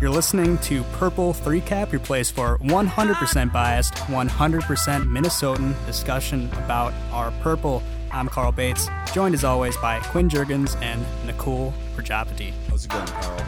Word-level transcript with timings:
You're 0.00 0.10
listening 0.10 0.58
to 0.58 0.84
Purple 0.92 1.32
3 1.32 1.60
Cap, 1.60 1.90
your 1.90 2.00
place 2.00 2.30
for 2.30 2.58
100% 2.58 3.52
biased, 3.52 3.94
100% 3.94 4.60
Minnesotan 4.60 5.86
discussion 5.86 6.48
about 6.52 6.92
our 7.10 7.32
purple. 7.42 7.82
I'm 8.12 8.28
Carl 8.28 8.52
Bates, 8.52 8.88
joined 9.12 9.34
as 9.34 9.42
always 9.42 9.76
by 9.78 9.98
Quinn 9.98 10.28
Jurgens 10.28 10.80
and 10.80 11.04
Nicole 11.26 11.74
Prajapati. 11.96 12.52
How's 12.68 12.84
it 12.84 12.92
going, 12.92 13.08
Carl? 13.08 13.44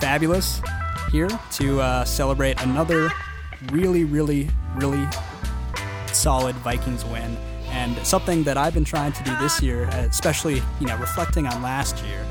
Fabulous. 0.00 0.62
Here 1.10 1.28
to 1.54 1.80
uh, 1.80 2.04
celebrate 2.04 2.62
another 2.62 3.10
really, 3.72 4.04
really, 4.04 4.50
really 4.76 5.04
solid 6.12 6.54
Vikings 6.56 7.04
win. 7.06 7.36
And 7.70 7.98
something 8.06 8.44
that 8.44 8.56
I've 8.56 8.74
been 8.74 8.84
trying 8.84 9.14
to 9.14 9.24
do 9.24 9.36
this 9.40 9.60
year, 9.60 9.88
especially 9.88 10.62
you 10.78 10.86
know 10.86 10.96
reflecting 10.98 11.48
on 11.48 11.60
last 11.60 12.04
year, 12.04 12.24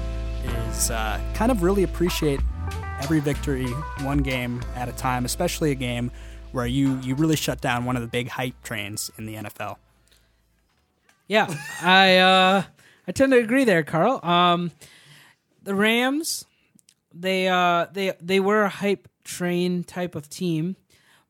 is 0.69 0.89
uh, 0.89 1.19
kind 1.33 1.51
of 1.51 1.63
really 1.63 1.83
appreciate 1.83 2.39
every 3.01 3.19
victory, 3.19 3.67
one 4.01 4.19
game 4.19 4.61
at 4.75 4.87
a 4.87 4.91
time, 4.91 5.25
especially 5.25 5.71
a 5.71 5.75
game 5.75 6.11
where 6.51 6.65
you 6.65 6.99
you 7.01 7.15
really 7.15 7.35
shut 7.35 7.61
down 7.61 7.85
one 7.85 7.95
of 7.95 8.01
the 8.01 8.07
big 8.07 8.27
hype 8.27 8.61
trains 8.63 9.09
in 9.17 9.25
the 9.25 9.35
NFL. 9.35 9.77
Yeah, 11.27 11.53
I 11.81 12.17
uh, 12.17 12.63
I 13.07 13.11
tend 13.11 13.31
to 13.31 13.39
agree 13.39 13.63
there, 13.63 13.83
Carl. 13.83 14.23
Um, 14.23 14.71
the 15.63 15.75
Rams, 15.75 16.45
they 17.13 17.47
uh, 17.47 17.87
they 17.91 18.13
they 18.21 18.39
were 18.39 18.63
a 18.63 18.69
hype 18.69 19.07
train 19.23 19.83
type 19.83 20.15
of 20.15 20.29
team, 20.29 20.75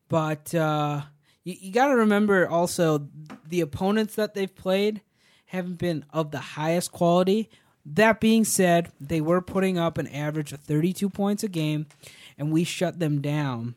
but 0.08 0.54
uh, 0.54 1.02
you, 1.44 1.56
you 1.58 1.72
got 1.72 1.88
to 1.88 1.96
remember 1.96 2.48
also 2.48 3.08
the 3.46 3.60
opponents 3.60 4.16
that 4.16 4.34
they've 4.34 4.54
played 4.54 5.02
haven't 5.46 5.78
been 5.78 6.04
of 6.10 6.30
the 6.30 6.38
highest 6.38 6.92
quality. 6.92 7.50
That 7.84 8.20
being 8.20 8.44
said, 8.44 8.92
they 9.00 9.20
were 9.20 9.40
putting 9.40 9.78
up 9.78 9.98
an 9.98 10.06
average 10.06 10.52
of 10.52 10.60
32 10.60 11.08
points 11.10 11.42
a 11.42 11.48
game, 11.48 11.86
and 12.38 12.52
we 12.52 12.64
shut 12.64 12.98
them 12.98 13.20
down. 13.20 13.74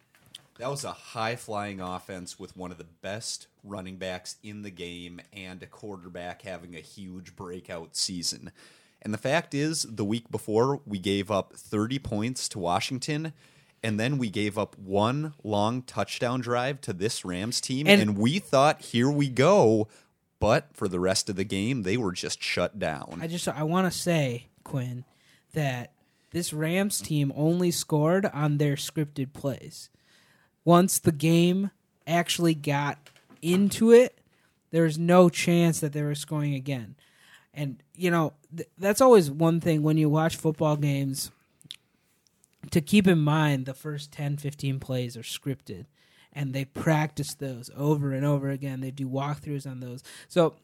That 0.59 0.69
was 0.69 0.85
a 0.85 0.91
high 0.91 1.35
flying 1.35 1.81
offense 1.81 2.39
with 2.39 2.55
one 2.55 2.71
of 2.71 2.77
the 2.77 2.85
best 2.85 3.47
running 3.63 3.97
backs 3.97 4.37
in 4.43 4.61
the 4.61 4.69
game 4.69 5.19
and 5.33 5.61
a 5.61 5.65
quarterback 5.65 6.43
having 6.43 6.75
a 6.75 6.81
huge 6.81 7.35
breakout 7.35 7.95
season. 7.95 8.51
And 9.01 9.13
the 9.13 9.17
fact 9.17 9.53
is, 9.53 9.83
the 9.83 10.05
week 10.05 10.31
before, 10.31 10.79
we 10.85 10.97
gave 10.97 11.29
up 11.29 11.53
30 11.53 11.99
points 11.99 12.47
to 12.49 12.59
Washington 12.59 13.33
and 13.85 13.99
then 13.99 14.17
we 14.17 14.31
gave 14.31 14.57
up 14.57 14.75
one 14.79 15.35
long 15.43 15.83
touchdown 15.83 16.41
drive 16.41 16.81
to 16.81 16.91
this 16.91 17.23
Rams 17.23 17.61
team, 17.61 17.85
and, 17.85 18.01
and, 18.01 18.17
we 18.17 18.39
thought, 18.39 18.81
here 18.81 19.11
we 19.11 19.29
go. 19.29 19.87
But 20.45 20.67
for 20.73 20.87
the 20.87 20.99
rest 20.99 21.27
of 21.27 21.37
the 21.37 21.43
game, 21.43 21.81
they 21.81 21.97
were 21.97 22.11
just 22.11 22.39
shut 22.39 22.77
down. 22.77 23.17
I 23.19 23.25
just 23.25 23.47
I 23.47 23.63
want 23.63 23.91
to 23.91 23.99
say, 23.99 24.45
Quinn, 24.63 25.03
that 25.53 25.91
this 26.29 26.53
Rams 26.53 27.01
team 27.01 27.33
only 27.35 27.71
scored 27.71 28.27
on 28.27 28.59
their 28.59 28.75
scripted 28.75 29.33
plays. 29.33 29.89
Once 30.63 30.99
the 30.99 31.11
game 31.11 31.71
actually 32.05 32.53
got 32.53 33.09
into 33.41 33.91
it, 33.91 34.19
there's 34.69 34.99
no 34.99 35.29
chance 35.29 35.79
that 35.79 35.93
they 35.93 36.03
were 36.03 36.13
scoring 36.13 36.53
again. 36.53 36.93
And 37.51 37.81
you 37.95 38.11
know 38.11 38.33
th- 38.55 38.69
that's 38.77 39.01
always 39.01 39.31
one 39.31 39.59
thing 39.59 39.81
when 39.81 39.97
you 39.97 40.09
watch 40.09 40.35
football 40.35 40.77
games 40.77 41.31
to 42.69 42.81
keep 42.81 43.07
in 43.07 43.17
mind 43.17 43.65
the 43.65 43.73
first 43.73 44.11
10 44.11 44.37
15 44.37 44.79
plays 44.79 45.17
are 45.17 45.21
scripted 45.21 45.87
and 46.35 46.53
they 46.53 46.65
practice 46.65 47.33
those 47.35 47.69
over 47.75 48.11
and 48.11 48.25
over 48.25 48.49
again 48.49 48.81
they 48.81 48.91
do 48.91 49.07
walkthroughs 49.07 49.65
on 49.65 49.79
those 49.79 50.03
so 50.27 50.55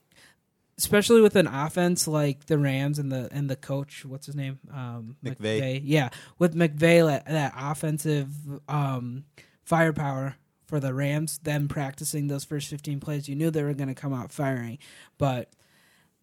especially 0.77 1.21
with 1.21 1.35
an 1.35 1.47
offense 1.47 2.07
like 2.07 2.45
the 2.47 2.57
Rams 2.57 2.99
and 2.99 3.11
the 3.11 3.29
and 3.31 3.49
the 3.49 3.55
coach 3.55 4.05
what's 4.05 4.25
his 4.25 4.35
name 4.35 4.59
um, 4.71 5.15
McVay. 5.23 5.61
McVay. 5.61 5.81
yeah 5.83 6.09
with 6.37 6.55
McVay 6.55 7.05
that, 7.05 7.25
that 7.25 7.53
offensive 7.57 8.29
um, 8.67 9.25
firepower 9.63 10.35
for 10.65 10.79
the 10.79 10.93
Rams 10.93 11.39
them 11.39 11.67
practicing 11.67 12.27
those 12.27 12.43
first 12.43 12.67
15 12.67 12.99
plays 12.99 13.27
you 13.27 13.35
knew 13.35 13.49
they 13.49 13.63
were 13.63 13.73
going 13.73 13.89
to 13.89 13.95
come 13.95 14.13
out 14.13 14.31
firing 14.31 14.77
but 15.17 15.53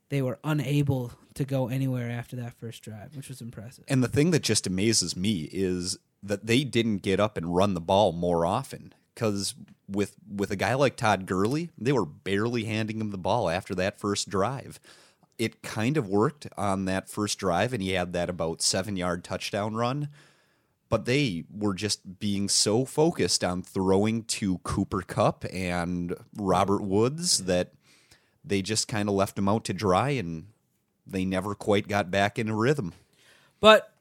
they 0.09 0.23
were 0.23 0.39
unable 0.45 1.13
to 1.35 1.45
go 1.45 1.69
anywhere 1.69 2.11
after 2.11 2.37
that 2.37 2.55
first 2.55 2.83
drive, 2.83 3.17
which 3.17 3.29
was 3.29 3.41
impressive. 3.41 3.85
And 3.89 4.03
the 4.03 4.09
thing 4.09 4.31
that 4.33 4.43
just 4.43 4.67
amazes 4.67 5.17
me 5.17 5.49
is 5.53 5.99
that 6.23 6.47
they 6.47 6.65
didn't 6.65 6.99
get 6.99 7.21
up 7.21 7.37
and 7.37 7.55
run 7.55 7.75
the 7.75 7.81
ball 7.81 8.13
more 8.13 8.45
often 8.45 8.93
because 9.19 9.57
with 9.89 10.15
with 10.33 10.53
a 10.53 10.57
guy 10.57 10.75
like 10.75 10.95
Todd 10.95 11.27
Gurley, 11.27 11.71
they 11.77 11.91
were 11.93 12.07
barely 12.07 12.65
handing 12.65 13.01
him 13.01 13.11
the 13.11 13.19
ball 13.19 13.49
after 13.51 13.75
that 13.75 13.99
first 13.99 14.29
drive. 14.29 14.79
It 15.39 15.61
kind 15.61 15.97
of 15.97 16.09
worked 16.09 16.47
on 16.57 16.85
that 16.85 17.11
first 17.11 17.39
drive, 17.39 17.73
and 17.73 17.83
he 17.83 17.93
had 17.93 18.13
that 18.13 18.31
about 18.31 18.63
seven 18.63 18.97
yard 18.97 19.25
touchdown 19.25 19.75
run. 19.75 20.09
But 20.89 21.05
they 21.05 21.45
were 21.51 21.75
just 21.75 22.19
being 22.19 22.49
so 22.49 22.85
focused 22.85 23.43
on 23.43 23.63
throwing 23.63 24.23
to 24.25 24.59
Cooper 24.59 25.03
Kupp 25.03 25.45
and 25.53 26.15
Robert 26.35 26.81
Woods 26.81 27.45
that 27.45 27.73
they 28.43 28.63
just 28.63 28.89
kind 28.89 29.09
of 29.09 29.15
left 29.15 29.37
him 29.37 29.49
out 29.49 29.65
to 29.65 29.75
dry 29.75 30.11
and 30.11 30.47
they 31.07 31.27
never 31.27 31.55
quite 31.55 31.89
got 31.89 32.11
back 32.11 32.39
in 32.39 32.49
a 32.49 32.57
rhythm. 32.57 32.95
But 33.61 33.93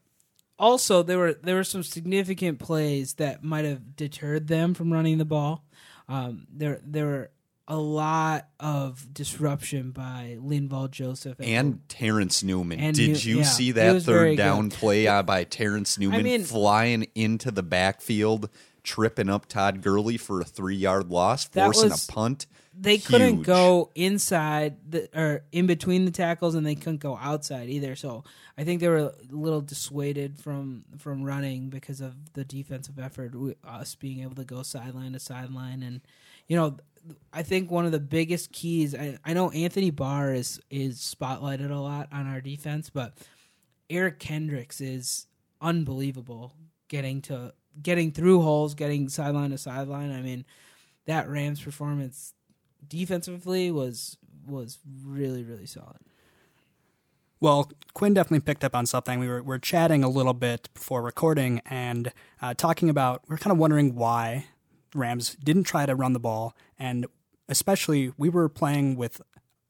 also 0.60 1.04
there 1.04 1.18
were 1.18 1.34
there 1.34 1.56
were 1.56 1.64
some 1.64 1.84
significant 1.84 2.60
plays 2.60 3.16
that 3.16 3.44
might 3.44 3.66
have 3.66 3.96
deterred 3.96 4.48
them 4.48 4.74
from 4.74 4.92
running 4.92 5.18
the 5.18 5.26
ball. 5.26 5.66
Um, 6.08 6.48
there 6.52 6.80
there 6.84 7.06
were 7.06 7.32
a 7.68 7.78
lot 7.78 8.48
of 8.60 9.14
disruption 9.14 9.92
by 9.92 10.38
Linval 10.40 10.90
Joseph 10.90 11.38
and, 11.40 11.50
and 11.50 11.90
Terrence 11.90 12.42
Newman. 12.42 12.80
And 12.80 12.96
Did 12.96 13.24
you 13.24 13.40
yeah, 13.40 13.44
see 13.44 13.72
that 13.74 14.04
third 14.04 14.38
down 14.38 14.70
good. 14.70 14.80
play 14.80 15.08
uh, 15.08 15.22
by 15.24 15.44
Terrence 15.44 15.98
Newman 15.98 16.22
I 16.22 16.24
mean, 16.24 16.44
flying 16.44 17.08
into 17.14 17.52
the 17.52 17.64
backfield, 17.64 18.50
tripping 18.84 19.30
up 19.30 19.48
Todd 19.48 19.82
Gurley 19.82 20.16
for 20.18 20.40
a 20.40 20.46
three 20.46 20.78
yard 20.78 21.10
loss, 21.10 21.46
forcing 21.46 21.90
was, 21.90 22.08
a 22.08 22.12
punt? 22.12 22.48
They 22.80 22.98
Huge. 22.98 23.06
couldn't 23.06 23.42
go 23.42 23.92
inside 23.96 24.78
the, 24.90 25.10
or 25.18 25.44
in 25.52 25.68
between 25.68 26.06
the 26.06 26.12
tackles, 26.12 26.56
and 26.56 26.66
they 26.66 26.76
couldn't 26.76 27.00
go 27.00 27.18
outside 27.18 27.70
either. 27.70 27.96
So 27.96 28.24
I 28.58 28.64
think 28.64 28.82
they 28.82 28.88
were 28.88 28.98
a 28.98 29.14
little 29.32 29.62
dissuaded 29.62 30.38
from 30.40 30.86
from 30.98 31.24
running 31.24 31.70
because 31.70 32.02
of 32.02 32.34
the 32.34 32.44
defensive 32.44 33.00
effort, 33.00 33.34
us 33.64 33.96
being 33.96 34.22
able 34.22 34.36
to 34.36 34.44
go 34.44 34.64
sideline 34.64 35.14
to 35.14 35.20
sideline, 35.20 35.84
and 35.84 36.02
you 36.48 36.56
know. 36.56 36.78
I 37.32 37.42
think 37.42 37.72
one 37.72 37.86
of 37.86 37.94
the 37.94 38.02
biggest 38.02 38.52
keys. 38.52 38.94
I, 38.94 39.18
I 39.24 39.32
know 39.32 39.50
Anthony 39.52 39.92
Barr 39.92 40.34
is 40.34 40.60
is 40.70 41.00
spotlighted 41.00 41.72
a 41.72 41.76
lot 41.76 42.10
on 42.12 42.28
our 42.28 42.42
defense, 42.42 42.90
but 42.90 43.18
Eric 43.90 44.20
Kendricks 44.20 44.82
is 44.82 45.28
unbelievable 45.62 46.54
getting 46.90 47.22
to 47.24 47.54
getting 47.82 48.12
through 48.12 48.42
holes, 48.42 48.74
getting 48.76 49.08
sideline 49.08 49.52
to 49.52 49.58
sideline. 49.58 50.12
I 50.12 50.22
mean, 50.22 50.44
that 51.06 51.30
Rams 51.30 51.62
performance 51.62 52.34
defensively 52.90 53.72
was 53.72 54.18
was 54.48 54.80
really 55.06 55.44
really 55.44 55.66
solid. 55.66 55.98
Well, 57.40 57.72
Quinn 57.94 58.14
definitely 58.14 58.40
picked 58.40 58.64
up 58.64 58.76
on 58.76 58.86
something. 58.86 59.20
We 59.20 59.28
were, 59.28 59.44
we 59.44 59.48
were 59.48 59.60
chatting 59.60 60.04
a 60.04 60.10
little 60.10 60.34
bit 60.34 60.70
before 60.74 61.04
recording 61.04 61.62
and 61.66 62.12
uh, 62.42 62.56
talking 62.56 62.90
about, 62.90 63.22
we 63.28 63.36
are 63.36 63.38
kind 63.38 63.52
of 63.52 63.60
wondering 63.60 63.94
why 63.94 64.48
Rams 64.96 65.36
didn't 65.36 65.66
try 65.66 65.86
to 65.86 65.96
run 65.96 66.14
the 66.14 66.20
ball. 66.20 66.56
And 66.80 67.06
especially, 67.48 68.12
we 68.18 68.30
were 68.30 68.50
playing 68.50 68.96
with, 68.96 69.22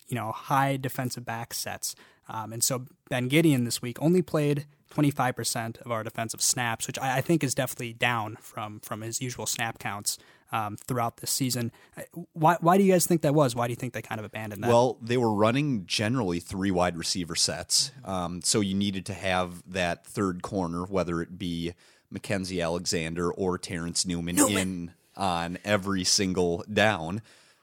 you 0.08 0.16
know, 0.16 0.32
high 0.32 0.78
defensive 0.78 1.26
back 1.26 1.54
sets. 1.54 1.94
Um, 2.30 2.54
and 2.54 2.64
so 2.64 2.86
Ben 3.10 3.30
Gedeon 3.30 3.66
this 3.66 3.82
week 3.82 4.02
only 4.02 4.22
played 4.22 4.66
25% 4.94 5.82
of 5.82 5.92
our 5.92 6.04
defensive 6.04 6.42
snaps, 6.42 6.88
which 6.88 6.98
I, 7.00 7.18
I 7.18 7.22
think 7.22 7.44
is 7.44 7.54
definitely 7.54 7.94
down 7.94 8.38
from, 8.40 8.80
from 8.80 9.02
his 9.02 9.22
usual 9.22 9.46
snap 9.46 9.78
counts 9.78 10.18
um, 10.52 10.78
throughout 10.78 11.18
this 11.18 11.32
season. 11.32 11.72
Uh, 11.98 12.02
why, 12.34 12.58
why 12.62 12.78
do 12.78 12.84
you 12.84 12.92
guys 12.92 13.06
think 13.06 13.22
that 13.22 13.34
was? 13.34 13.56
Why 13.56 13.68
do 13.68 13.72
you 13.72 13.76
think 13.76 13.94
they 13.94 14.02
kind 14.02 14.20
of 14.20 14.26
abandoned 14.26 14.64
that? 14.64 14.70
Well, 14.70 14.98
they 15.02 15.18
were 15.18 15.34
running 15.34 15.86
generally 15.86 16.40
three 16.40 16.72
wide 16.72 16.98
receiver 16.98 17.36
sets. 17.36 17.92
Um, 18.06 18.42
so 18.42 18.60
you 18.60 18.76
needed 18.76 19.06
to 19.08 19.14
have 19.14 19.64
that 19.72 20.06
third 20.06 20.42
corner, 20.42 20.84
whether 20.86 21.22
it 21.22 21.38
be 21.38 21.74
Mackensie 22.14 22.64
Alexander 22.64 23.32
or 23.32 23.58
Terrence 23.58 24.06
Newman, 24.06 24.36
Newman. 24.36 24.58
in 24.58 24.92
on 25.16 25.58
every 25.66 26.04
single 26.04 26.64
down. 26.72 27.22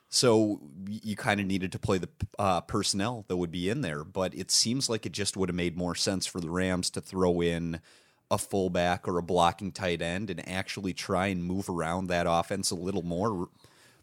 So 0.09 0.61
you 0.87 1.15
kind 1.15 1.39
of 1.39 1.45
needed 1.45 1.71
to 1.71 1.79
play 1.79 1.97
the 1.97 2.09
uh, 2.37 2.61
personnel 2.61 3.25
that 3.27 3.37
would 3.37 3.51
be 3.51 3.69
in 3.69 3.81
there, 3.81 4.03
but 4.03 4.35
it 4.35 4.51
seems 4.51 4.89
like 4.89 5.05
it 5.05 5.11
just 5.11 5.35
would 5.35 5.49
have 5.49 5.55
made 5.55 5.75
more 5.75 5.95
sense 5.95 6.25
for 6.25 6.39
the 6.39 6.49
Rams 6.49 6.89
to 6.91 7.01
throw 7.01 7.41
in 7.41 7.81
a 8.31 8.37
fullback 8.37 9.07
or 9.07 9.17
a 9.17 9.23
blocking 9.23 9.71
tight 9.71 10.01
end 10.01 10.29
and 10.29 10.47
actually 10.47 10.93
try 10.93 11.27
and 11.27 11.43
move 11.43 11.69
around 11.69 12.07
that 12.07 12.25
offense 12.27 12.71
a 12.71 12.75
little 12.75 13.03
more. 13.03 13.49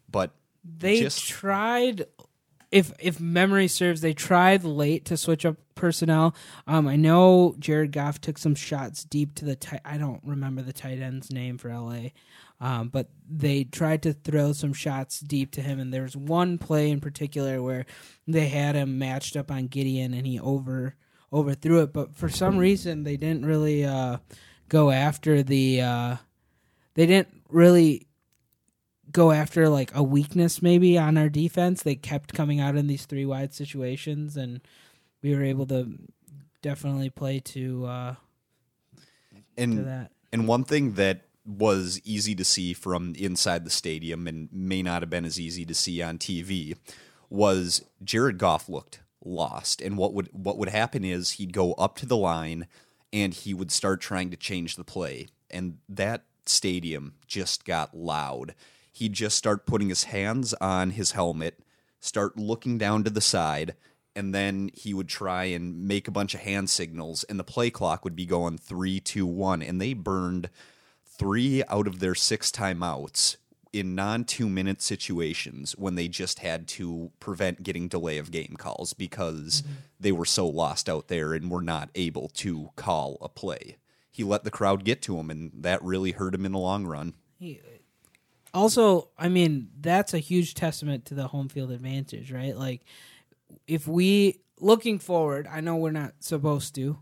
But 0.09 0.31
they 0.63 0.99
just... 1.01 1.25
tried. 1.25 2.05
If 2.71 2.91
if 2.99 3.19
memory 3.19 3.67
serves, 3.67 4.01
they 4.01 4.13
tried 4.13 4.63
late 4.63 5.05
to 5.05 5.17
switch 5.17 5.45
up 5.45 5.57
personnel. 5.75 6.35
Um, 6.65 6.87
I 6.87 6.95
know 6.95 7.55
Jared 7.59 7.91
Goff 7.91 8.19
took 8.19 8.37
some 8.37 8.55
shots 8.55 9.03
deep 9.03 9.35
to 9.35 9.45
the 9.45 9.55
tight. 9.55 9.81
I 9.85 9.97
don't 9.97 10.21
remember 10.23 10.63
the 10.63 10.73
tight 10.73 10.99
end's 10.99 11.31
name 11.31 11.59
for 11.59 11.69
LA, 11.69 12.09
um, 12.59 12.87
but 12.87 13.09
they 13.29 13.63
tried 13.63 14.01
to 14.03 14.13
throw 14.13 14.53
some 14.53 14.73
shots 14.73 15.19
deep 15.19 15.51
to 15.51 15.61
him. 15.61 15.79
And 15.79 15.93
there 15.93 16.01
was 16.01 16.17
one 16.17 16.57
play 16.57 16.89
in 16.89 16.99
particular 16.99 17.61
where 17.61 17.85
they 18.27 18.47
had 18.47 18.75
him 18.75 18.97
matched 18.97 19.35
up 19.35 19.51
on 19.51 19.69
Gedeon, 19.69 20.17
and 20.17 20.25
he 20.25 20.39
over 20.39 20.95
overthrew 21.33 21.81
it. 21.81 21.91
But 21.91 22.15
for 22.15 22.29
some 22.29 22.57
reason, 22.57 23.03
they 23.03 23.17
didn't 23.17 23.45
really 23.45 23.83
uh, 23.83 24.17
go 24.69 24.91
after 24.91 25.43
the. 25.43 25.81
Uh, 25.81 26.15
they 26.93 27.07
didn't 27.07 27.41
really 27.49 28.07
go 29.11 29.31
after 29.31 29.69
like 29.69 29.95
a 29.95 30.03
weakness 30.03 30.61
maybe 30.61 30.97
on 30.97 31.17
our 31.17 31.29
defense. 31.29 31.83
They 31.83 31.95
kept 31.95 32.33
coming 32.33 32.59
out 32.59 32.75
in 32.75 32.87
these 32.87 33.05
three 33.05 33.25
wide 33.25 33.53
situations, 33.53 34.37
and 34.37 34.61
we 35.21 35.35
were 35.35 35.43
able 35.43 35.65
to 35.67 35.97
definitely 36.61 37.09
play 37.09 37.39
to 37.39 37.85
uh, 37.85 38.15
to 39.57 39.83
that. 39.83 40.11
and 40.31 40.47
one 40.47 40.63
thing 40.63 40.93
that 40.93 41.21
was 41.45 41.99
easy 42.05 42.33
to 42.35 42.45
see 42.45 42.73
from 42.73 43.13
inside 43.15 43.65
the 43.65 43.69
stadium 43.69 44.27
and 44.27 44.47
may 44.51 44.81
not 44.81 45.01
have 45.01 45.09
been 45.09 45.25
as 45.25 45.39
easy 45.39 45.65
to 45.65 45.73
see 45.73 46.01
on 46.01 46.17
TV 46.17 46.77
was 47.29 47.83
Jared 48.03 48.37
Goff 48.37 48.69
looked 48.69 49.01
lost. 49.25 49.81
And 49.81 49.97
what 49.97 50.13
would 50.13 50.29
what 50.31 50.57
would 50.57 50.69
happen 50.69 51.03
is 51.03 51.31
he'd 51.31 51.53
go 51.53 51.73
up 51.73 51.95
to 51.97 52.05
the 52.05 52.17
line 52.17 52.67
and 53.11 53.33
he 53.33 53.53
would 53.53 53.71
start 53.71 54.01
trying 54.01 54.31
to 54.31 54.37
change 54.37 54.75
the 54.75 54.83
play. 54.83 55.27
And 55.51 55.77
that 55.87 56.23
stadium 56.45 57.13
just 57.27 57.65
got 57.65 57.95
loud. 57.95 58.55
He'd 58.91 59.13
just 59.13 59.37
start 59.37 59.65
putting 59.65 59.89
his 59.89 60.05
hands 60.05 60.53
on 60.55 60.91
his 60.91 61.11
helmet, 61.11 61.59
start 61.99 62.37
looking 62.37 62.77
down 62.77 63.03
to 63.03 63.09
the 63.09 63.21
side, 63.21 63.75
and 64.15 64.33
then 64.33 64.69
he 64.73 64.93
would 64.93 65.07
try 65.07 65.45
and 65.45 65.87
make 65.87 66.07
a 66.07 66.11
bunch 66.11 66.33
of 66.33 66.41
hand 66.41 66.69
signals, 66.69 67.23
and 67.23 67.39
the 67.39 67.43
play 67.43 67.69
clock 67.69 68.03
would 68.03 68.15
be 68.15 68.25
going 68.25 68.57
three, 68.57 68.99
two, 68.99 69.25
one, 69.25 69.61
and 69.61 69.81
they 69.81 69.93
burned 69.93 70.49
three 71.05 71.63
out 71.69 71.87
of 71.87 71.99
their 71.99 72.15
six 72.15 72.51
timeouts 72.51 73.37
in 73.73 73.95
non 73.95 74.23
two 74.23 74.47
minute 74.47 74.81
situations 74.81 75.73
when 75.77 75.95
they 75.95 76.07
just 76.07 76.39
had 76.39 76.67
to 76.67 77.11
prevent 77.19 77.63
getting 77.63 77.87
delay 77.87 78.17
of 78.19 78.31
game 78.31 78.55
calls 78.57 78.93
because 78.93 79.61
mm-hmm. 79.61 79.73
they 79.99 80.11
were 80.11 80.25
so 80.25 80.47
lost 80.47 80.87
out 80.87 81.07
there 81.07 81.33
and 81.33 81.51
were 81.51 81.61
not 81.61 81.89
able 81.95 82.29
to 82.29 82.69
call 82.75 83.17
a 83.21 83.27
play. 83.27 83.77
He 84.11 84.23
let 84.23 84.43
the 84.43 84.51
crowd 84.51 84.85
get 84.85 85.01
to 85.03 85.17
him, 85.17 85.31
and 85.31 85.51
that 85.55 85.83
really 85.83 86.11
hurt 86.11 86.35
him 86.35 86.45
in 86.45 86.51
the 86.51 86.59
long 86.59 86.85
run. 86.85 87.15
also, 88.53 89.09
I 89.17 89.27
mean, 89.27 89.69
that's 89.81 90.13
a 90.13 90.19
huge 90.19 90.53
testament 90.53 91.05
to 91.05 91.15
the 91.15 91.27
home 91.27 91.49
field 91.49 91.71
advantage, 91.71 92.31
right? 92.31 92.55
Like, 92.55 92.81
if 93.67 93.87
we 93.87 94.41
looking 94.59 94.99
forward, 94.99 95.47
I 95.51 95.61
know 95.61 95.75
we're 95.77 95.91
not 95.91 96.13
supposed 96.19 96.75
to, 96.75 96.99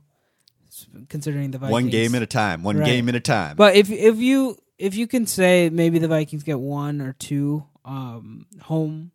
considering 1.10 1.52
the 1.52 1.58
Vikings. 1.58 1.72
One 1.72 1.90
game 1.90 2.16
at 2.16 2.22
a 2.22 2.28
time, 2.28 2.64
one 2.64 2.78
Right. 2.78 2.86
game 2.86 3.10
at 3.10 3.16
a 3.16 3.20
time. 3.20 3.58
But 3.58 3.76
if 3.76 3.92
if 3.92 4.18
you 4.18 4.58
if 4.82 4.96
you 4.96 5.08
can 5.08 5.26
say 5.26 5.70
maybe 5.70 6.00
the 6.00 6.08
Vikings 6.08 6.44
get 6.44 6.60
one 6.60 7.02
or 7.02 7.14
two 7.14 7.66
um, 7.86 8.48
home 8.64 9.12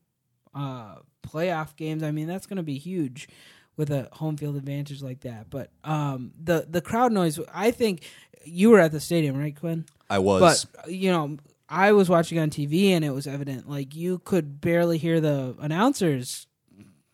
uh, 0.54 0.96
playoff 1.26 1.76
games, 1.76 2.02
I 2.02 2.10
mean 2.12 2.26
that's 2.28 2.46
going 2.46 2.56
to 2.58 2.62
be 2.62 2.78
huge 2.78 3.28
with 3.76 3.90
a 3.90 4.08
home 4.12 4.36
field 4.36 4.56
advantage 4.56 5.02
like 5.02 5.20
that. 5.20 5.50
But 5.50 5.70
um, 5.84 6.32
the 6.42 6.66
the 6.68 6.80
crowd 6.80 7.12
noise, 7.12 7.38
I 7.52 7.70
think 7.72 8.02
you 8.44 8.70
were 8.70 8.78
at 8.80 8.92
the 8.92 9.00
stadium, 9.00 9.36
right, 9.36 9.58
Quinn? 9.58 9.84
I 10.08 10.18
was. 10.20 10.64
But 10.66 10.90
you 10.90 11.10
know, 11.10 11.36
I 11.68 11.92
was 11.92 12.08
watching 12.08 12.38
on 12.38 12.48
TV, 12.50 12.90
and 12.90 13.04
it 13.04 13.10
was 13.10 13.26
evident 13.26 13.68
like 13.68 13.94
you 13.94 14.20
could 14.20 14.60
barely 14.60 14.98
hear 14.98 15.20
the 15.20 15.56
announcers, 15.60 16.46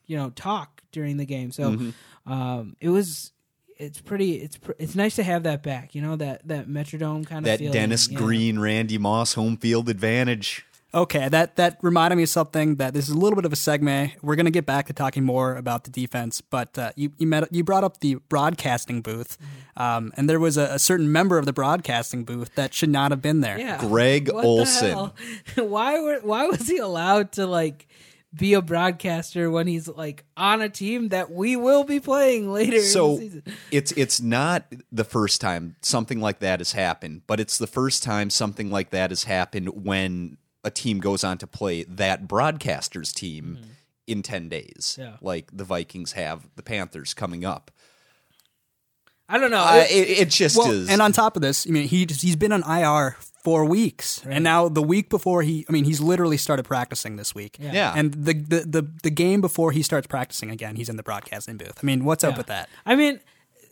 you 0.06 0.16
know, 0.16 0.30
talk 0.30 0.82
during 0.92 1.16
the 1.16 1.24
game. 1.26 1.50
So 1.52 1.70
Mm-hmm. 1.72 2.32
um, 2.32 2.76
it 2.80 2.90
was. 2.90 3.31
It's 3.82 4.00
pretty. 4.00 4.36
It's 4.36 4.56
pr- 4.56 4.72
it's 4.78 4.94
nice 4.94 5.16
to 5.16 5.22
have 5.22 5.42
that 5.42 5.62
back. 5.62 5.94
You 5.94 6.02
know 6.02 6.16
that 6.16 6.46
that 6.46 6.68
Metrodome 6.68 7.26
kind 7.26 7.38
of 7.38 7.44
that 7.44 7.58
feeling, 7.58 7.72
Dennis 7.72 8.08
yeah. 8.08 8.18
Green, 8.18 8.58
Randy 8.58 8.98
Moss 8.98 9.34
home 9.34 9.56
field 9.56 9.88
advantage. 9.88 10.64
Okay, 10.94 11.28
that 11.30 11.56
that 11.56 11.78
reminded 11.80 12.16
me 12.16 12.24
of 12.24 12.28
something 12.28 12.76
that 12.76 12.92
this 12.92 13.08
is 13.08 13.14
a 13.14 13.18
little 13.18 13.34
bit 13.34 13.46
of 13.46 13.52
a 13.52 13.56
segue. 13.56 14.12
We're 14.20 14.36
going 14.36 14.44
to 14.44 14.52
get 14.52 14.66
back 14.66 14.86
to 14.88 14.92
talking 14.92 15.24
more 15.24 15.56
about 15.56 15.84
the 15.84 15.90
defense, 15.90 16.42
but 16.42 16.76
uh, 16.78 16.92
you 16.96 17.12
you, 17.16 17.26
met, 17.26 17.50
you 17.50 17.64
brought 17.64 17.82
up 17.82 18.00
the 18.00 18.16
broadcasting 18.28 19.00
booth, 19.00 19.38
um, 19.78 20.12
and 20.18 20.28
there 20.28 20.38
was 20.38 20.58
a, 20.58 20.64
a 20.64 20.78
certain 20.78 21.10
member 21.10 21.38
of 21.38 21.46
the 21.46 21.52
broadcasting 21.52 22.24
booth 22.24 22.54
that 22.56 22.74
should 22.74 22.90
not 22.90 23.10
have 23.10 23.22
been 23.22 23.40
there. 23.40 23.58
Yeah, 23.58 23.78
Greg 23.78 24.30
What 24.30 24.42
the 24.42 24.48
Olsen. 24.48 24.90
hell? 24.90 25.14
why 25.56 25.98
were 25.98 26.20
why 26.20 26.46
was 26.46 26.68
he 26.68 26.76
allowed 26.76 27.32
to 27.32 27.46
like 27.46 27.88
be 28.34 28.54
a 28.54 28.62
broadcaster 28.62 29.50
when 29.50 29.66
he's 29.66 29.88
like 29.88 30.24
on 30.36 30.62
a 30.62 30.68
team 30.68 31.10
that 31.10 31.30
we 31.30 31.54
will 31.56 31.84
be 31.84 32.00
playing 32.00 32.50
later 32.50 32.76
in 32.76 32.82
so 32.82 33.16
the 33.16 33.20
season? 33.22 33.42
it's 33.70 33.92
it's 33.92 34.20
not 34.20 34.64
the 34.90 35.04
first 35.04 35.40
time 35.40 35.76
something 35.82 36.20
like 36.20 36.38
that 36.38 36.60
has 36.60 36.72
happened, 36.72 37.22
but 37.26 37.40
it's 37.40 37.58
the 37.58 37.66
first 37.66 38.02
time 38.02 38.30
something 38.30 38.70
like 38.70 38.90
that 38.90 39.10
has 39.10 39.24
happened 39.24 39.84
when 39.84 40.38
a 40.64 40.70
team 40.70 40.98
goes 41.00 41.24
on 41.24 41.36
to 41.38 41.46
play 41.46 41.82
that 41.84 42.26
broadcaster's 42.28 43.12
team 43.12 43.58
in 44.06 44.22
10 44.22 44.48
days. 44.48 44.96
Yeah. 44.98 45.16
Like 45.20 45.50
the 45.52 45.64
Vikings 45.64 46.12
have 46.12 46.48
the 46.56 46.62
Panthers 46.62 47.14
coming 47.14 47.44
up. 47.44 47.70
I 49.28 49.38
don't 49.38 49.50
know. 49.50 49.62
Uh, 49.62 49.84
It- 49.90 50.08
it, 50.08 50.18
it 50.20 50.28
just 50.30 50.56
Well, 50.56 50.70
is. 50.70 50.88
and 50.88 51.00
on 51.00 51.12
top 51.12 51.36
of 51.36 51.42
this, 51.42 51.66
I 51.66 51.70
mean, 51.70 51.88
he 51.88 52.06
he's 52.08 52.36
been 52.36 52.52
on 52.52 52.62
IR 52.62 53.16
for 53.42 53.64
weeks, 53.64 54.22
and 54.24 54.44
now 54.44 54.68
the 54.68 54.82
week 54.82 55.10
before 55.10 55.42
he, 55.42 55.66
I 55.68 55.72
mean, 55.72 55.84
he's 55.84 56.00
literally 56.00 56.36
started 56.36 56.64
practicing 56.64 57.16
this 57.16 57.34
week. 57.34 57.56
Yeah. 57.58 57.72
Yeah. 57.72 57.92
And 57.96 58.12
the, 58.12 58.34
the 58.34 58.60
the 58.60 58.90
the 59.02 59.10
game 59.10 59.40
before 59.40 59.72
he 59.72 59.82
starts 59.82 60.06
practicing 60.06 60.50
again, 60.50 60.76
he's 60.76 60.88
in 60.88 60.96
the 60.96 61.02
broadcasting 61.02 61.56
booth. 61.56 61.78
I 61.82 61.84
mean, 61.84 62.04
what's 62.04 62.22
up 62.22 62.36
with 62.36 62.46
that? 62.46 62.68
I 62.86 62.94
mean, 62.94 63.20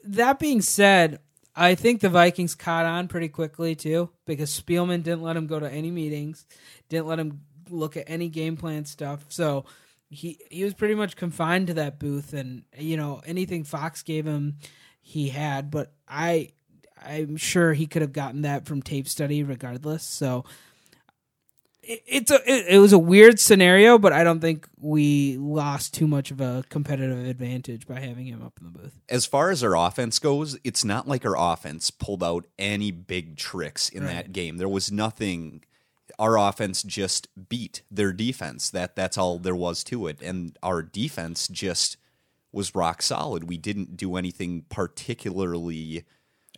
that 0.05 0.39
being 0.39 0.61
said, 0.61 1.21
I 1.55 1.75
think 1.75 2.01
the 2.01 2.09
Vikings 2.09 2.55
caught 2.55 2.85
on 2.85 3.07
pretty 3.07 3.29
quickly 3.29 3.75
too 3.77 4.11
because 4.27 4.51
Spielman 4.59 5.03
didn't 5.03 5.23
let 5.23 5.37
him 5.37 5.47
go 5.47 5.61
to 5.61 5.71
any 5.71 5.91
meetings, 5.91 6.47
didn't 6.89 7.07
let 7.07 7.21
him 7.21 7.43
look 7.69 7.97
at 7.97 8.05
any 8.09 8.29
game 8.29 8.57
plan 8.57 8.85
stuff. 8.85 9.25
So 9.29 9.65
he 10.09 10.39
he 10.51 10.65
was 10.65 10.75
pretty 10.75 10.97
much 10.97 11.15
confined 11.15 11.69
to 11.69 11.75
that 11.75 12.01
booth, 12.01 12.33
and 12.33 12.65
you 12.77 12.97
know 12.97 13.21
anything 13.25 13.63
Fox 13.63 14.03
gave 14.03 14.27
him, 14.27 14.57
he 15.01 15.29
had. 15.29 15.71
But 15.71 15.93
I 16.09 16.51
I'm 17.03 17.37
sure 17.37 17.73
he 17.73 17.87
could 17.87 18.03
have 18.03 18.13
gotten 18.13 18.43
that 18.43 18.67
from 18.67 18.83
tape 18.83 19.09
study 19.09 19.43
regardless. 19.43 20.03
So. 20.05 20.45
it- 21.83 22.03
It's 22.07 22.31
a 22.31 22.37
it, 22.47 22.67
it 22.75 22.79
was 22.79 22.93
a 22.93 22.99
weird 22.99 23.41
scenario, 23.41 23.99
but 23.99 24.13
I 24.13 24.23
don't 24.23 24.41
think 24.41 24.69
we 24.79 25.37
lost 25.39 25.95
too 25.95 26.07
much 26.07 26.31
of 26.31 26.41
a 26.41 26.63
competitive 26.69 27.27
advantage 27.27 27.87
by 27.87 28.01
having 28.01 28.27
him 28.27 28.43
up 28.43 28.53
in 28.61 28.67
the 28.67 28.79
booth. 28.79 29.01
as 29.09 29.25
far 29.27 29.51
as 29.51 29.65
our 29.65 29.75
offense 29.77 30.19
goes, 30.19 30.59
it's 30.63 30.85
not 30.85 31.09
like 31.09 31.25
our 31.25 31.37
offense 31.39 31.91
pulled 31.91 32.23
out 32.23 32.47
any 32.59 32.91
big 32.91 33.37
tricks 33.37 33.89
in 33.89 34.03
Right. 34.05 34.13
that 34.13 34.33
game. 34.33 34.59
There 34.59 34.69
was 34.69 34.93
nothing. 34.93 35.65
Our 36.19 36.37
offense 36.37 36.83
just 36.83 37.29
beat 37.49 37.83
their 37.91 38.13
defense. 38.13 38.69
That 38.69 38.95
that's 38.95 39.17
all 39.17 39.39
there 39.39 39.57
was 39.57 39.83
to 39.85 40.07
it, 40.07 40.21
and 40.21 40.59
our 40.63 40.83
defense 40.83 41.49
just 41.49 41.97
was 42.53 42.75
rock 42.75 43.01
solid. 43.01 43.45
We 43.49 43.57
didn't 43.57 43.97
do 43.97 44.17
anything 44.17 44.65
particularly 44.69 46.05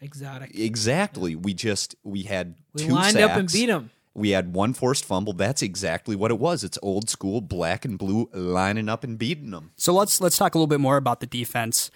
Exotic. 0.03 0.51
exactly. 0.59 1.35
We 1.37 1.55
just 1.55 1.95
we 2.03 2.23
had 2.25 2.57
We 2.75 2.85
two 2.87 2.93
lined 2.93 3.17
up 3.17 3.33
and 3.33 3.49
sacks. 3.51 3.53
beat 3.61 3.71
'em. 3.71 3.91
We 4.15 4.31
had 4.31 4.53
one 4.53 4.75
forced 4.75 5.05
fumble. 5.07 5.33
That's 5.33 5.63
exactly 5.63 6.15
what 6.17 6.31
it 6.31 6.39
was. 6.39 6.65
It's 6.65 6.79
old 6.83 7.09
school 7.09 7.41
black 7.41 7.85
and 7.87 7.97
blue 7.99 8.29
lining 8.35 8.89
up 8.91 9.05
and 9.05 9.17
beating 9.19 9.53
them. 9.53 9.71
So 9.77 9.95
let's 9.95 10.21
let's 10.21 10.37
talk 10.37 10.55
a 10.55 10.59
little 10.59 10.67
bit 10.67 10.81
more 10.81 10.97
about 10.99 11.21
the 11.21 11.27
defense. 11.27 11.91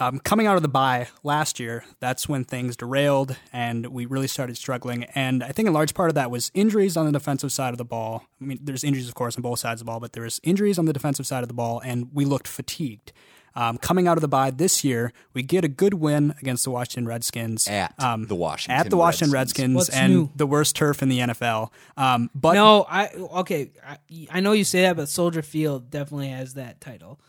Um, 0.00 0.18
coming 0.18 0.46
out 0.46 0.56
of 0.56 0.62
the 0.62 0.68
bye 0.68 1.08
last 1.22 1.60
year, 1.60 1.84
that's 2.00 2.28
when 2.28 2.44
things 2.44 2.76
derailed 2.76 3.36
and 3.52 3.86
we 3.88 4.04
really 4.06 4.26
started 4.26 4.56
struggling. 4.56 5.04
And 5.14 5.44
I 5.44 5.52
think 5.52 5.68
a 5.68 5.70
large 5.70 5.94
part 5.94 6.08
of 6.08 6.14
that 6.16 6.30
was 6.30 6.50
injuries 6.54 6.96
on 6.96 7.06
the 7.06 7.12
defensive 7.12 7.52
side 7.52 7.72
of 7.72 7.78
the 7.78 7.84
ball. 7.84 8.24
I 8.40 8.44
mean, 8.44 8.58
there's 8.62 8.82
injuries, 8.84 9.06
of 9.08 9.14
course, 9.14 9.36
on 9.36 9.42
both 9.42 9.58
sides 9.60 9.80
of 9.80 9.86
the 9.86 9.90
ball, 9.90 10.00
but 10.00 10.14
there 10.14 10.22
was 10.24 10.40
injuries 10.42 10.78
on 10.78 10.86
the 10.86 10.94
defensive 10.94 11.26
side 11.26 11.42
of 11.44 11.48
the 11.48 11.54
ball, 11.54 11.80
and 11.84 12.08
we 12.12 12.24
looked 12.24 12.48
fatigued. 12.48 13.12
Um, 13.54 13.76
coming 13.78 14.08
out 14.08 14.16
of 14.16 14.22
the 14.22 14.28
bye 14.28 14.50
this 14.50 14.82
year, 14.84 15.12
we 15.34 15.42
get 15.42 15.64
a 15.64 15.68
good 15.68 15.94
win 15.94 16.34
against 16.40 16.64
the 16.64 16.70
Washington 16.70 17.06
Redskins 17.06 17.68
At 17.68 17.94
the 17.98 18.34
Washington 18.34 18.78
at 18.78 18.90
the 18.90 18.96
Washington 18.96 19.32
Redskins. 19.32 19.74
Redskins, 19.74 19.88
and 19.98 20.12
new? 20.14 20.30
the 20.36 20.46
worst 20.46 20.74
turf 20.76 21.02
in 21.02 21.08
the 21.08 21.18
NFL. 21.18 21.70
Um, 21.96 22.30
but 22.34 22.54
No, 22.54 22.84
I 22.88 23.08
okay. 23.08 23.70
I, 23.86 23.98
I 24.30 24.40
know 24.40 24.52
you 24.52 24.64
say 24.64 24.82
that, 24.82 24.96
but 24.96 25.08
Soldier 25.08 25.42
Field 25.42 25.90
definitely 25.90 26.28
has 26.28 26.54
that 26.54 26.80
title. 26.80 27.20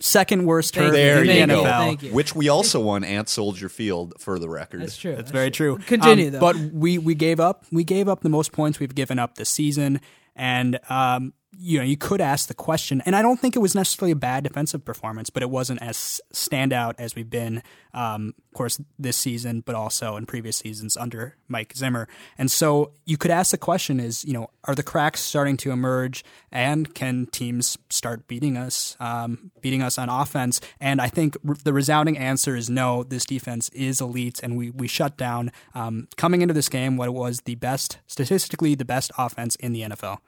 second 0.00 0.46
worst 0.46 0.74
turf 0.74 0.86
in 0.94 1.26
the 1.26 1.32
Thank 1.32 1.50
you 1.50 1.56
you. 1.56 1.62
NFL. 1.62 1.78
thank 1.78 2.02
you. 2.02 2.12
Which 2.12 2.34
we 2.34 2.48
also 2.48 2.80
won 2.80 3.04
at 3.04 3.28
Soldier 3.28 3.68
Field 3.68 4.14
for 4.18 4.38
the 4.38 4.48
record. 4.48 4.82
That's 4.82 4.96
true. 4.96 5.14
That's 5.14 5.30
very 5.30 5.50
true. 5.50 5.78
Continue, 5.86 6.26
Um, 6.26 6.32
though. 6.32 6.40
But 6.40 6.56
we 6.72 6.98
we 6.98 7.14
gave 7.14 7.38
up 7.40 7.64
we 7.70 7.84
gave 7.84 8.08
up 8.08 8.22
the 8.22 8.28
most 8.28 8.52
points 8.52 8.80
we've 8.80 8.94
given 8.94 9.18
up 9.18 9.36
this 9.36 9.50
season, 9.50 10.00
and 10.34 10.80
um, 10.88 11.34
you 11.58 11.78
know 11.78 11.84
you 11.84 11.96
could 11.96 12.20
ask 12.20 12.48
the 12.48 12.54
question, 12.54 13.02
and 13.04 13.14
I 13.14 13.22
don't 13.22 13.38
think 13.38 13.56
it 13.56 13.58
was 13.58 13.74
necessarily 13.74 14.12
a 14.12 14.16
bad 14.16 14.44
defensive 14.44 14.84
performance, 14.84 15.30
but 15.30 15.42
it 15.42 15.50
wasn't 15.50 15.82
as 15.82 16.20
standout 16.32 16.94
as 16.98 17.14
we've 17.14 17.28
been, 17.28 17.62
um, 17.92 18.34
of 18.50 18.56
course, 18.56 18.80
this 18.98 19.16
season, 19.16 19.60
but 19.60 19.74
also 19.74 20.16
in 20.16 20.24
previous 20.24 20.56
seasons 20.56 20.96
under 20.96 21.36
Mike 21.48 21.74
Zimmer. 21.76 22.08
And 22.38 22.50
so 22.50 22.92
you 23.04 23.16
could 23.18 23.30
ask 23.30 23.50
the 23.50 23.58
question: 23.58 24.00
Is 24.00 24.24
you 24.24 24.32
know 24.32 24.48
are 24.64 24.74
the 24.74 24.82
cracks 24.82 25.20
starting 25.20 25.56
to 25.58 25.70
emerge, 25.70 26.24
and 26.50 26.94
can 26.94 27.26
teams 27.26 27.76
start 27.90 28.26
beating 28.26 28.56
us, 28.56 28.96
um, 28.98 29.50
beating 29.60 29.82
us 29.82 29.98
on 29.98 30.08
offense? 30.08 30.60
And 30.80 31.00
I 31.00 31.08
think 31.08 31.36
r- 31.46 31.56
the 31.62 31.72
resounding 31.72 32.16
answer 32.16 32.56
is 32.56 32.70
no. 32.70 33.02
This 33.02 33.26
defense 33.26 33.68
is 33.70 34.00
elite, 34.00 34.40
and 34.42 34.56
we 34.56 34.70
we 34.70 34.88
shut 34.88 35.18
down 35.18 35.52
um, 35.74 36.08
coming 36.16 36.40
into 36.40 36.54
this 36.54 36.70
game 36.70 36.96
what 36.96 37.12
was 37.12 37.42
the 37.42 37.56
best 37.56 37.98
statistically 38.06 38.74
the 38.74 38.84
best 38.86 39.10
offense 39.18 39.54
in 39.56 39.72
the 39.72 39.82
NFL. 39.82 40.18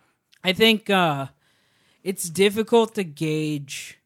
I 0.44 0.52
think 0.52 0.90
uh, 0.90 1.26
it's 2.02 2.28
difficult 2.28 2.94
to 2.96 3.04
gauge 3.04 3.98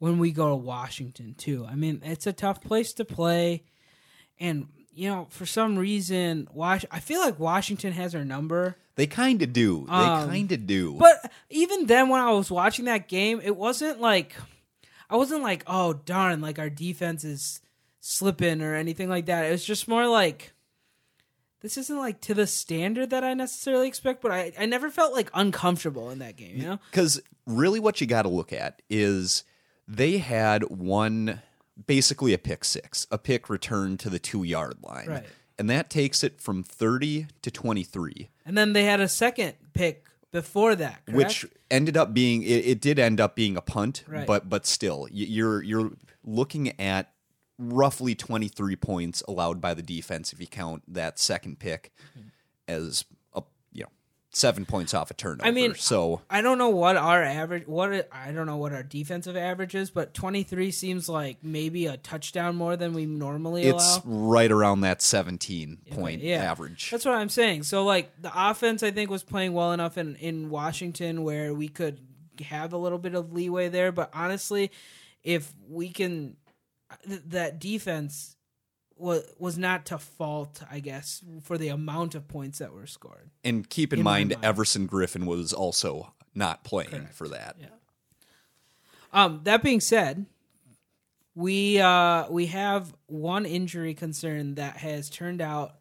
when 0.00 0.18
we 0.18 0.32
go 0.32 0.48
to 0.50 0.56
Washington 0.56 1.34
too. 1.38 1.64
I 1.70 1.74
mean, 1.76 2.02
it's 2.04 2.26
a 2.26 2.32
tough 2.32 2.60
place 2.60 2.92
to 2.94 3.04
play, 3.04 3.62
and 4.40 4.68
you 4.92 5.08
know, 5.08 5.28
for 5.30 5.46
some 5.46 5.78
reason, 5.78 6.48
Wash. 6.52 6.84
I 6.90 6.98
feel 7.00 7.20
like 7.20 7.38
Washington 7.38 7.92
has 7.92 8.14
our 8.14 8.24
number. 8.24 8.76
They 8.96 9.06
kind 9.06 9.40
of 9.42 9.52
do. 9.52 9.86
They 9.86 9.92
Um, 9.92 10.28
kind 10.28 10.50
of 10.50 10.66
do. 10.66 10.94
But 10.98 11.30
even 11.50 11.86
then, 11.86 12.08
when 12.08 12.20
I 12.20 12.32
was 12.32 12.50
watching 12.50 12.86
that 12.86 13.06
game, 13.06 13.40
it 13.44 13.56
wasn't 13.56 14.00
like 14.00 14.34
I 15.08 15.16
wasn't 15.16 15.42
like, 15.44 15.62
oh 15.68 15.92
darn, 15.94 16.40
like 16.40 16.58
our 16.58 16.68
defense 16.68 17.22
is 17.24 17.60
slipping 18.00 18.60
or 18.60 18.74
anything 18.74 19.08
like 19.08 19.26
that. 19.26 19.44
It 19.46 19.52
was 19.52 19.64
just 19.64 19.86
more 19.86 20.08
like 20.08 20.52
this 21.60 21.76
isn't 21.76 21.96
like 21.96 22.20
to 22.22 22.34
the 22.34 22.46
standard 22.46 23.10
that 23.10 23.24
I 23.24 23.34
necessarily 23.34 23.88
expect. 23.88 24.22
But 24.22 24.32
I, 24.32 24.52
I 24.58 24.66
never 24.66 24.90
felt 24.90 25.12
like 25.12 25.30
uncomfortable 25.34 26.10
in 26.10 26.18
that 26.20 26.36
game. 26.36 26.56
You 26.56 26.62
know, 26.66 26.78
Because 26.90 27.20
really, 27.46 27.80
what 27.80 28.00
you 28.00 28.06
got 28.06 28.22
to 28.22 28.28
look 28.28 28.52
at 28.52 28.80
is 28.88 29.44
they 29.86 30.18
had 30.18 30.64
one, 30.64 31.40
basically 31.86 32.32
a 32.34 32.38
pick 32.38 32.64
six, 32.64 33.06
a 33.10 33.18
pick 33.18 33.48
returned 33.50 34.00
to 34.00 34.10
the 34.10 34.18
two 34.18 34.44
yard 34.44 34.76
line. 34.82 35.06
Right. 35.08 35.24
And 35.58 35.68
that 35.70 35.90
takes 35.90 36.22
it 36.22 36.40
from 36.40 36.62
30 36.62 37.26
to 37.42 37.50
23, 37.50 38.28
and 38.46 38.56
then 38.56 38.74
they 38.74 38.84
had 38.84 39.00
a 39.00 39.08
second 39.08 39.54
pick 39.72 40.06
before 40.30 40.76
that, 40.76 41.04
correct? 41.04 41.16
which 41.16 41.46
ended 41.68 41.96
up 41.96 42.14
being, 42.14 42.42
it, 42.44 42.64
it 42.64 42.80
did 42.80 43.00
end 43.00 43.20
up 43.20 43.34
being 43.34 43.56
a 43.56 43.60
punt, 43.60 44.04
Right. 44.06 44.24
but 44.24 44.48
but 44.48 44.66
still, 44.66 45.08
you're, 45.10 45.60
you're 45.64 45.90
looking 46.22 46.78
at 46.80 47.10
roughly 47.58 48.14
23 48.14 48.76
points 48.76 49.22
allowed 49.26 49.60
by 49.60 49.74
the 49.74 49.82
defense 49.82 50.32
if 50.32 50.40
you 50.40 50.46
count 50.46 50.82
that 50.86 51.18
second 51.18 51.58
pick 51.58 51.92
Mm-hmm. 52.16 52.28
as 52.68 53.04
a, 53.34 53.42
you 53.72 53.82
know, 53.82 53.88
seven 54.30 54.64
points 54.66 54.94
off 54.94 55.10
a 55.10 55.14
turnover. 55.14 55.44
I 55.48 55.50
mean, 55.50 55.74
so. 55.74 56.20
I 56.30 56.40
don't 56.42 56.58
know 56.58 56.68
what 56.68 56.96
our 56.96 57.22
average 57.22 57.66
what 57.66 58.08
I 58.12 58.30
don't 58.30 58.46
know 58.46 58.58
what 58.58 58.72
our 58.72 58.82
defensive 58.82 59.36
average 59.36 59.74
is, 59.74 59.90
but 59.90 60.14
23 60.14 60.70
seems 60.70 61.08
like 61.08 61.38
maybe 61.42 61.86
a 61.86 61.96
touchdown 61.96 62.54
more 62.56 62.76
than 62.76 62.92
we 62.92 63.06
normally 63.06 63.62
It's 63.64 63.96
allow. 63.96 64.02
right 64.04 64.52
around 64.52 64.82
that 64.82 65.02
17 65.02 65.78
point 65.90 66.22
yeah. 66.22 66.36
average. 66.44 66.90
That's 66.90 67.04
what 67.04 67.14
I'm 67.14 67.28
saying. 67.30 67.64
So 67.64 67.84
like 67.84 68.12
the 68.22 68.30
offense 68.34 68.82
I 68.82 68.90
think 68.92 69.10
was 69.10 69.22
playing 69.24 69.52
well 69.54 69.72
enough 69.72 69.98
in 69.98 70.14
in 70.16 70.50
Washington 70.50 71.24
where 71.24 71.52
we 71.54 71.68
could 71.68 71.98
have 72.42 72.72
a 72.72 72.78
little 72.78 72.98
bit 72.98 73.14
of 73.16 73.32
leeway 73.32 73.68
there, 73.68 73.90
but 73.90 74.10
honestly, 74.14 74.70
if 75.24 75.52
we 75.68 75.88
can 75.88 76.36
th- 77.06 77.20
that 77.26 77.58
defense 77.58 78.36
was 78.96 79.24
was 79.38 79.56
not 79.58 79.86
to 79.86 79.98
fault, 79.98 80.62
I 80.70 80.80
guess, 80.80 81.22
for 81.42 81.56
the 81.58 81.68
amount 81.68 82.14
of 82.14 82.26
points 82.28 82.58
that 82.58 82.72
were 82.72 82.86
scored. 82.86 83.30
and 83.44 83.68
keep 83.68 83.92
in, 83.92 84.00
in 84.00 84.04
mind, 84.04 84.30
mind. 84.30 84.44
Everson 84.44 84.88
Griffen 84.88 85.24
was 85.26 85.52
also 85.52 86.12
not 86.34 86.64
playing 86.64 87.08
for 87.12 87.28
that. 87.28 87.56
Yeah. 87.60 87.66
Um, 89.12 89.40
that 89.44 89.62
being 89.62 89.80
said, 89.80 90.26
we 91.34 91.80
uh, 91.80 92.28
we 92.30 92.46
have 92.46 92.92
one 93.06 93.46
injury 93.46 93.94
concern 93.94 94.56
that 94.56 94.76
has 94.78 95.08
turned 95.08 95.40
out 95.40 95.74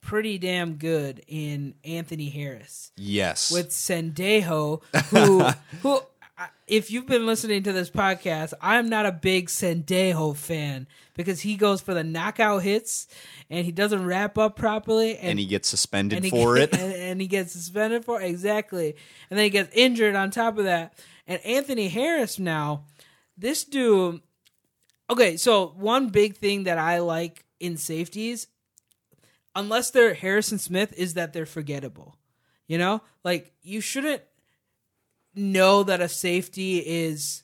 pretty 0.00 0.36
damn 0.38 0.74
good 0.74 1.22
in 1.28 1.74
Anthony 1.84 2.28
Harris 2.28 2.90
Yes. 2.96 3.50
with 3.50 3.70
Sendejo, 3.70 4.82
who 5.10 5.44
who. 5.82 6.00
If 6.66 6.90
you've 6.90 7.06
been 7.06 7.26
listening 7.26 7.62
to 7.64 7.72
this 7.72 7.90
podcast, 7.90 8.54
I'm 8.60 8.88
not 8.88 9.04
a 9.04 9.12
big 9.12 9.48
Sendejo 9.48 10.34
fan 10.34 10.86
because 11.14 11.40
he 11.40 11.56
goes 11.56 11.80
for 11.82 11.92
the 11.92 12.02
knockout 12.02 12.62
hits 12.62 13.06
and 13.50 13.66
he 13.66 13.70
doesn't 13.72 14.06
wrap 14.06 14.38
up 14.38 14.56
properly 14.56 15.18
and, 15.18 15.30
and 15.30 15.38
he 15.38 15.44
gets 15.46 15.68
suspended 15.68 16.16
and 16.16 16.24
he 16.24 16.30
for 16.30 16.56
get- 16.56 16.72
it. 16.72 16.80
and, 16.80 16.92
and 16.94 17.20
he 17.20 17.26
gets 17.26 17.52
suspended 17.52 18.04
for 18.04 18.20
exactly, 18.22 18.96
and 19.28 19.38
then 19.38 19.44
he 19.44 19.50
gets 19.50 19.70
injured 19.74 20.16
on 20.16 20.30
top 20.30 20.56
of 20.56 20.64
that. 20.64 20.98
And 21.26 21.44
Anthony 21.44 21.88
Harris 21.88 22.38
now, 22.38 22.86
this 23.36 23.64
dude. 23.64 24.20
Okay, 25.10 25.36
so 25.36 25.74
one 25.76 26.08
big 26.08 26.36
thing 26.36 26.64
that 26.64 26.78
I 26.78 26.98
like 27.00 27.44
in 27.60 27.76
safeties, 27.76 28.46
unless 29.54 29.90
they're 29.90 30.14
Harrison 30.14 30.58
Smith, 30.58 30.94
is 30.96 31.14
that 31.14 31.34
they're 31.34 31.44
forgettable. 31.44 32.16
You 32.66 32.78
know, 32.78 33.02
like 33.22 33.52
you 33.62 33.82
shouldn't 33.82 34.22
know 35.34 35.82
that 35.82 36.00
a 36.00 36.08
safety 36.08 36.78
is 36.78 37.42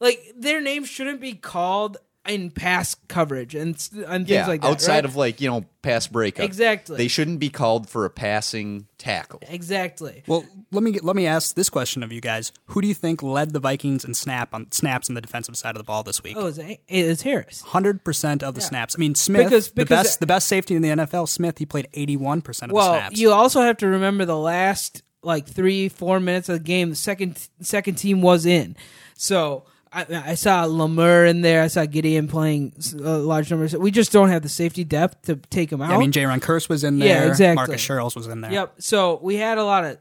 like 0.00 0.32
their 0.36 0.60
name 0.60 0.84
shouldn't 0.84 1.20
be 1.20 1.34
called 1.34 1.98
in 2.28 2.50
pass 2.50 2.94
coverage 3.08 3.54
and, 3.54 3.70
and 4.06 4.26
things 4.26 4.28
yeah, 4.28 4.46
like 4.46 4.60
that. 4.60 4.68
outside 4.68 4.94
right? 4.96 5.04
of 5.04 5.16
like, 5.16 5.40
you 5.40 5.48
know, 5.50 5.64
pass 5.82 6.06
breakup. 6.06 6.44
Exactly. 6.44 6.96
They 6.96 7.08
shouldn't 7.08 7.40
be 7.40 7.48
called 7.48 7.88
for 7.88 8.04
a 8.04 8.10
passing 8.10 8.86
tackle. 8.98 9.40
exactly. 9.48 10.22
Well, 10.26 10.44
let 10.70 10.82
me 10.82 10.98
let 11.00 11.16
me 11.16 11.26
ask 11.26 11.54
this 11.56 11.68
question 11.70 12.02
of 12.02 12.12
you 12.12 12.20
guys: 12.20 12.52
Who 12.66 12.82
do 12.82 12.88
you 12.88 12.94
think 12.94 13.22
led 13.22 13.52
the 13.52 13.58
Vikings 13.58 14.04
in 14.04 14.14
snap 14.14 14.54
on 14.54 14.70
snaps 14.70 15.08
on 15.08 15.14
the 15.14 15.20
defensive 15.20 15.56
side 15.56 15.74
of 15.74 15.78
the 15.78 15.84
ball 15.84 16.02
this 16.02 16.22
week? 16.22 16.36
Oh, 16.38 16.46
it's, 16.46 16.60
it's 16.88 17.22
Harris. 17.22 17.62
Hundred 17.62 18.04
percent 18.04 18.42
of 18.42 18.54
the 18.54 18.60
snaps. 18.60 18.94
I 18.96 18.98
mean, 18.98 19.14
Smith, 19.14 19.44
Because- 19.44 19.72
the 19.72 19.86
best 19.86 20.20
the 20.20 20.26
best 20.26 20.46
safety 20.46 20.76
in 20.76 20.82
the 20.82 20.90
NFL. 20.90 21.28
Smith, 21.28 21.58
he 21.58 21.66
played 21.66 21.88
eighty-one 21.94 22.42
percent 22.42 22.70
of 22.70 22.76
the 22.76 22.82
snaps. 22.82 23.14
Well, 23.14 23.20
you 23.20 23.32
also 23.32 23.62
have 23.62 23.78
to 23.78 23.86
remember 23.86 24.24
the 24.24 24.38
last 24.38 25.02
like 25.22 25.46
three, 25.46 25.88
four 25.88 26.20
minutes 26.20 26.48
of 26.48 26.58
the 26.58 26.64
game. 26.64 26.90
The 26.90 26.96
second 26.96 27.48
second 27.60 27.96
team 27.96 28.22
was 28.22 28.46
in, 28.46 28.76
so 29.14 29.64
I, 29.92 30.06
I 30.10 30.34
saw 30.34 30.64
Lamur 30.66 31.28
in 31.28 31.40
there. 31.40 31.62
I 31.62 31.66
saw 31.66 31.82
Gedeon 31.82 32.28
playing 32.28 32.74
uh, 32.94 33.18
large 33.18 33.50
numbers. 33.50 33.76
We 33.76 33.90
just 33.90 34.12
don't 34.12 34.28
have 34.28 34.42
the 34.42 34.48
safety 34.48 34.84
depth 34.84 35.22
to 35.22 35.36
take 35.36 35.72
him 35.72 35.82
out. 35.82 35.90
I 35.90 35.98
mean, 35.98 36.12
Jayron 36.12 36.40
Kearse 36.40 36.68
was 36.68 36.84
in 36.84 36.98
there. 36.98 37.08
Yeah, 37.08 37.28
exactly. 37.28 37.56
Marcus 37.56 37.86
Sherels 37.86 38.14
was 38.14 38.28
in 38.28 38.40
there. 38.40 38.52
Yep. 38.52 38.74
So 38.78 39.18
we 39.20 39.36
had 39.36 39.58
a 39.58 39.64
lot 39.64 39.84
of 39.84 39.98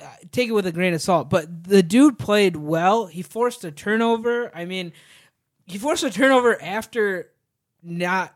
uh, 0.00 0.06
take 0.30 0.48
it 0.48 0.52
with 0.52 0.66
a 0.66 0.72
grain 0.72 0.94
of 0.94 1.02
salt, 1.02 1.30
but 1.30 1.64
the 1.64 1.82
dude 1.82 2.18
played 2.18 2.56
well. 2.56 3.06
He 3.06 3.22
forced 3.22 3.64
a 3.64 3.72
turnover. 3.72 4.54
I 4.54 4.66
mean, 4.66 4.92
he 5.66 5.78
forced 5.78 6.04
a 6.04 6.10
turnover 6.10 6.60
after 6.62 7.30
not 7.82 8.34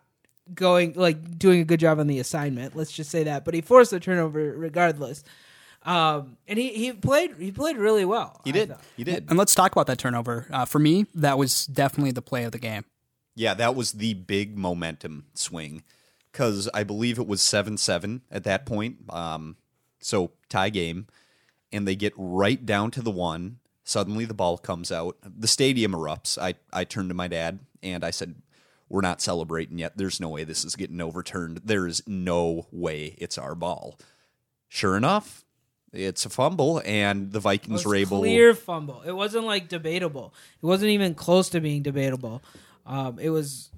going 0.53 0.95
like 0.95 1.39
doing 1.39 1.61
a 1.61 1.65
good 1.65 1.81
job 1.81 2.01
on 2.01 2.09
the 2.09 2.19
assignment. 2.19 2.75
Let's 2.75 2.93
just 2.93 3.11
say 3.11 3.25
that, 3.25 3.45
but 3.45 3.55
he 3.55 3.61
forced 3.61 3.93
a 3.93 4.01
turnover 4.01 4.53
regardless. 4.57 5.23
Um, 5.87 6.37
and 6.49 6.59
he, 6.59 6.71
he 6.71 6.93
played 6.93 7.37
he 7.39 7.53
played 7.53 7.77
really 7.77 8.05
well. 8.05 8.41
He 8.45 8.51
I 8.51 8.53
did. 8.53 8.69
thought. 8.71 8.81
He 8.97 9.05
did. 9.05 9.27
And 9.29 9.39
let's 9.39 9.55
talk 9.55 9.73
about 9.73 9.87
that 9.87 9.99
turnover. 9.99 10.47
Uh, 10.51 10.65
for 10.65 10.79
me, 10.81 11.07
that 11.15 11.39
was 11.39 11.67
definitely 11.67 12.11
the 12.11 12.23
play 12.23 12.45
of 12.45 12.53
the 12.53 12.59
game. 12.59 12.85
Yeah, 13.35 13.55
that 13.55 13.75
was 13.75 13.93
the 13.93 14.15
big 14.15 14.59
momentum 14.59 15.27
swing 15.35 15.83
because 16.33 16.69
I 16.75 16.83
believe 16.83 17.19
it 17.19 17.27
was 17.27 17.41
7 17.41 17.77
7 17.77 18.23
at 18.31 18.45
that 18.45 18.67
point. 18.67 18.97
Um, 19.11 19.57
so 20.01 20.33
tie 20.49 20.71
game. 20.71 21.07
And 21.73 21.87
they 21.87 21.97
get 21.97 22.13
right 22.17 22.65
down 22.65 22.91
to 22.93 23.03
the 23.03 23.11
one. 23.11 23.59
Suddenly 23.85 24.25
the 24.25 24.35
ball 24.35 24.57
comes 24.57 24.91
out. 24.93 25.17
The 25.23 25.49
stadium 25.49 25.93
erupts. 25.93 26.39
I, 26.41 26.55
I 26.73 26.85
turned 26.85 27.11
to 27.11 27.15
my 27.15 27.29
dad 27.29 27.59
and 27.83 28.05
I 28.05 28.11
said, 28.11 28.37
We're 28.89 29.01
not 29.01 29.21
celebrating 29.21 29.79
yet. 29.79 29.97
There's 29.97 30.21
no 30.21 30.29
way 30.29 30.45
this 30.45 30.65
is 30.65 30.77
getting 30.77 31.01
overturned. 31.01 31.63
There 31.65 31.87
is 31.87 32.03
no 32.07 32.67
way 32.71 33.17
it's 33.19 33.37
our 33.37 33.55
ball. 33.55 33.99
Sure 34.69 34.97
enough, 34.97 35.45
it's 35.97 36.27
a 36.27 36.31
fumble, 36.31 36.81
and 36.85 37.33
the 37.33 37.39
It 37.39 37.43
Vikings 37.43 37.73
was 37.73 37.85
were 37.87 37.95
able. 37.97 38.19
clear 38.21 38.55
fumble. 38.55 39.03
It 39.03 39.13
wasn't 39.13 39.45
like 39.45 39.69
debatable. 39.69 40.33
It 40.63 40.67
wasn't 40.67 40.91
even 40.91 41.15
close 41.15 41.49
to 41.51 41.61
being 41.61 41.83
debatable. 41.83 42.43
Um, 42.87 43.19
it 43.19 43.31
was 43.31 43.71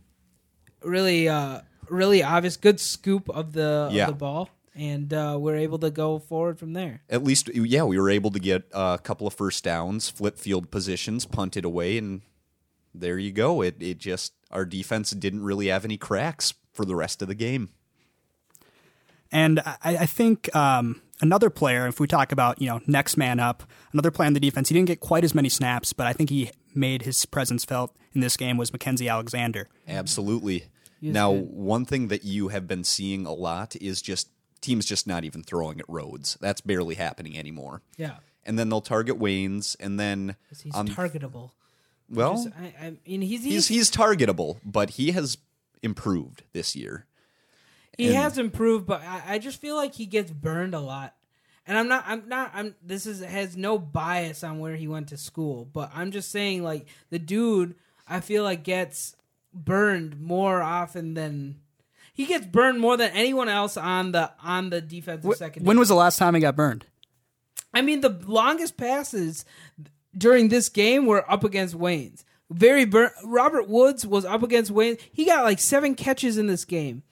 really, 0.82 1.28
uh, 1.28 1.60
really 1.88 2.22
obvious. 2.22 2.56
Good 2.56 2.80
scoop 2.80 3.28
of 3.30 3.52
the 3.52 3.88
Yeah. 3.92 4.04
of 4.04 4.08
the 4.14 4.18
ball, 4.18 4.50
and 4.74 5.12
uh, 5.14 5.36
we're 5.40 5.56
able 5.56 5.78
to 5.78 5.90
go 5.90 6.18
forward 6.18 6.58
from 6.58 6.72
there. 6.74 7.00
at 7.08 7.24
least 7.24 7.48
yeah 7.54 7.82
we 7.84 7.98
were 7.98 8.10
able 8.10 8.30
to 8.32 8.38
get 8.38 8.64
a 8.72 8.98
couple 9.02 9.26
of 9.26 9.32
first 9.34 9.64
downs 9.64 10.08
flip 10.10 10.38
field 10.38 10.70
positions 10.70 11.24
punted 11.24 11.64
away 11.64 11.96
and 11.98 12.20
there 12.94 13.18
you 13.18 13.32
go 13.32 13.62
it 13.62 13.74
it 13.80 13.98
just 13.98 14.32
our 14.50 14.64
defense 14.64 15.10
didn't 15.12 15.42
really 15.42 15.66
have 15.68 15.84
any 15.84 15.96
cracks 15.96 16.54
for 16.72 16.84
the 16.84 16.94
rest 16.94 17.22
of 17.22 17.28
the 17.28 17.34
game 17.34 17.68
And 19.30 19.60
I, 19.60 19.78
I 19.82 20.06
think 20.06 20.54
um, 20.56 21.00
another 21.20 21.50
player, 21.50 21.86
if 21.86 22.00
we 22.00 22.06
talk 22.06 22.32
about 22.32 22.60
you 22.60 22.68
know 22.68 22.80
next 22.86 23.16
man 23.16 23.40
up, 23.40 23.62
another 23.92 24.10
player 24.10 24.26
on 24.26 24.32
the 24.34 24.40
defense, 24.40 24.68
he 24.68 24.74
didn't 24.74 24.88
get 24.88 25.00
quite 25.00 25.24
as 25.24 25.34
many 25.34 25.48
snaps, 25.48 25.92
but 25.92 26.06
I 26.06 26.12
think 26.12 26.30
he 26.30 26.50
made 26.74 27.02
his 27.02 27.24
presence 27.26 27.64
felt 27.64 27.96
in 28.14 28.20
this 28.20 28.36
game 28.36 28.56
was 28.56 28.70
Mackensie 28.70 29.10
Alexander. 29.10 29.68
absolutely 29.86 30.64
He 31.00 31.10
now 31.10 31.32
good. 31.32 31.48
one 31.50 31.84
thing 31.84 32.08
that 32.08 32.24
you 32.24 32.48
have 32.48 32.66
been 32.68 32.84
seeing 32.84 33.26
a 33.26 33.32
lot 33.32 33.74
is 33.76 34.00
just 34.02 34.28
teams 34.60 34.84
just 34.86 35.06
not 35.06 35.24
even 35.24 35.42
throwing 35.42 35.78
at 35.80 35.86
Rhodes. 35.88 36.36
that's 36.40 36.60
barely 36.60 36.94
happening 36.96 37.36
anymore 37.38 37.82
Yeah, 37.96 38.16
and 38.44 38.58
then 38.58 38.68
they'll 38.68 38.80
target 38.80 39.18
Waynes 39.18 39.76
and 39.80 39.98
then 39.98 40.36
he's 40.62 40.74
on- 40.74 40.88
targetable. 40.88 41.50
well 42.08 42.34
Just- 42.44 42.48
I, 42.58 42.74
I 42.86 42.96
mean, 43.06 43.22
he's 43.22 43.42
he's 43.44 43.52
he's, 43.54 43.68
he's 43.68 43.90
targetable 43.90 44.58
but 44.64 44.90
he 44.90 45.10
has 45.12 45.36
improved 45.82 46.42
this 46.52 46.74
year 46.76 47.06
he 47.98 48.06
and- 48.06 48.16
has 48.16 48.38
improved, 48.38 48.86
but 48.86 49.02
I, 49.02 49.22
I 49.34 49.38
just 49.38 49.60
feel 49.60 49.76
like 49.76 49.94
he 49.94 50.06
gets 50.06 50.30
burned 50.30 50.74
a 50.74 50.80
lot. 50.80 51.14
And 51.66 51.76
I'm 51.76 51.86
not, 51.86 52.04
I'm 52.06 52.26
not, 52.26 52.50
I'm. 52.54 52.74
This 52.82 53.04
is 53.04 53.22
has 53.22 53.54
no 53.54 53.78
bias 53.78 54.42
on 54.42 54.58
where 54.58 54.74
he 54.74 54.88
went 54.88 55.08
to 55.08 55.18
school, 55.18 55.68
but 55.70 55.90
I'm 55.94 56.12
just 56.12 56.30
saying, 56.30 56.62
like 56.62 56.86
the 57.10 57.18
dude, 57.18 57.74
I 58.08 58.20
feel 58.20 58.42
like 58.42 58.62
gets 58.62 59.14
burned 59.52 60.18
more 60.18 60.62
often 60.62 61.12
than 61.12 61.60
he 62.14 62.24
gets 62.24 62.46
burned 62.46 62.80
more 62.80 62.96
than 62.96 63.10
anyone 63.12 63.50
else 63.50 63.76
on 63.76 64.12
the 64.12 64.32
on 64.42 64.70
the 64.70 64.80
defensive 64.80 65.34
secondary. 65.36 65.68
When 65.68 65.78
was 65.78 65.88
the 65.88 65.94
last 65.94 66.18
time 66.18 66.34
he 66.34 66.40
got 66.40 66.56
burned? 66.56 66.86
I 67.74 67.82
mean, 67.82 68.00
the 68.00 68.18
longest 68.26 68.78
passes 68.78 69.44
during 70.16 70.48
this 70.48 70.70
game 70.70 71.04
were 71.04 71.30
up 71.30 71.44
against 71.44 71.78
Waynes. 71.78 72.24
Very 72.50 72.86
burn. 72.86 73.10
Robert 73.24 73.68
Woods 73.68 74.06
was 74.06 74.24
up 74.24 74.42
against 74.42 74.70
Wayne. 74.70 74.96
He 75.12 75.26
got 75.26 75.44
like 75.44 75.58
seven 75.58 75.94
catches 75.94 76.38
in 76.38 76.46
this 76.46 76.64
game. 76.64 77.02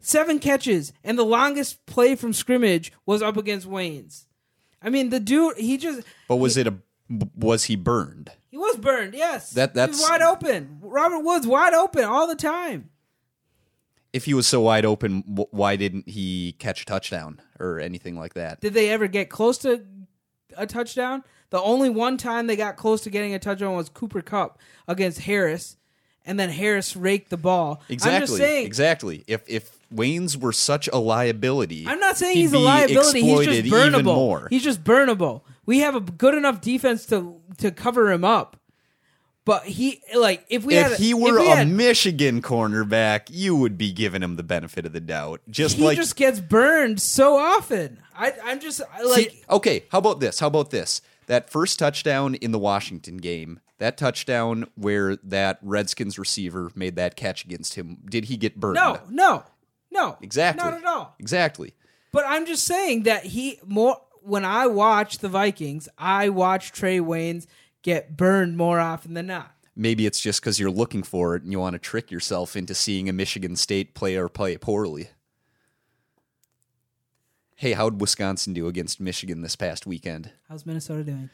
Seven 0.00 0.38
catches, 0.38 0.92
and 1.02 1.18
the 1.18 1.24
longest 1.24 1.84
play 1.86 2.14
from 2.14 2.32
scrimmage 2.32 2.92
was 3.04 3.20
up 3.22 3.36
against 3.36 3.68
Waynes. 3.68 4.24
I 4.80 4.90
mean, 4.90 5.10
the 5.10 5.18
dude, 5.20 5.56
he 5.58 5.76
just 5.76 6.02
But 6.28 6.36
was 6.36 6.56
it 6.56 6.66
a 6.68 6.74
was 7.36 7.64
he 7.64 7.74
burned? 7.76 8.30
he 8.50 8.56
was 8.58 8.76
burned. 8.76 9.14
Yes, 9.14 9.50
That- 9.50 9.72
He 9.74 9.80
was 9.80 9.98
that's- 10.00 10.08
wide 10.10 10.22
open. 10.22 10.78
Robert 10.80 11.20
Woods 11.20 11.46
wide 11.46 11.74
open 11.74 12.04
all 12.04 12.26
the 12.26 12.36
time. 12.36 12.90
If 14.12 14.24
he 14.24 14.34
was 14.34 14.46
so 14.46 14.60
wide 14.62 14.84
open, 14.86 15.22
why 15.50 15.76
didn't 15.76 16.08
he 16.08 16.52
catch 16.58 16.82
a 16.82 16.84
touchdown 16.86 17.40
or 17.58 17.78
anything 17.78 18.16
like 18.18 18.34
that? 18.34 18.60
Did 18.60 18.72
they 18.74 18.88
ever 18.90 19.06
get 19.06 19.28
close 19.28 19.58
to 19.58 19.84
a 20.56 20.66
touchdown? 20.66 21.24
The 21.50 21.60
only 21.60 21.90
one 21.90 22.16
time 22.16 22.46
they 22.46 22.56
got 22.56 22.76
close 22.76 23.02
to 23.02 23.10
getting 23.10 23.34
a 23.34 23.38
touchdown 23.38 23.74
was 23.76 23.88
Cooper 23.88 24.22
Kupp 24.22 24.58
against 24.86 25.20
Harris, 25.20 25.76
and 26.24 26.38
then 26.40 26.48
Harris 26.50 26.96
raked 26.96 27.30
the 27.30 27.36
ball. 27.36 27.82
Exactly. 27.88 28.14
I'm 28.16 28.20
just 28.22 28.36
saying. 28.36 28.66
Exactly. 28.66 29.24
If 29.26 29.42
if 29.46 29.77
Waynes 29.94 30.36
were 30.36 30.52
such 30.52 30.88
a 30.92 30.98
liability, 30.98 31.86
I'm 31.86 32.00
not 32.00 32.16
saying 32.18 32.36
he's 32.36 32.52
a 32.52 32.58
liability. 32.58 33.22
He's 33.22 33.44
just 33.46 33.62
burnable. 33.72 34.04
more. 34.04 34.48
He's 34.50 34.64
just 34.64 34.84
burnable. 34.84 35.42
We 35.66 35.80
have 35.80 35.94
a 35.94 36.00
good 36.00 36.34
enough 36.34 36.60
defense 36.60 37.06
to 37.06 37.40
to 37.58 37.70
cover 37.70 38.10
him 38.10 38.24
up. 38.24 38.56
But 39.44 39.64
he 39.64 40.02
like 40.14 40.44
if 40.50 40.64
we 40.66 40.74
had 40.74 40.92
if 40.92 40.98
he 40.98 41.12
if 41.12 41.16
were 41.18 41.40
we 41.40 41.50
a 41.50 41.56
had- 41.56 41.68
Michigan 41.68 42.42
cornerback, 42.42 43.28
you 43.30 43.56
would 43.56 43.78
be 43.78 43.92
giving 43.92 44.22
him 44.22 44.36
the 44.36 44.42
benefit 44.42 44.84
of 44.84 44.92
the 44.92 45.00
doubt. 45.00 45.40
Just 45.48 45.76
he 45.78 45.84
like 45.84 45.96
just 45.96 46.16
gets 46.16 46.38
burned 46.38 47.00
so 47.00 47.38
often. 47.38 47.98
I 48.14 48.34
I'm 48.44 48.60
just 48.60 48.82
I, 48.92 49.02
like 49.04 49.30
See, 49.30 49.42
okay, 49.48 49.84
how 49.90 49.98
about 49.98 50.20
this? 50.20 50.40
How 50.40 50.48
about 50.48 50.68
this? 50.70 51.00
That 51.28 51.48
first 51.48 51.78
touchdown 51.78 52.34
in 52.34 52.52
the 52.52 52.58
Washington 52.58 53.16
game, 53.16 53.60
that 53.78 53.96
touchdown 53.96 54.66
where 54.74 55.16
that 55.16 55.58
Redskins 55.62 56.18
receiver 56.18 56.70
made 56.74 56.96
that 56.96 57.16
catch 57.16 57.42
against 57.44 57.74
him, 57.74 57.98
did 58.06 58.26
he 58.26 58.36
get 58.36 58.60
burned? 58.60 58.74
no 58.74 59.00
no 59.08 59.44
no 59.90 60.16
Exactly. 60.20 60.64
not 60.64 60.74
at 60.74 60.84
all. 60.84 61.14
Exactly. 61.18 61.74
But 62.12 62.24
I'm 62.26 62.46
just 62.46 62.64
saying 62.64 63.02
that 63.04 63.24
he 63.24 63.58
more 63.64 64.00
when 64.22 64.44
I 64.44 64.66
watch 64.66 65.18
the 65.18 65.28
Vikings, 65.28 65.88
I 65.96 66.28
watch 66.28 66.72
Trae 66.72 67.00
Waynes 67.00 67.46
get 67.82 68.16
burned 68.16 68.56
more 68.56 68.80
often 68.80 69.14
than 69.14 69.26
not. 69.26 69.54
Maybe 69.76 70.06
it's 70.06 70.20
just 70.20 70.40
because 70.40 70.58
you're 70.58 70.70
looking 70.70 71.02
for 71.04 71.36
it 71.36 71.42
and 71.44 71.52
you 71.52 71.60
want 71.60 71.74
to 71.74 71.78
trick 71.78 72.10
yourself 72.10 72.56
into 72.56 72.74
seeing 72.74 73.08
a 73.08 73.12
Michigan 73.12 73.54
State 73.56 73.94
player 73.94 74.28
play 74.28 74.56
poorly. 74.56 75.10
Hey, 77.54 77.72
how'd 77.72 78.00
Wisconsin 78.00 78.52
do 78.54 78.68
against 78.68 79.00
Michigan 79.00 79.42
this 79.42 79.56
past 79.56 79.86
weekend? 79.86 80.30
How's 80.48 80.64
Minnesota 80.66 81.04
doing? 81.04 81.30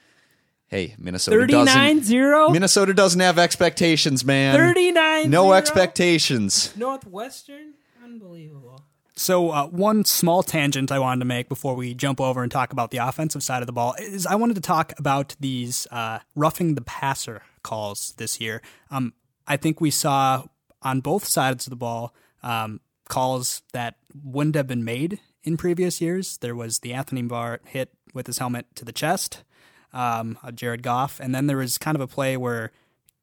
Hey, 0.69 0.95
Minnesota 0.99 1.47
doesn't. 1.47 2.03
39-0? 2.03 2.53
Minnesota 2.53 2.95
doesn't 2.95 3.21
have 3.21 3.39
expectations, 3.39 4.25
man. 4.25 4.57
39 4.57 5.31
No 5.31 5.53
expectations. 5.53 6.75
Northwestern? 6.77 7.75
Unbelievable. 8.05 8.85
So, 9.17 9.51
uh, 9.51 9.67
one 9.69 10.05
small 10.05 10.43
tangent 10.43 10.93
I 10.93 10.99
wanted 10.99 11.21
to 11.21 11.25
make 11.25 11.49
before 11.49 11.75
we 11.75 11.95
jump 11.95 12.21
over 12.21 12.43
and 12.43 12.51
talk 12.53 12.73
about 12.73 12.91
the 12.91 12.99
offensive 12.99 13.43
side 13.43 13.63
of 13.63 13.67
the 13.67 13.73
ball 13.73 13.95
is 13.99 14.27
I 14.27 14.35
wanted 14.35 14.55
to 14.55 14.61
talk 14.61 14.93
about 14.99 15.37
these 15.41 15.87
uh, 15.91 16.19
roughing 16.35 16.75
the 16.75 16.83
passer 16.83 17.43
calls 17.63 18.13
this 18.19 18.41
year. 18.41 18.61
Um, 18.91 19.15
I 19.47 19.57
think 19.57 19.81
we 19.81 19.91
saw 19.91 20.45
on 20.83 21.01
both 21.01 21.25
sides 21.25 21.67
of 21.67 21.71
the 21.71 21.77
ball 21.77 22.13
um, 22.43 22.81
calls 23.09 23.63
that 23.73 23.95
wouldn't 24.23 24.57
have 24.57 24.67
been 24.67 24.85
made 24.85 25.21
in 25.45 25.57
previous 25.57 26.01
years. 26.01 26.37
There 26.39 26.57
was 26.57 26.81
the 26.81 26.93
Anthony 26.93 27.23
Barr 27.23 27.61
hit 27.67 27.91
with 28.13 28.27
his 28.27 28.39
helmet 28.39 28.67
to 28.75 28.85
the 28.85 28.93
chest, 28.93 29.45
um, 29.93 30.39
Jared 30.55 30.83
Goff, 30.83 31.21
and 31.21 31.35
then 31.35 31.47
there 31.47 31.57
was 31.57 31.79
kind 31.79 31.95
of 31.95 32.01
a 32.01 32.09
play 32.09 32.37
where 32.37 32.73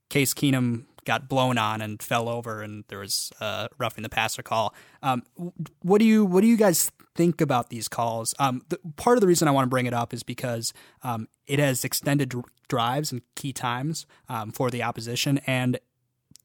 Case 0.10 0.34
Keenum 0.34 0.86
got 1.12 1.28
blown 1.28 1.58
on 1.58 1.82
and 1.82 2.02
fell 2.02 2.30
over, 2.30 2.62
and 2.62 2.86
there 2.88 3.00
was 3.00 3.34
uh, 3.42 3.68
roughing 3.78 4.02
the 4.02 4.10
passer 4.10 4.42
call. 4.42 4.74
Um, 5.04 5.24
what 5.82 6.00
do 6.00 6.06
you 6.06 6.24
what 6.24 6.40
do 6.40 6.48
you 6.48 6.56
guys 6.56 6.90
think 7.16 7.42
about 7.42 7.70
these 7.70 7.90
calls? 7.90 8.34
Um, 8.40 8.62
the, 8.70 8.80
part 8.96 9.18
of 9.18 9.22
the 9.22 9.28
reason 9.28 9.50
I 9.50 9.52
want 9.52 9.66
to 9.66 9.70
bring 9.70 9.88
it 9.88 9.94
up 9.94 10.14
is 10.14 10.24
because 10.24 10.72
um, 11.04 11.28
it 11.48 11.60
has 11.60 11.84
extended 11.84 12.30
dr- 12.30 12.46
drives 12.70 13.12
and 13.12 13.22
key 13.36 13.52
times 13.52 14.06
um, 14.30 14.52
for 14.52 14.72
the 14.72 14.84
opposition, 14.84 15.40
and 15.46 15.80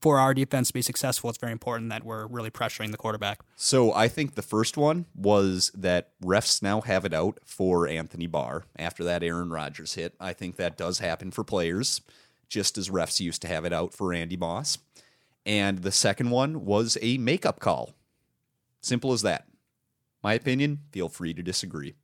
for 0.00 0.18
our 0.18 0.34
defense 0.34 0.68
to 0.68 0.74
be 0.74 0.82
successful, 0.82 1.30
it's 1.30 1.38
very 1.38 1.52
important 1.52 1.90
that 1.90 2.04
we're 2.04 2.26
really 2.26 2.50
pressuring 2.50 2.90
the 2.90 2.98
quarterback. 2.98 3.40
So 3.54 3.92
I 3.94 4.08
think 4.08 4.34
the 4.34 4.42
first 4.42 4.76
one 4.76 5.06
was 5.14 5.70
that 5.74 6.10
refs 6.22 6.60
now 6.60 6.80
have 6.82 7.04
it 7.04 7.14
out 7.14 7.38
for 7.44 7.88
Anthony 7.88 8.26
Barr 8.26 8.64
after 8.76 9.04
that 9.04 9.22
Aaron 9.22 9.50
Rodgers 9.50 9.94
hit. 9.94 10.14
I 10.20 10.32
think 10.32 10.56
that 10.56 10.76
does 10.76 10.98
happen 10.98 11.30
for 11.30 11.44
players, 11.44 12.02
just 12.48 12.78
as 12.78 12.90
refs 12.90 13.20
used 13.20 13.42
to 13.42 13.48
have 13.48 13.64
it 13.64 13.72
out 13.72 13.94
for 13.94 14.08
Randy 14.08 14.36
Moss. 14.36 14.78
And 15.44 15.78
the 15.78 15.92
second 15.92 16.30
one 16.30 16.64
was 16.64 16.98
a 17.00 17.18
makeup 17.18 17.60
call. 17.60 17.94
Simple 18.80 19.12
as 19.12 19.22
that. 19.22 19.46
My 20.22 20.34
opinion, 20.34 20.80
feel 20.90 21.08
free 21.08 21.34
to 21.34 21.42
disagree. 21.42 21.94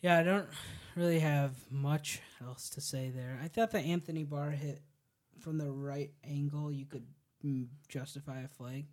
Yeah, 0.00 0.18
I 0.18 0.22
don't 0.24 0.48
really 0.96 1.20
have 1.20 1.52
much 1.70 2.20
else 2.44 2.68
to 2.70 2.80
say 2.80 3.10
there. 3.10 3.38
I 3.42 3.48
thought 3.48 3.70
the 3.70 3.78
Anthony 3.78 4.24
Barr 4.24 4.50
hit 4.50 4.82
from 5.42 5.58
the 5.58 5.70
right 5.70 6.10
angle, 6.24 6.72
you 6.72 6.86
could 6.86 7.06
mm, 7.44 7.66
justify 7.88 8.42
a 8.42 8.48
flag. 8.48 8.86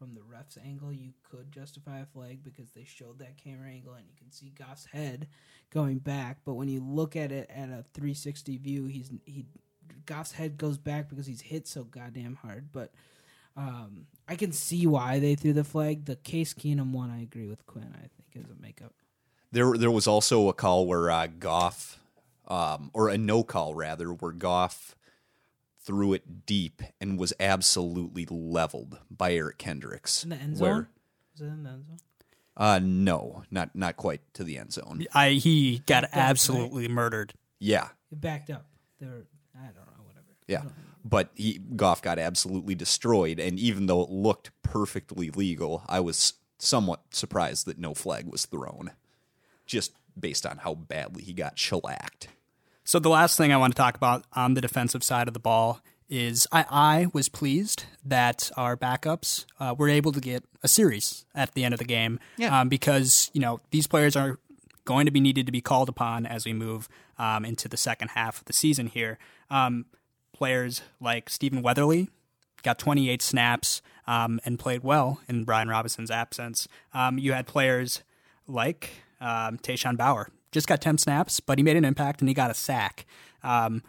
From 0.00 0.14
the 0.14 0.22
ref's 0.22 0.56
angle, 0.64 0.90
you 0.90 1.12
could 1.30 1.52
justify 1.52 1.98
a 2.00 2.06
flag 2.06 2.42
because 2.42 2.70
they 2.70 2.84
showed 2.84 3.18
that 3.18 3.36
camera 3.36 3.68
angle 3.68 3.92
and 3.92 4.06
you 4.08 4.14
can 4.16 4.32
see 4.32 4.50
Goff's 4.58 4.86
head 4.86 5.28
going 5.68 5.98
back. 5.98 6.38
But 6.46 6.54
when 6.54 6.68
you 6.68 6.80
look 6.80 7.16
at 7.16 7.30
it 7.30 7.50
at 7.54 7.68
a 7.68 7.84
360 7.92 8.56
view, 8.56 8.86
he's 8.86 9.10
he 9.26 9.44
Goff's 10.06 10.32
head 10.32 10.56
goes 10.56 10.78
back 10.78 11.10
because 11.10 11.26
he's 11.26 11.42
hit 11.42 11.68
so 11.68 11.84
goddamn 11.84 12.36
hard. 12.36 12.70
But 12.72 12.94
um, 13.58 14.06
I 14.26 14.36
can 14.36 14.52
see 14.52 14.86
why 14.86 15.18
they 15.18 15.34
threw 15.34 15.52
the 15.52 15.64
flag. 15.64 16.06
The 16.06 16.16
Case 16.16 16.54
Keenum 16.54 16.92
one, 16.92 17.10
I 17.10 17.20
agree 17.20 17.46
with 17.46 17.66
Quinn. 17.66 17.94
I 17.94 18.08
think 18.08 18.46
is 18.46 18.50
a 18.50 18.62
makeup. 18.62 18.94
There, 19.52 19.76
there 19.76 19.90
was 19.90 20.06
also 20.06 20.48
a 20.48 20.54
call 20.54 20.86
where 20.86 21.10
uh, 21.10 21.26
Goff, 21.26 22.00
um, 22.48 22.90
or 22.94 23.10
a 23.10 23.18
no 23.18 23.42
call 23.42 23.74
rather, 23.74 24.08
where 24.08 24.32
Goff 24.32 24.96
threw 25.82 26.12
it 26.12 26.46
deep 26.46 26.82
and 27.00 27.18
was 27.18 27.32
absolutely 27.40 28.26
leveled 28.30 28.98
by 29.10 29.32
Eric 29.34 29.58
Kendricks. 29.58 30.22
In 30.24 30.30
the 30.30 30.36
end 30.36 30.58
where- 30.58 30.72
zone? 30.74 30.86
Was 31.32 31.40
it 31.40 31.44
in 31.46 31.62
the 31.62 31.70
end 31.70 31.86
zone? 31.86 31.96
Uh, 32.56 32.78
no, 32.82 33.42
not 33.50 33.74
not 33.74 33.96
quite 33.96 34.20
to 34.34 34.44
the 34.44 34.58
end 34.58 34.72
zone. 34.72 35.06
I 35.14 35.30
he 35.30 35.78
got 35.86 36.02
Backed 36.02 36.12
up, 36.12 36.16
right? 36.16 36.28
absolutely 36.28 36.88
murdered. 36.88 37.32
Yeah, 37.58 37.88
It 38.12 38.20
backed 38.20 38.50
up. 38.50 38.66
There, 38.98 39.24
I 39.56 39.66
don't 39.66 39.76
know, 39.76 40.04
whatever. 40.04 40.26
yeah. 40.46 40.64
But 41.02 41.30
he 41.34 41.58
Goff 41.76 42.02
got 42.02 42.18
absolutely 42.18 42.74
destroyed, 42.74 43.38
and 43.40 43.58
even 43.58 43.86
though 43.86 44.02
it 44.02 44.10
looked 44.10 44.50
perfectly 44.62 45.30
legal, 45.30 45.82
I 45.88 46.00
was 46.00 46.34
somewhat 46.58 47.00
surprised 47.12 47.64
that 47.66 47.78
no 47.78 47.94
flag 47.94 48.26
was 48.26 48.44
thrown, 48.44 48.90
just 49.64 49.92
based 50.18 50.44
on 50.44 50.58
how 50.58 50.74
badly 50.74 51.22
he 51.22 51.32
got 51.32 51.58
shellacked. 51.58 52.28
So 52.90 52.98
the 52.98 53.08
last 53.08 53.36
thing 53.36 53.52
I 53.52 53.56
want 53.56 53.72
to 53.72 53.76
talk 53.80 53.94
about 53.94 54.24
on 54.32 54.54
the 54.54 54.60
defensive 54.60 55.04
side 55.04 55.28
of 55.28 55.32
the 55.32 55.38
ball 55.38 55.80
is 56.08 56.48
I, 56.50 56.64
I 56.68 57.06
was 57.12 57.28
pleased 57.28 57.84
that 58.04 58.50
our 58.56 58.76
backups 58.76 59.44
uh, 59.60 59.76
were 59.78 59.88
able 59.88 60.10
to 60.10 60.18
get 60.18 60.42
a 60.64 60.66
series 60.66 61.24
at 61.32 61.54
the 61.54 61.62
end 61.62 61.72
of 61.72 61.78
the 61.78 61.84
game 61.84 62.18
Yeah. 62.36 62.62
um, 62.62 62.68
because 62.68 63.30
you 63.32 63.40
know 63.40 63.60
these 63.70 63.86
players 63.86 64.16
are 64.16 64.40
going 64.86 65.06
to 65.06 65.12
be 65.12 65.20
needed 65.20 65.46
to 65.46 65.52
be 65.52 65.60
called 65.60 65.88
upon 65.88 66.26
as 66.26 66.44
we 66.44 66.52
move 66.52 66.88
um, 67.16 67.44
into 67.44 67.68
the 67.68 67.76
second 67.76 68.08
half 68.08 68.40
of 68.40 68.46
the 68.46 68.52
season 68.52 68.88
here. 68.88 69.18
Um, 69.50 69.86
players 70.32 70.82
like 71.00 71.30
Stephen 71.30 71.62
Weatherly 71.62 72.08
got 72.64 72.80
28 72.80 73.22
snaps 73.22 73.82
um, 74.08 74.40
and 74.44 74.58
played 74.58 74.82
well 74.82 75.20
in 75.28 75.44
Brian 75.44 75.68
Robison's 75.68 76.10
absence. 76.10 76.66
Um, 76.92 77.18
you 77.18 77.34
had 77.34 77.46
players 77.46 78.02
like 78.48 78.90
um, 79.20 79.58
Tashawn 79.58 79.96
Bower, 79.96 80.30
just 80.52 80.66
got 80.66 80.80
10 80.80 80.98
snaps, 80.98 81.40
but 81.40 81.58
he 81.58 81.64
made 81.64 81.76
an 81.76 81.84
impact 81.84 82.20
and 82.20 82.28
he 82.28 82.34
got 82.34 82.50
a 82.50 82.54
sack. 82.54 83.06
Um, 83.42 83.82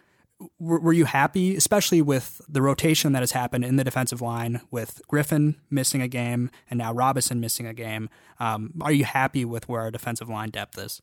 were, 0.59 0.79
were 0.79 0.93
you 0.93 1.05
happy, 1.05 1.55
especially 1.55 2.01
with 2.01 2.41
the 2.47 2.61
rotation 2.61 3.13
that 3.13 3.21
has 3.21 3.31
happened 3.31 3.65
in 3.65 3.75
the 3.75 3.83
defensive 3.83 4.21
line 4.21 4.61
with 4.71 5.01
Griffen 5.11 5.55
missing 5.69 6.01
a 6.01 6.07
game 6.07 6.49
and 6.69 6.77
now 6.77 6.93
Robison 6.93 7.39
missing 7.39 7.67
a 7.67 7.73
game? 7.73 8.09
Um, 8.39 8.73
are 8.81 8.91
you 8.91 9.05
happy 9.05 9.45
with 9.45 9.69
where 9.69 9.81
our 9.81 9.91
defensive 9.91 10.29
line 10.29 10.49
depth 10.49 10.77
is? 10.77 11.01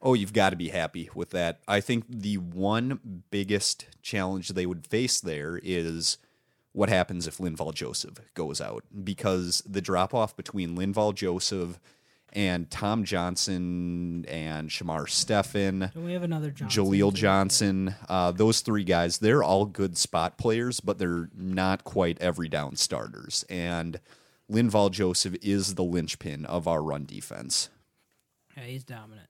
Oh, 0.00 0.14
you've 0.14 0.32
got 0.32 0.50
to 0.50 0.56
be 0.56 0.68
happy 0.68 1.08
with 1.14 1.30
that. 1.30 1.60
I 1.66 1.80
think 1.80 2.04
the 2.08 2.36
one 2.36 3.22
biggest 3.30 3.86
challenge 4.02 4.50
they 4.50 4.66
would 4.66 4.86
face 4.86 5.20
there 5.20 5.58
is 5.62 6.18
what 6.72 6.90
happens 6.90 7.26
if 7.26 7.38
Linval 7.38 7.72
Joseph 7.72 8.20
goes 8.34 8.60
out 8.60 8.84
because 9.02 9.62
the 9.66 9.80
drop 9.80 10.12
off 10.12 10.36
between 10.36 10.76
Linval 10.76 11.14
Joseph 11.14 11.80
and 12.36 12.70
Tom 12.70 13.04
Johnson 13.04 14.26
and 14.28 14.68
Shamar 14.68 15.08
Stephen, 15.08 15.90
Don't 15.94 16.04
we 16.04 16.12
have 16.12 16.22
another 16.22 16.50
Johnson? 16.50 16.84
Jaleel? 16.84 17.14
Johnson, 17.14 17.94
uh, 18.10 18.30
those 18.30 18.60
three 18.60 18.84
guys, 18.84 19.18
they're 19.18 19.42
all 19.42 19.64
good 19.64 19.96
spot 19.96 20.36
players, 20.36 20.78
but 20.80 20.98
they're 20.98 21.30
not 21.34 21.82
quite 21.82 22.20
every 22.20 22.48
down 22.50 22.76
starters. 22.76 23.46
And 23.48 23.98
Linval 24.52 24.90
Joseph 24.90 25.34
is 25.42 25.76
the 25.76 25.82
linchpin 25.82 26.44
of 26.44 26.68
our 26.68 26.82
run 26.82 27.06
defense. 27.06 27.70
Yeah, 28.54 28.64
he's 28.64 28.84
dominant. 28.84 29.28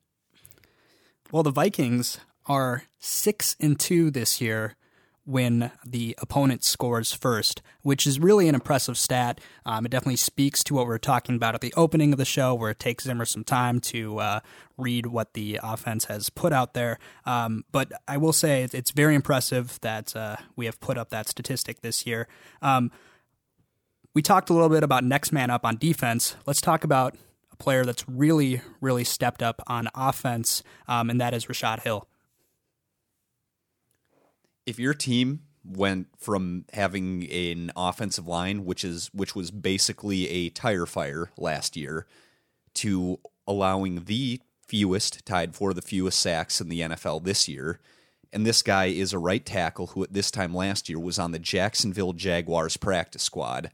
Well, 1.31 1.45
the 1.45 1.53
Vikings 1.53 2.19
are 2.47 2.85
six 2.99 3.55
and 3.61 3.79
two 3.79 4.11
this 4.11 4.41
year 4.41 4.75
when 5.27 5.73
the 5.85 6.15
opponent 6.19 6.63
scores 6.63 7.13
first, 7.13 7.61
which 7.83 8.07
is 8.07 8.21
really 8.21 8.49
an 8.49 8.55
impressive 8.55 8.97
stat. 8.97 9.41
Um, 9.67 9.85
it 9.85 9.89
definitely 9.91 10.17
speaks 10.17 10.63
to 10.65 10.75
what 10.75 10.87
we 10.87 10.95
are 10.95 10.99
talking 10.99 11.35
about 11.35 11.57
at 11.57 11.61
the 11.61 11.75
opening 11.77 12.13
of 12.13 12.19
the 12.19 12.25
show, 12.25 12.55
where 12.55 12.71
it 12.71 12.79
takes 12.79 13.05
Zimmer 13.05 13.25
some 13.25 13.43
time 13.43 13.81
to 13.81 14.19
uh, 14.21 14.41
read 14.79 15.07
what 15.07 15.35
the 15.35 15.59
offense 15.63 16.05
has 16.05 16.31
put 16.31 16.53
out 16.53 16.75
there. 16.75 16.99
Um, 17.25 17.65
but 17.73 17.91
I 18.07 18.17
will 18.17 18.33
say 18.33 18.63
it's 18.73 18.93
very 18.93 19.17
impressive 19.17 19.81
that 19.83 20.15
uh, 20.15 20.37
we 20.55 20.67
have 20.67 20.79
put 20.81 20.97
up 20.97 21.11
that 21.11 21.29
statistic 21.29 21.81
this 21.81 22.07
year. 22.07 22.29
Um, 22.63 22.93
we 24.15 24.23
talked 24.23 24.49
a 24.49 24.53
little 24.53 24.69
bit 24.69 24.85
about 24.85 25.03
next 25.03 25.33
man 25.33 25.51
up 25.51 25.65
on 25.65 25.77
defense. 25.77 26.37
Let's 26.47 26.61
talk 26.61 26.85
about 26.85 27.17
a 27.51 27.57
player 27.57 27.85
that's 27.85 28.09
really, 28.09 28.63
really 28.81 29.05
stepped 29.05 29.43
up 29.43 29.61
on 29.67 29.89
offense, 29.93 30.63
um, 30.87 31.11
and 31.11 31.21
that 31.21 31.35
is 31.35 31.47
Rashad 31.47 31.83
Hill 31.83 32.07
if 34.67 34.79
your 34.79 34.95
team 34.95 35.41
went 35.65 36.09
from 36.19 36.65
having 36.73 37.25
an 37.31 37.73
offensive 37.77 38.27
line 38.27 38.65
which 38.65 38.85
is 38.85 39.11
which 39.13 39.35
was 39.35 39.51
basically 39.51 40.29
a 40.29 40.51
tire 40.51 40.87
fire 40.87 41.31
last 41.37 41.77
year 41.77 42.07
to 42.75 43.19
allowing 43.47 44.05
the 44.05 44.41
fewest 44.67 45.25
tied 45.25 45.55
for 45.55 45.73
the 45.73 45.83
fewest 45.83 46.21
sacks 46.21 46.61
in 46.61 46.69
the 46.69 46.81
NFL 46.81 47.25
this 47.25 47.49
year 47.49 47.81
and 48.33 48.45
this 48.45 48.63
guy 48.63 48.87
is 48.87 49.13
a 49.13 49.19
right 49.19 49.45
tackle 49.45 49.89
who 49.89 50.03
at 50.03 50.13
this 50.13 50.31
time 50.31 50.55
last 50.55 50.89
year 50.89 50.99
was 50.99 51.19
on 51.19 51.33
the 51.33 51.39
Jacksonville 51.39 52.13
Jaguars 52.13 52.77
practice 52.77 53.23
squad 53.23 53.73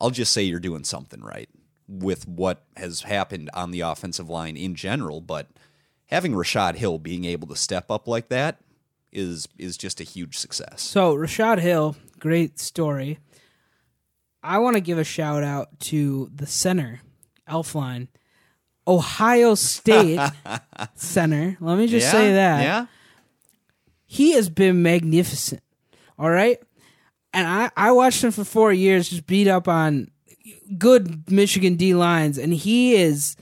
I'll 0.00 0.10
just 0.10 0.32
say 0.32 0.42
you're 0.42 0.60
doing 0.60 0.84
something 0.84 1.20
right 1.20 1.48
with 1.88 2.28
what 2.28 2.64
has 2.76 3.02
happened 3.02 3.50
on 3.54 3.70
the 3.72 3.80
offensive 3.80 4.28
line 4.28 4.56
in 4.56 4.76
general 4.76 5.20
but 5.20 5.48
having 6.06 6.32
Rashad 6.32 6.76
Hill 6.76 6.98
being 6.98 7.24
able 7.24 7.48
to 7.48 7.56
step 7.56 7.90
up 7.90 8.06
like 8.06 8.28
that 8.28 8.60
is 9.14 9.48
is 9.58 9.76
just 9.76 10.00
a 10.00 10.04
huge 10.04 10.36
success. 10.36 10.82
So 10.82 11.14
Rashad 11.16 11.60
Hill, 11.60 11.96
great 12.18 12.58
story. 12.58 13.18
I 14.42 14.58
want 14.58 14.76
to 14.76 14.80
give 14.80 14.98
a 14.98 15.04
shout 15.04 15.42
out 15.42 15.80
to 15.80 16.30
the 16.34 16.46
center, 16.46 17.00
Elflein, 17.48 18.08
Ohio 18.86 19.54
State 19.54 20.20
center. 20.94 21.56
Let 21.60 21.78
me 21.78 21.86
just 21.86 22.06
yeah, 22.06 22.12
say 22.12 22.32
that. 22.34 22.62
Yeah. 22.62 22.86
He 24.06 24.32
has 24.32 24.50
been 24.50 24.82
magnificent. 24.82 25.62
All 26.18 26.30
right. 26.30 26.60
And 27.32 27.48
I, 27.48 27.70
I 27.76 27.92
watched 27.92 28.22
him 28.22 28.30
for 28.30 28.44
four 28.44 28.72
years 28.72 29.08
just 29.08 29.26
beat 29.26 29.48
up 29.48 29.66
on 29.66 30.10
good 30.78 31.30
Michigan 31.30 31.76
D 31.76 31.94
lines, 31.94 32.38
and 32.38 32.52
he 32.52 32.94
is 32.94 33.36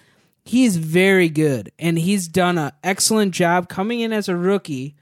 he's 0.44 0.76
very 0.76 1.28
good. 1.28 1.72
And 1.78 1.98
he's 1.98 2.28
done 2.28 2.58
an 2.58 2.72
excellent 2.82 3.34
job 3.34 3.68
coming 3.68 4.00
in 4.00 4.12
as 4.12 4.28
a 4.28 4.36
rookie 4.36 4.96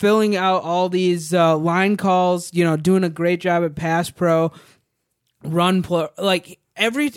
filling 0.00 0.34
out 0.34 0.62
all 0.62 0.88
these 0.88 1.34
uh, 1.34 1.54
line 1.58 1.94
calls, 1.98 2.52
you 2.54 2.64
know, 2.64 2.74
doing 2.74 3.04
a 3.04 3.10
great 3.10 3.38
job 3.38 3.62
at 3.62 3.74
pass 3.74 4.08
pro, 4.08 4.50
run 5.44 5.82
pro. 5.82 6.08
Like 6.16 6.58
every 6.74 7.12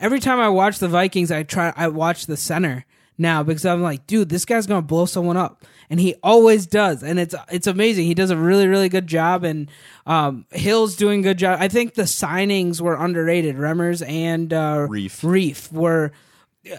every 0.00 0.20
time 0.20 0.40
I 0.40 0.48
watch 0.48 0.78
the 0.78 0.88
Vikings, 0.88 1.30
I 1.30 1.42
try 1.42 1.74
I 1.76 1.88
watch 1.88 2.24
the 2.24 2.38
center 2.38 2.86
now 3.18 3.42
because 3.42 3.66
I'm 3.66 3.82
like, 3.82 4.06
dude, 4.06 4.30
this 4.30 4.46
guy's 4.46 4.66
gonna 4.66 4.80
blow 4.80 5.04
someone 5.04 5.36
up, 5.36 5.64
and 5.90 6.00
he 6.00 6.14
always 6.22 6.66
does, 6.66 7.02
and 7.02 7.18
it's 7.18 7.34
it's 7.50 7.66
amazing. 7.66 8.06
He 8.06 8.14
does 8.14 8.30
a 8.30 8.38
really 8.38 8.66
really 8.66 8.88
good 8.88 9.06
job, 9.06 9.44
and 9.44 9.70
um, 10.06 10.46
Hill's 10.50 10.96
doing 10.96 11.20
a 11.20 11.22
good 11.22 11.38
job. 11.38 11.58
I 11.60 11.68
think 11.68 11.92
the 11.92 12.04
signings 12.04 12.80
were 12.80 12.96
underrated. 12.96 13.56
Remmers 13.56 14.06
and 14.08 14.50
uh, 14.50 14.86
Reiff 14.88 15.20
Reiff 15.20 15.70
were. 15.70 16.12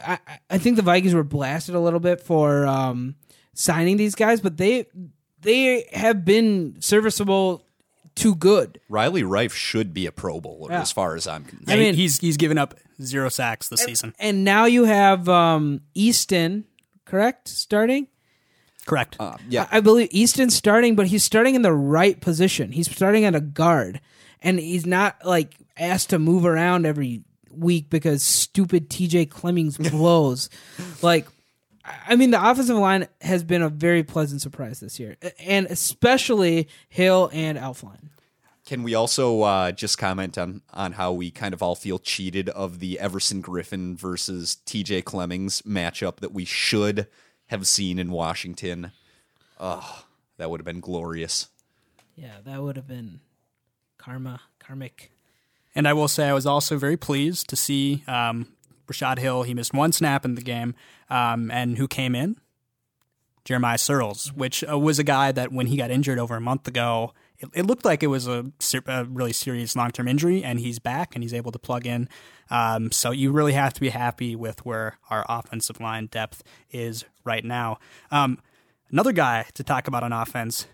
I, 0.04 0.18
I 0.50 0.58
think 0.58 0.78
the 0.78 0.82
Vikings 0.82 1.14
were 1.14 1.24
blasted 1.24 1.76
a 1.76 1.80
little 1.80 2.00
bit 2.00 2.20
for 2.20 2.66
um, 2.66 3.14
signing 3.54 3.98
these 3.98 4.16
guys, 4.16 4.42
but 4.42 4.58
they 4.58 4.88
they 5.46 5.88
have 5.94 6.26
been 6.26 6.76
serviceable 6.80 7.64
to 8.16 8.36
good. 8.36 8.80
Riley 8.90 9.24
Reiff 9.24 9.52
should 9.52 9.94
be 9.94 10.06
a 10.06 10.12
Pro 10.12 10.40
Bowler 10.40 10.72
yeah. 10.72 10.82
as 10.82 10.92
far 10.92 11.16
as 11.16 11.28
I'm 11.28 11.44
concerned. 11.44 11.70
I 11.70 11.76
mean, 11.78 11.96
he's 11.96 12.20
he's 12.20 12.38
given 12.38 12.58
up 12.58 12.76
zero 13.02 13.30
sacks 13.30 13.68
this 13.68 13.82
and, 13.82 13.90
season. 13.90 14.16
And 14.20 14.44
now 14.44 14.66
you 14.66 14.86
have 14.86 15.28
um, 15.30 15.82
Easton, 15.94 16.66
correct, 17.06 17.48
starting. 17.48 18.08
Correct. 18.86 19.18
Uh, 19.20 19.38
yeah, 19.50 19.68
I, 19.72 19.78
I 19.78 19.80
believe 19.82 20.10
Easton's 20.12 20.56
starting, 20.56 20.96
but 20.96 21.08
he's 21.08 21.24
starting 21.24 21.56
in 21.56 21.62
the 21.62 21.74
right 21.74 22.20
position. 22.20 22.72
He's 22.72 22.90
starting 22.90 23.26
at 23.26 23.36
a 23.36 23.42
guard, 23.42 24.00
and 24.42 24.60
he's 24.60 24.86
not 24.86 25.18
like 25.26 25.56
asked 25.78 26.12
to 26.12 26.20
move 26.20 26.46
around 26.46 26.86
every 26.86 27.24
week 27.52 27.90
because 27.90 28.24
stupid 28.24 28.90
TJ 28.90 29.30
Clemmings 29.30 29.78
blows. 29.92 30.50
like 31.02 31.28
I 32.08 32.16
mean, 32.16 32.32
the 32.32 32.50
offensive 32.50 32.78
line 32.78 33.08
has 33.22 33.44
been 33.44 33.62
a 33.62 33.70
very 33.70 34.04
pleasant 34.04 34.42
surprise 34.42 34.80
this 34.80 35.00
year, 35.00 35.18
and 35.40 35.68
especially 35.68 36.68
Hill 36.90 37.30
and 37.34 37.58
Elflein. 37.58 38.10
Can 38.66 38.82
we 38.82 38.96
also 38.96 39.44
uh, 39.44 39.72
just 39.72 40.00
comment 40.00 40.38
on 40.38 40.62
on 40.74 40.94
how 40.94 41.14
we 41.14 41.30
kind 41.30 41.54
of 41.54 41.62
all 41.62 41.76
feel 41.76 42.00
cheated 42.00 42.50
of 42.50 42.80
the 42.80 43.00
Everson 43.00 43.44
Griffen 43.44 43.96
versus 43.96 44.56
T.J. 44.66 45.04
Clemmings 45.04 45.62
matchup 45.62 46.18
that 46.18 46.34
we 46.34 46.46
should 46.46 47.08
have 47.48 47.68
seen 47.68 48.00
in 48.00 48.10
Washington? 48.10 48.92
Oh, 49.60 50.06
that 50.38 50.50
would 50.50 50.60
have 50.60 50.66
been 50.66 50.80
glorious. 50.80 51.50
Yeah, 52.16 52.38
that 52.44 52.62
would 52.64 52.76
have 52.76 52.88
been 52.88 53.20
karma, 53.98 54.42
karmic. 54.58 55.12
And 55.76 55.88
I 55.88 55.94
will 55.94 56.08
say, 56.08 56.30
I 56.30 56.34
was 56.34 56.46
also 56.46 56.78
very 56.78 56.98
pleased 56.98 57.50
to 57.50 57.56
see 57.56 58.04
um, 58.08 58.48
Rashad 58.88 59.20
Hill. 59.20 59.44
He 59.44 59.54
missed 59.54 59.74
one 59.74 59.92
snap 59.92 60.26
in 60.26 60.36
the 60.36 60.42
game, 60.42 60.76
um, 61.10 61.52
and 61.52 61.78
who 61.78 61.88
came 61.88 62.16
in? 62.16 62.38
Jeremiah 63.46 63.78
Sirles, 63.78 64.30
which 64.36 64.64
uh, 64.70 64.78
was 64.78 64.98
a 64.98 65.04
guy 65.04 65.32
that 65.32 65.52
when 65.52 65.68
he 65.68 65.78
got 65.78 65.92
injured 65.92 66.18
over 66.18 66.36
a 66.36 66.42
month 66.42 66.68
ago, 66.68 67.14
it, 67.38 67.50
it 67.54 67.66
looked 67.68 67.86
like 67.86 68.02
it 68.02 68.08
was 68.08 68.28
a, 68.28 68.46
a 68.88 69.06
really 69.06 69.34
serious 69.34 69.76
long 69.76 69.92
term 69.92 70.08
injury, 70.08 70.44
and 70.44 70.60
he's 70.60 70.80
back 70.80 71.16
and 71.16 71.24
he's 71.24 71.34
able 71.34 71.52
to 71.52 71.60
plug 71.60 71.86
in. 71.86 72.10
Um, 72.50 72.92
so 72.92 73.12
you 73.12 73.32
really 73.32 73.54
have 73.54 73.74
to 73.74 73.82
be 73.82 73.90
happy 73.90 74.36
with 74.36 74.66
where 74.66 74.98
our 75.10 75.26
offensive 75.30 75.80
line 75.80 76.08
depth 76.08 76.44
is 76.72 77.06
right 77.24 77.46
now. 77.46 77.78
Um, 78.12 78.40
another 78.92 79.12
guy 79.12 79.46
to 79.54 79.64
talk 79.64 79.88
about 79.88 80.04
on 80.04 80.12
offense 80.12 80.68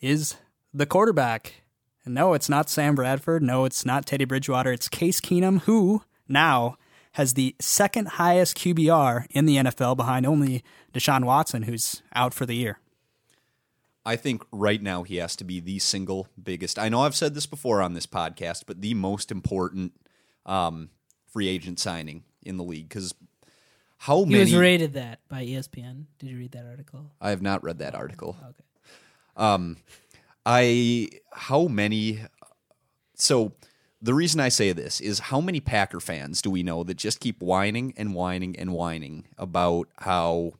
is 0.00 0.36
the 0.72 0.86
quarterback. 0.86 1.62
And 2.04 2.14
no, 2.14 2.34
it's 2.34 2.48
not 2.48 2.70
Sam 2.70 2.94
Bradford. 2.94 3.42
No, 3.42 3.64
it's 3.64 3.84
not 3.84 4.06
Teddy 4.06 4.24
Bridgewater. 4.24 4.72
It's 4.72 4.88
Case 4.88 5.20
Keenum, 5.20 5.62
who 5.62 6.02
now 6.28 6.76
has 7.12 7.34
the 7.34 7.56
second 7.60 8.08
highest 8.08 8.56
QBR 8.56 9.26
in 9.30 9.46
the 9.46 9.56
NFL 9.56 9.96
behind 9.96 10.26
only 10.26 10.62
Deshaun 10.92 11.24
Watson, 11.24 11.62
who's 11.62 12.02
out 12.14 12.32
for 12.32 12.46
the 12.46 12.54
year. 12.54 12.78
I 14.04 14.16
think 14.16 14.42
right 14.50 14.80
now 14.82 15.02
he 15.02 15.16
has 15.16 15.36
to 15.36 15.44
be 15.44 15.60
the 15.60 15.78
single 15.78 16.28
biggest. 16.42 16.78
I 16.78 16.88
know 16.88 17.02
I've 17.02 17.16
said 17.16 17.34
this 17.34 17.46
before 17.46 17.82
on 17.82 17.94
this 17.94 18.06
podcast, 18.06 18.64
but 18.66 18.80
the 18.80 18.94
most 18.94 19.30
important 19.30 19.92
um, 20.46 20.90
free 21.26 21.48
agent 21.48 21.78
signing 21.78 22.24
in 22.42 22.56
the 22.56 22.64
league 22.64 22.88
because 22.88 23.14
how 23.98 24.24
he 24.24 24.32
many? 24.32 24.44
was 24.44 24.56
rated 24.56 24.94
that 24.94 25.20
by 25.28 25.44
ESPN. 25.44 26.06
Did 26.18 26.30
you 26.30 26.38
read 26.38 26.52
that 26.52 26.64
article? 26.64 27.10
I 27.20 27.30
have 27.30 27.42
not 27.42 27.62
read 27.62 27.78
that 27.80 27.94
article. 27.94 28.36
Okay. 28.42 28.64
Um, 29.36 29.76
I 30.46 31.08
how 31.32 31.66
many? 31.66 32.20
So 33.14 33.52
the 34.02 34.14
reason 34.14 34.40
I 34.40 34.48
say 34.48 34.72
this 34.72 35.00
is 35.00 35.18
how 35.18 35.40
many 35.40 35.60
Packer 35.60 36.00
fans 36.00 36.40
do 36.40 36.50
we 36.50 36.62
know 36.62 36.82
that 36.84 36.96
just 36.96 37.20
keep 37.20 37.40
whining 37.42 37.92
and 37.96 38.14
whining 38.14 38.56
and 38.58 38.72
whining 38.72 39.26
about 39.36 39.88
how, 39.98 40.52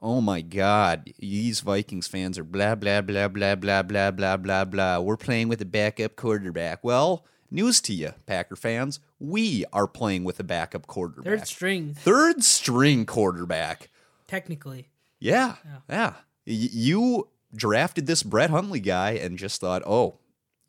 oh 0.00 0.20
my 0.20 0.40
God, 0.40 1.12
these 1.18 1.60
Vikings 1.60 2.06
fans 2.06 2.38
are 2.38 2.44
blah, 2.44 2.74
blah, 2.74 3.00
blah, 3.00 3.28
blah, 3.28 3.54
blah, 3.54 3.82
blah, 3.82 4.10
blah, 4.10 4.36
blah, 4.36 4.64
blah. 4.64 4.98
We're 5.00 5.16
playing 5.16 5.48
with 5.48 5.60
a 5.60 5.64
backup 5.66 6.16
quarterback. 6.16 6.82
Well, 6.82 7.24
news 7.50 7.80
to 7.82 7.94
you, 7.94 8.12
Packer 8.26 8.56
fans. 8.56 8.98
We 9.20 9.64
are 9.72 9.86
playing 9.86 10.24
with 10.24 10.40
a 10.40 10.44
backup 10.44 10.86
quarterback. 10.86 11.24
Third 11.24 11.46
string. 11.46 11.94
Third 11.94 12.42
string 12.42 13.06
quarterback. 13.06 13.88
Technically. 14.26 14.88
Yeah. 15.20 15.56
Yeah. 15.64 15.78
yeah. 15.88 16.12
Y- 16.46 16.68
you 16.72 17.28
drafted 17.54 18.06
this 18.06 18.24
Brett 18.24 18.50
Hundley 18.50 18.80
guy 18.80 19.12
and 19.12 19.38
just 19.38 19.60
thought, 19.60 19.82
oh, 19.86 20.18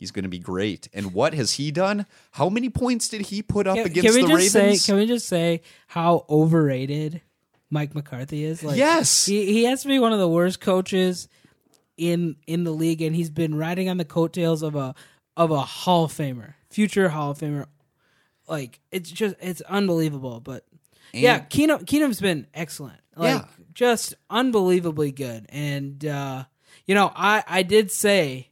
He's 0.06 0.12
going 0.12 0.22
to 0.22 0.30
be 0.30 0.38
great. 0.38 0.88
And 0.94 1.16
what 1.16 1.34
has 1.34 1.54
he 1.54 1.72
done? 1.72 2.06
How 2.30 2.48
many 2.48 2.70
points 2.70 3.10
did 3.10 3.22
he 3.22 3.42
put 3.42 3.66
up 3.66 3.76
can, 3.76 3.88
against 3.88 4.16
can 4.16 4.28
the 4.28 4.36
Ravens? 4.36 4.52
Say, 4.52 4.78
can 4.78 5.00
we 5.00 5.08
just 5.08 5.28
say 5.28 5.64
how 5.88 6.28
overrated 6.30 7.22
Mike 7.72 7.96
McCarthy 7.96 8.46
is? 8.46 8.62
Like, 8.62 8.78
yes, 8.78 9.26
he, 9.26 9.48
he 9.52 9.64
has 9.64 9.82
to 9.82 9.88
be 9.88 9.98
one 9.98 10.14
of 10.14 10.20
the 10.20 10.28
worst 10.28 10.62
coaches 10.62 11.28
in 11.98 12.36
in 12.46 12.66
the 12.66 12.72
league, 12.72 13.02
and 13.02 13.16
he's 13.16 13.32
been 13.32 13.56
riding 13.56 13.90
on 13.90 13.98
the 13.98 14.06
coattails 14.06 14.62
of 14.62 14.76
a 14.76 14.94
of 15.36 15.50
a 15.50 15.62
Hall 15.62 16.04
of 16.04 16.14
Famer, 16.14 16.54
future 16.70 17.10
Hall 17.10 17.32
of 17.32 17.40
Famer. 17.40 17.66
Like 18.48 18.80
it's 18.92 19.10
just 19.10 19.36
it's 19.42 19.62
unbelievable. 19.62 20.40
But 20.40 20.66
and, 21.14 21.24
yeah, 21.24 21.40
Keenum 21.40 21.84
Keenum's 21.84 22.22
been 22.22 22.46
excellent. 22.54 23.00
Like 23.16 23.42
yeah. 23.42 23.46
just 23.74 24.14
unbelievably 24.30 25.14
good. 25.14 25.48
And 25.50 26.06
uh, 26.06 26.44
you 26.86 26.94
know, 26.94 27.12
I 27.16 27.44
I 27.48 27.64
did 27.64 27.90
say 27.90 28.50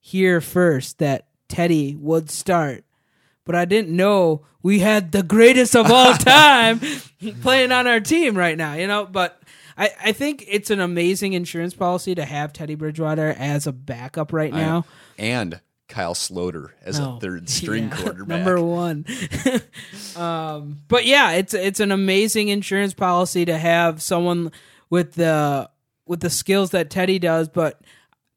here 0.00 0.40
first 0.40 0.98
that 0.98 1.26
Teddy 1.48 1.94
would 1.96 2.30
start. 2.30 2.84
But 3.44 3.54
I 3.54 3.64
didn't 3.64 3.94
know 3.96 4.42
we 4.62 4.80
had 4.80 5.12
the 5.12 5.22
greatest 5.22 5.74
of 5.74 5.90
all 5.90 6.12
time 6.18 6.80
playing 7.42 7.72
on 7.72 7.86
our 7.86 8.00
team 8.00 8.36
right 8.36 8.56
now, 8.58 8.74
you 8.74 8.86
know. 8.86 9.06
But 9.06 9.40
I, 9.76 9.90
I 10.06 10.12
think 10.12 10.44
it's 10.46 10.70
an 10.70 10.80
amazing 10.80 11.32
insurance 11.32 11.72
policy 11.74 12.14
to 12.14 12.24
have 12.24 12.52
Teddy 12.52 12.74
Bridgewater 12.74 13.34
as 13.38 13.66
a 13.66 13.72
backup 13.72 14.32
right 14.32 14.52
now. 14.52 14.84
and 15.18 15.60
Kyle 15.88 16.12
Sloter 16.14 16.72
as 16.84 17.00
Oh, 17.00 17.16
a 17.16 17.20
third 17.20 17.48
string 17.48 17.84
yeah, 17.88 17.96
quarterback. 18.02 18.28
number 18.44 18.60
one. 18.62 19.06
um, 20.16 20.78
but 20.88 21.06
yeah, 21.06 21.32
it's 21.32 21.54
it's 21.54 21.80
an 21.80 21.92
amazing 21.92 22.48
insurance 22.48 22.92
policy 22.94 23.44
to 23.44 23.56
have 23.56 24.02
someone 24.02 24.52
with 24.90 25.14
the 25.14 25.70
with 26.06 26.20
the 26.20 26.30
skills 26.30 26.70
that 26.70 26.90
Teddy 26.90 27.18
does. 27.18 27.48
But 27.48 27.80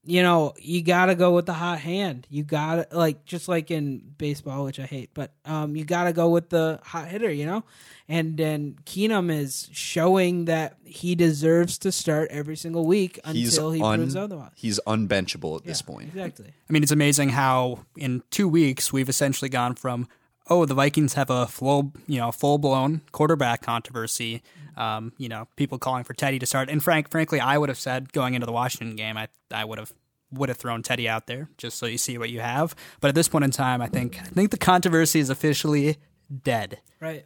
you 0.03 0.23
know, 0.23 0.53
you 0.57 0.81
got 0.81 1.07
to 1.07 1.15
go 1.15 1.33
with 1.35 1.45
the 1.45 1.53
hot 1.53 1.79
hand. 1.79 2.25
You 2.29 2.43
got 2.43 2.89
to 2.89 2.97
like 2.97 3.23
just 3.25 3.47
like 3.47 3.69
in 3.69 4.01
baseball, 4.17 4.65
which 4.65 4.79
I 4.79 4.85
hate, 4.85 5.11
but 5.13 5.31
um, 5.45 5.75
you 5.75 5.85
got 5.85 6.05
to 6.05 6.13
go 6.13 6.29
with 6.29 6.49
the 6.49 6.79
hot 6.83 7.07
hitter. 7.07 7.31
You 7.31 7.45
know, 7.45 7.63
and 8.07 8.35
then 8.35 8.77
Keenum 8.85 9.31
is 9.31 9.69
showing 9.71 10.45
that 10.45 10.77
he 10.83 11.13
deserves 11.13 11.77
to 11.79 11.91
start 11.91 12.29
every 12.31 12.55
single 12.55 12.85
week 12.85 13.19
he's 13.31 13.55
until 13.55 13.71
he 13.71 13.81
un- 13.81 13.99
proves 13.99 14.15
otherwise. 14.15 14.51
he's 14.55 14.79
unbenchable 14.87 15.55
at 15.57 15.65
this 15.65 15.81
point. 15.83 16.07
exactly. 16.09 16.47
I 16.47 16.73
mean, 16.73 16.81
it's 16.83 16.91
amazing 16.91 17.29
how 17.29 17.85
in 17.95 18.23
two 18.31 18.47
weeks 18.47 18.91
we've 18.91 19.09
essentially 19.09 19.49
gone 19.49 19.75
from 19.75 20.07
oh 20.49 20.65
the 20.65 20.73
Vikings 20.73 21.13
have 21.13 21.29
a 21.29 21.45
full 21.45 21.93
you 22.07 22.19
know 22.19 22.31
full 22.31 22.57
blown 22.57 23.01
quarterback 23.11 23.61
controversy, 23.61 24.41
um, 24.77 25.13
you 25.17 25.29
know 25.29 25.47
people 25.55 25.77
calling 25.77 26.03
for 26.03 26.13
Teddy 26.13 26.39
to 26.39 26.45
start, 26.45 26.69
and 26.69 26.83
frank 26.83 27.09
frankly 27.09 27.39
I 27.39 27.57
would 27.57 27.69
have 27.69 27.79
said 27.79 28.11
going 28.13 28.33
into 28.33 28.45
the 28.45 28.53
Washington 28.53 28.95
game 28.95 29.17
I 29.17 29.27
I 29.51 29.65
would 29.65 29.79
have 29.79 29.93
would 30.31 30.49
have 30.49 30.57
thrown 30.57 30.81
Teddy 30.81 31.09
out 31.09 31.27
there 31.27 31.49
just 31.57 31.77
so 31.77 31.85
you 31.85 31.97
see 31.97 32.17
what 32.17 32.29
you 32.29 32.39
have, 32.39 32.75
but 33.01 33.09
at 33.09 33.15
this 33.15 33.27
point 33.27 33.45
in 33.45 33.51
time 33.51 33.81
I 33.81 33.87
think 33.87 34.19
I 34.19 34.25
think 34.25 34.51
the 34.51 34.57
controversy 34.57 35.19
is 35.19 35.29
officially 35.29 35.97
dead. 36.43 36.79
Right. 36.99 37.25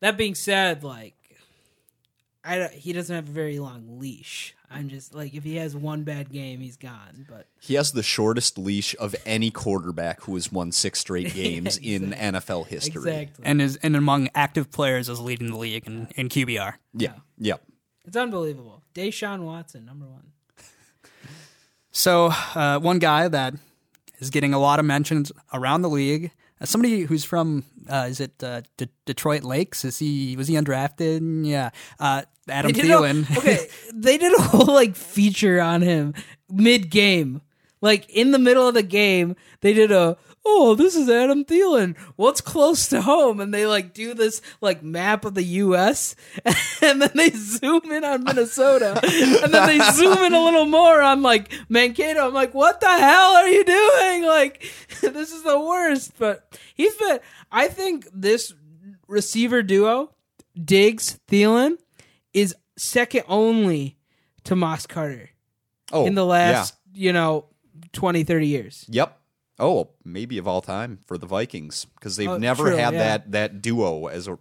That 0.00 0.16
being 0.16 0.34
said, 0.34 0.82
like, 0.82 1.14
I 2.44 2.66
he 2.68 2.92
doesn't 2.92 3.14
have 3.14 3.28
a 3.28 3.32
very 3.32 3.58
long 3.58 4.00
leash. 4.00 4.54
I'm 4.74 4.88
just 4.88 5.14
like, 5.14 5.34
if 5.34 5.44
he 5.44 5.56
has 5.56 5.76
one 5.76 6.02
bad 6.02 6.30
game, 6.30 6.60
he's 6.60 6.76
gone. 6.76 7.26
But 7.28 7.46
He 7.60 7.74
has 7.74 7.92
the 7.92 8.02
shortest 8.02 8.58
leash 8.58 8.94
of 8.98 9.14
any 9.26 9.50
quarterback 9.50 10.22
who 10.22 10.34
has 10.34 10.50
won 10.50 10.72
six 10.72 10.98
straight 11.00 11.34
games 11.34 11.76
in 11.78 12.12
NFL 12.12 12.66
history. 12.66 13.12
exactly, 13.12 13.44
And 13.44 13.60
is 13.62 13.76
and 13.76 13.94
among 13.96 14.28
active 14.34 14.70
players 14.70 15.08
is 15.08 15.20
leading 15.20 15.48
the 15.50 15.56
league 15.58 15.86
in, 15.86 16.08
in 16.16 16.28
QBR. 16.28 16.74
Yeah. 16.94 17.12
Yep. 17.38 17.62
it's 18.06 18.16
unbelievable. 18.16 18.82
Deshaun 18.94 19.40
Watson, 19.44 19.84
number 19.84 20.06
one. 20.06 20.24
So, 21.90 22.30
uh, 22.54 22.78
one 22.78 22.98
guy 22.98 23.28
that 23.28 23.54
is 24.18 24.30
getting 24.30 24.54
a 24.54 24.58
lot 24.58 24.78
of 24.78 24.84
mentions 24.86 25.30
around 25.52 25.82
the 25.82 25.90
league, 25.90 26.30
uh, 26.60 26.64
somebody 26.64 27.02
who's 27.02 27.24
from, 27.24 27.64
uh, 27.88 28.06
is 28.08 28.18
it 28.20 28.42
uh, 28.42 28.62
D- 28.78 28.88
Detroit 29.04 29.42
Lakes? 29.42 29.84
Is 29.84 29.98
he 29.98 30.34
was 30.36 30.48
he 30.48 30.54
undrafted? 30.54 31.46
Yeah, 31.46 31.70
uh, 32.00 32.22
Adam 32.48 32.72
did 32.72 32.84
a- 32.84 32.88
Thielen. 32.88 33.36
okay, 33.38 33.68
they 33.94 34.18
did 34.18 34.38
a 34.38 34.42
whole 34.42 34.74
like 34.74 34.96
feature 34.96 35.60
on 35.60 35.82
him 35.82 36.14
mid 36.50 36.90
game, 36.90 37.40
like 37.80 38.08
in 38.10 38.32
the 38.32 38.38
middle 38.38 38.68
of 38.68 38.74
the 38.74 38.82
game. 38.82 39.36
They 39.60 39.72
did 39.72 39.92
a 39.92 40.16
oh, 40.44 40.74
this 40.74 40.96
is 40.96 41.08
Adam 41.08 41.44
Thielen. 41.44 41.96
What's 42.16 42.40
close 42.40 42.88
to 42.88 43.02
home? 43.02 43.40
And 43.40 43.52
they 43.52 43.66
like 43.66 43.94
do 43.94 44.14
this 44.14 44.42
like 44.60 44.82
map 44.82 45.24
of 45.24 45.34
the 45.34 45.42
U.S. 45.42 46.16
and 46.82 47.00
then 47.00 47.10
they 47.14 47.30
zoom 47.30 47.90
in 47.90 48.04
on 48.04 48.24
Minnesota, 48.24 49.00
and 49.02 49.52
then 49.52 49.66
they 49.66 49.78
zoom 49.92 50.18
in 50.18 50.32
a 50.32 50.42
little 50.42 50.66
more 50.66 51.00
on 51.00 51.22
like 51.22 51.52
Mankato. 51.68 52.26
I'm 52.26 52.34
like, 52.34 52.54
what 52.54 52.80
the 52.80 52.88
hell 52.88 53.34
are 53.34 53.48
you 53.48 53.64
doing? 53.64 54.24
Like, 54.24 54.70
this 55.00 55.32
is 55.32 55.42
the 55.42 55.60
worst. 55.60 56.12
But 56.18 56.58
he's 56.74 56.94
been. 56.96 57.20
I 57.50 57.68
think 57.68 58.08
this 58.12 58.54
receiver 59.06 59.62
duo, 59.62 60.10
Diggs 60.62 61.20
Thielen, 61.28 61.76
is 62.34 62.54
second 62.76 63.24
only 63.28 63.96
to 64.44 64.56
Moss 64.56 64.86
Carter 64.86 65.30
Oh, 65.92 66.06
in 66.06 66.14
the 66.14 66.24
last, 66.24 66.74
you 66.94 67.12
know, 67.12 67.46
20, 67.92 68.24
30 68.24 68.46
years. 68.46 68.86
Yep. 68.88 69.18
Oh, 69.58 69.90
maybe 70.04 70.38
of 70.38 70.48
all 70.48 70.62
time 70.62 71.00
for 71.06 71.18
the 71.18 71.26
Vikings 71.26 71.84
because 71.96 72.16
they've 72.16 72.28
Oh, 72.28 72.38
never 72.38 72.68
true, 72.70 72.76
had 72.76 72.94
yeah. 72.94 72.98
that 72.98 73.32
that 73.32 73.62
duo 73.62 74.06
as 74.06 74.26
a 74.26 74.38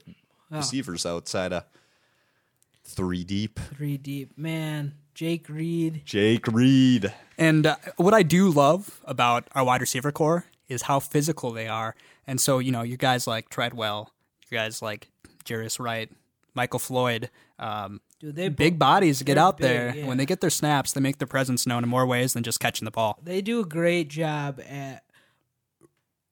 receivers 0.50 1.06
outside 1.06 1.52
of 1.54 1.64
three 2.84 3.24
deep. 3.24 3.60
Three 3.76 3.98
deep. 3.98 4.38
Man, 4.38 4.94
Jake 5.14 5.48
Reed. 5.50 6.02
Jake 6.06 6.48
Reed. 6.48 7.14
And 7.38 7.66
uh, 7.68 7.76
what 7.98 8.14
I 8.14 8.24
do 8.24 8.50
love 8.50 9.02
about 9.06 9.48
our 9.54 9.64
wide 9.64 9.82
receiver 9.82 10.12
core 10.12 10.46
is 10.68 10.84
how 10.84 11.00
physical 11.00 11.52
they 11.52 11.68
are. 11.68 11.96
And 12.26 12.40
so, 12.40 12.60
you 12.60 12.72
know, 12.72 12.82
you 12.82 12.98
guys 12.98 13.28
like 13.28 13.50
Treadwell, 13.50 14.12
you 14.50 14.58
guys 14.58 14.82
like 14.82 15.10
Jarius 15.46 15.80
Wright, 15.80 16.10
Michael 16.54 16.80
Floyd, 16.80 17.30
um, 17.62 18.02
Dude, 18.20 18.36
they 18.36 18.50
big 18.50 18.78
bodies 18.78 19.22
get 19.24 19.38
out 19.38 19.58
big, 19.58 19.68
there. 19.68 19.96
yeah. 19.96 20.06
When 20.08 20.18
they 20.18 20.26
get 20.26 20.42
their 20.42 20.50
snaps, 20.50 20.92
they 20.94 21.00
make 21.02 21.18
their 21.20 21.28
presence 21.28 21.66
known 21.66 21.84
in 21.84 21.90
more 21.90 22.06
ways 22.06 22.34
than 22.34 22.44
just 22.44 22.60
catching 22.60 22.86
the 22.86 22.92
ball. 22.92 23.18
they 23.24 23.42
do 23.42 23.60
a 23.62 23.66
great 23.66 24.10
job 24.10 24.60
at 24.68 25.04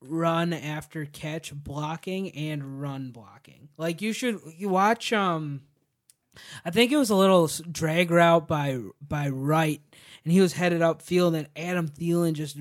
run 0.02 0.54
after 0.54 1.06
catch 1.06 1.54
blocking 1.54 2.32
and 2.32 2.82
run 2.82 3.12
blocking. 3.12 3.70
Like 3.78 4.02
you 4.02 4.14
should 4.14 4.40
you 4.58 4.70
watch 4.70 5.12
um 5.14 5.62
I 6.64 6.72
think 6.72 6.92
it 6.92 6.98
was 6.98 7.10
a 7.10 7.16
little 7.16 7.50
drag 7.70 8.10
route 8.12 8.48
by 8.48 8.80
by 9.06 9.28
Wright 9.30 9.82
and 10.24 10.32
he 10.32 10.40
was 10.40 10.54
headed 10.54 10.82
upfield 10.82 11.36
and 11.38 11.50
Adam 11.56 11.90
Thielen 11.90 12.34
just 12.34 12.56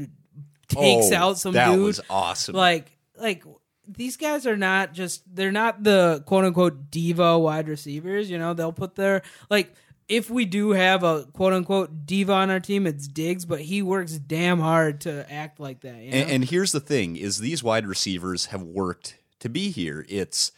takes 0.69 1.13
Oh, 1.13 1.15
out 1.15 1.39
some 1.39 1.53
that 1.55 1.71
dude 1.75 1.85
was 1.85 2.01
awesome. 2.11 2.57
like 2.57 2.91
like 3.17 3.45
these 3.89 4.17
guys 4.17 4.47
are 4.47 4.57
not 4.57 4.93
just 4.93 5.23
they're 5.35 5.53
not 5.53 5.83
the 5.83 6.23
quote 6.27 6.45
unquote 6.45 6.91
diva 6.91 7.39
wide 7.39 7.69
receivers 7.69 8.31
you 8.31 8.39
know 8.39 8.55
they'll 8.55 8.73
put 8.73 8.95
their 8.95 9.23
like 9.51 9.75
if 10.09 10.31
we 10.31 10.45
do 10.45 10.71
have 10.71 11.03
a 11.03 11.25
quote 11.33 11.53
unquote 11.53 12.07
diva 12.07 12.33
on 12.33 12.51
our 12.51 12.61
team 12.61 12.87
it's 12.87 13.09
diggs 13.09 13.45
but 13.45 13.61
he 13.61 13.83
works 13.83 14.13
damn 14.19 14.61
hard 14.61 15.01
to 15.01 15.31
act 15.33 15.59
like 15.59 15.81
that 15.81 15.97
you 15.97 16.11
know? 16.11 16.17
And, 16.17 16.31
and 16.31 16.45
here's 16.45 16.73
the 16.73 16.81
thing: 16.81 17.17
is 17.17 17.39
these 17.39 17.63
wide 17.63 17.87
receivers 17.87 18.47
have 18.47 18.63
worked 18.63 19.19
to 19.41 19.49
be 19.49 19.71
here. 19.71 20.05
It's 20.09 20.53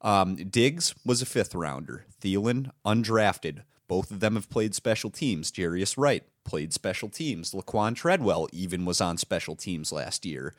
um, 0.00 0.36
Diggs 0.36 0.94
was 1.04 1.22
a 1.22 1.26
fifth 1.26 1.54
rounder, 1.54 2.06
Thielen 2.20 2.70
undrafted. 2.84 3.62
Both 3.88 4.10
of 4.10 4.20
them 4.20 4.34
have 4.34 4.50
played 4.50 4.74
special 4.74 5.10
teams. 5.10 5.50
Jarius 5.50 5.96
Wright 5.96 6.22
played 6.44 6.72
special 6.72 7.08
teams. 7.08 7.52
Laquan 7.52 7.94
Treadwell 7.94 8.48
even 8.52 8.84
was 8.84 9.00
on 9.00 9.16
special 9.16 9.56
teams 9.56 9.92
last 9.92 10.26
year. 10.26 10.54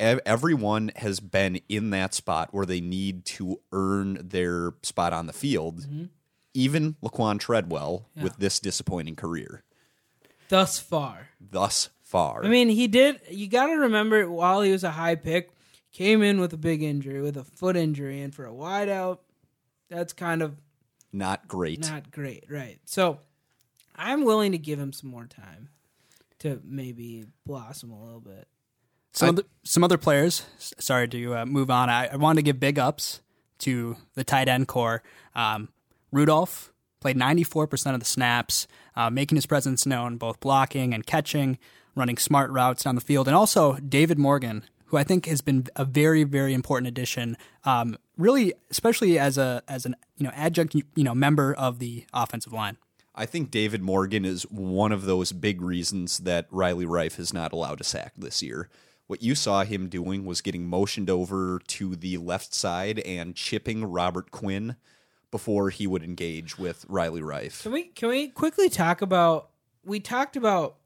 Ev- 0.00 0.20
Everyone 0.26 0.90
has 0.96 1.20
been 1.20 1.60
in 1.68 1.90
that 1.90 2.14
spot 2.14 2.48
where 2.52 2.66
they 2.66 2.80
need 2.80 3.24
to 3.24 3.60
earn 3.72 4.18
their 4.28 4.74
spot 4.82 5.12
on 5.12 5.26
the 5.26 5.32
field. 5.32 5.82
Mm-hmm. 5.82 6.04
Even 6.54 6.96
Laquan 7.02 7.38
Treadwell 7.38 8.08
with 8.20 8.36
this 8.38 8.58
disappointing 8.58 9.14
career 9.16 9.62
thus 10.48 10.78
far 10.78 11.28
thus 11.38 11.90
far. 12.00 12.42
i 12.42 12.48
mean 12.48 12.70
he 12.70 12.88
did 12.88 13.20
you 13.28 13.46
got 13.46 13.66
to 13.66 13.74
remember 13.74 14.28
while 14.30 14.62
he 14.62 14.72
was 14.72 14.82
a 14.82 14.92
high 14.92 15.14
pick 15.14 15.50
came 15.92 16.22
in 16.22 16.40
with 16.40 16.54
a 16.54 16.56
big 16.56 16.82
injury 16.82 17.20
with 17.20 17.36
a 17.36 17.44
foot 17.44 17.76
injury 17.76 18.22
and 18.22 18.34
for 18.34 18.46
a 18.46 18.50
wideout 18.50 19.18
that's 19.90 20.14
kind 20.14 20.42
of 20.42 20.56
not 21.12 21.48
great. 21.48 21.80
not 21.80 22.10
great, 22.10 22.44
right? 22.48 22.78
So 22.84 23.20
I'm 23.96 24.24
willing 24.24 24.52
to 24.52 24.58
give 24.58 24.78
him 24.78 24.92
some 24.92 25.10
more 25.10 25.26
time 25.26 25.68
to 26.40 26.60
maybe 26.64 27.24
blossom 27.46 27.90
a 27.90 28.02
little 28.02 28.20
bit. 28.20 28.46
Some, 29.12 29.30
other, 29.30 29.42
some 29.64 29.84
other 29.84 29.98
players, 29.98 30.44
sorry 30.58 31.08
to 31.08 31.34
uh, 31.34 31.46
move 31.46 31.70
on, 31.70 31.90
I, 31.90 32.08
I 32.08 32.16
wanted 32.16 32.36
to 32.36 32.42
give 32.42 32.60
big 32.60 32.78
ups 32.78 33.20
to 33.60 33.96
the 34.14 34.24
tight 34.24 34.48
end 34.48 34.68
core. 34.68 35.02
Um, 35.34 35.70
Rudolph 36.12 36.72
played 37.00 37.16
94% 37.16 37.94
of 37.94 38.00
the 38.00 38.06
snaps, 38.06 38.66
uh, 38.96 39.10
making 39.10 39.36
his 39.36 39.46
presence 39.46 39.86
known, 39.86 40.16
both 40.16 40.40
blocking 40.40 40.94
and 40.94 41.06
catching, 41.06 41.58
running 41.94 42.16
smart 42.16 42.50
routes 42.50 42.84
down 42.84 42.94
the 42.94 43.00
field. 43.00 43.26
And 43.26 43.36
also 43.36 43.74
David 43.76 44.18
Morgan, 44.18 44.64
who 44.86 44.96
I 44.96 45.04
think 45.04 45.26
has 45.26 45.40
been 45.40 45.66
a 45.76 45.84
very, 45.84 46.24
very 46.24 46.54
important 46.54 46.88
addition, 46.88 47.36
um, 47.64 47.96
really, 48.16 48.54
especially 48.70 49.18
as 49.18 49.38
a 49.38 49.62
as 49.68 49.84
an 49.86 49.96
you 50.16 50.24
know 50.24 50.32
adjunct 50.34 50.74
you 50.74 51.04
know 51.04 51.14
member 51.14 51.54
of 51.54 51.78
the 51.78 52.06
offensive 52.12 52.52
line. 52.52 52.78
I 53.14 53.26
think 53.26 53.50
David 53.50 53.82
Morgan 53.82 54.24
is 54.24 54.44
one 54.44 54.92
of 54.92 55.04
those 55.04 55.32
big 55.32 55.60
reasons 55.60 56.18
that 56.18 56.46
Riley 56.50 56.86
Reiff 56.86 57.16
has 57.16 57.32
not 57.32 57.52
allowed 57.52 57.80
a 57.80 57.84
sack 57.84 58.12
this 58.16 58.42
year. 58.42 58.68
What 59.08 59.22
you 59.22 59.34
saw 59.34 59.64
him 59.64 59.88
doing 59.88 60.26
was 60.26 60.42
getting 60.42 60.66
motioned 60.66 61.08
over 61.08 61.60
to 61.66 61.96
the 61.96 62.18
left 62.18 62.54
side 62.54 62.98
and 63.00 63.34
chipping 63.34 63.84
Robert 63.84 64.30
Quinn 64.30 64.76
before 65.30 65.70
he 65.70 65.86
would 65.86 66.02
engage 66.02 66.58
with 66.58 66.84
Riley 66.88 67.22
Reiff. 67.22 67.62
Can 67.62 67.72
we 67.72 67.84
can 67.84 68.10
we 68.10 68.28
quickly 68.28 68.68
talk 68.68 69.00
about? 69.00 69.48
We 69.82 69.98
talked 69.98 70.36
about 70.36 70.76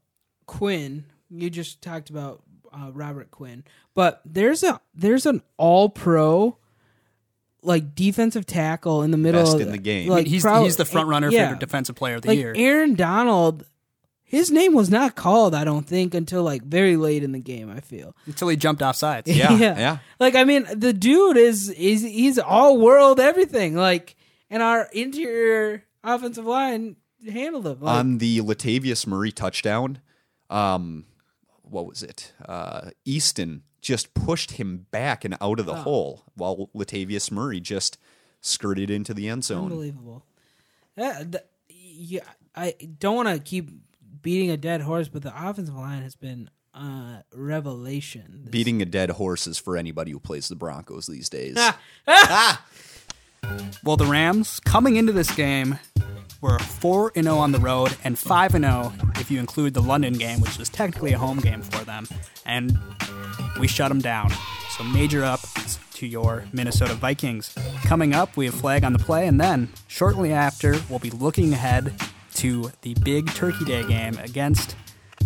Quinn. 0.45 1.05
You 1.29 1.49
just 1.49 1.81
talked 1.81 2.09
about 2.09 2.43
uh, 2.71 2.91
Robert 2.93 3.29
Quinn, 3.29 3.65
but 3.93 4.21
there's 4.25 4.63
a 4.63 4.79
there's 4.95 5.25
an 5.25 5.41
All 5.57 5.89
Pro 5.89 6.57
like 7.61 7.95
defensive 7.95 8.45
tackle 8.45 9.03
in 9.03 9.11
the 9.11 9.17
middle 9.17 9.41
Best 9.41 9.55
of 9.55 9.61
in 9.61 9.71
the 9.71 9.77
game. 9.77 10.09
Like 10.09 10.27
he's 10.27 10.43
prob- 10.43 10.63
he's 10.63 10.77
the 10.77 10.85
front 10.85 11.09
runner 11.09 11.29
yeah. 11.29 11.53
for 11.53 11.59
defensive 11.59 11.95
player 11.95 12.15
of 12.15 12.21
the 12.21 12.29
like 12.29 12.37
year. 12.37 12.53
Aaron 12.55 12.95
Donald. 12.95 13.65
His 14.33 14.49
name 14.49 14.73
was 14.73 14.89
not 14.89 15.15
called, 15.15 15.53
I 15.53 15.63
don't 15.63 15.85
think, 15.85 16.15
until 16.15 16.41
like 16.41 16.63
very 16.63 16.97
late 16.97 17.21
in 17.21 17.33
the 17.33 17.39
game. 17.39 17.69
I 17.69 17.81
feel. 17.81 18.15
until 18.25 18.47
he 18.47 18.57
jumped 18.57 18.81
off 18.81 18.95
sides. 18.95 19.29
Yeah, 19.35 19.51
yeah. 19.55 19.97
Like 20.19 20.33
I 20.33 20.43
mean, 20.43 20.65
the 20.73 20.91
dude 20.91 21.37
is 21.37 21.69
is 21.69 22.01
he's 22.01 22.39
all 22.39 22.79
world 22.79 23.19
everything. 23.19 23.75
Like, 23.75 24.15
and 24.49 24.63
our 24.63 24.89
interior 24.91 25.83
offensive 26.03 26.45
line 26.45 26.95
handled 27.31 27.67
him. 27.67 27.81
Like, 27.81 27.95
on 27.95 28.17
the 28.17 28.39
Latavius 28.39 29.05
Murray 29.05 29.31
touchdown, 29.31 29.99
um, 30.49 31.05
what 31.61 31.85
was 31.85 32.01
it? 32.01 32.33
Uh, 32.43 32.89
Easton 33.05 33.61
just 33.81 34.15
pushed 34.15 34.53
him 34.53 34.87
back 34.89 35.23
and 35.23 35.37
out 35.41 35.59
of 35.59 35.67
the 35.67 35.75
hole 35.75 36.23
while 36.33 36.71
Latavius 36.75 37.29
Murray 37.29 37.59
just 37.59 37.99
skirted 38.41 38.89
into 38.89 39.13
the 39.13 39.29
end 39.29 39.43
zone. 39.43 39.65
unbelievable. 39.65 40.25
Yeah, 40.97 41.21
the, 41.23 41.43
yeah, 41.69 42.23
I 42.55 42.73
don't 42.99 43.15
want 43.15 43.29
to 43.29 43.39
keep 43.39 43.69
beating 44.23 44.49
a 44.49 44.57
dead 44.57 44.81
horse, 44.81 45.07
but 45.07 45.21
the 45.21 45.33
offensive 45.35 45.75
line 45.75 46.01
has 46.01 46.15
been 46.15 46.49
uh, 46.73 47.21
revelation. 47.35 48.41
This- 48.45 48.51
Beating 48.51 48.81
a 48.81 48.85
dead 48.85 49.11
horse 49.11 49.45
is 49.45 49.59
for 49.59 49.77
anybody 49.77 50.09
who 50.11 50.19
plays 50.19 50.47
the 50.47 50.55
Broncos 50.55 51.05
these 51.05 51.29
days. 51.29 51.57
Well, 53.83 53.97
the 53.97 54.05
Rams 54.05 54.61
coming 54.61 54.95
into 54.95 55.11
this 55.11 55.29
game 55.35 55.77
were 56.39 56.57
4 56.59 57.11
0 57.13 57.35
on 57.37 57.51
the 57.51 57.59
road 57.59 57.95
and 58.05 58.17
5 58.17 58.53
0 58.53 58.93
if 59.15 59.29
you 59.29 59.39
include 59.39 59.73
the 59.73 59.81
London 59.81 60.13
game, 60.13 60.39
which 60.39 60.57
was 60.57 60.69
technically 60.69 61.11
a 61.11 61.17
home 61.17 61.39
game 61.39 61.61
for 61.61 61.83
them. 61.83 62.07
And 62.45 62.77
we 63.59 63.67
shut 63.67 63.89
them 63.89 63.99
down. 63.99 64.31
So, 64.77 64.83
major 64.85 65.23
up 65.25 65.41
to 65.95 66.07
your 66.07 66.45
Minnesota 66.53 66.93
Vikings. 66.93 67.53
Coming 67.83 68.13
up, 68.13 68.37
we 68.37 68.45
have 68.45 68.55
flag 68.55 68.83
on 68.85 68.93
the 68.93 68.99
play, 68.99 69.27
and 69.27 69.39
then 69.39 69.69
shortly 69.87 70.31
after, 70.31 70.77
we'll 70.89 70.99
be 70.99 71.11
looking 71.11 71.51
ahead 71.53 71.93
to 72.35 72.71
the 72.81 72.93
big 73.03 73.27
Turkey 73.33 73.65
Day 73.65 73.83
game 73.87 74.17
against 74.19 74.75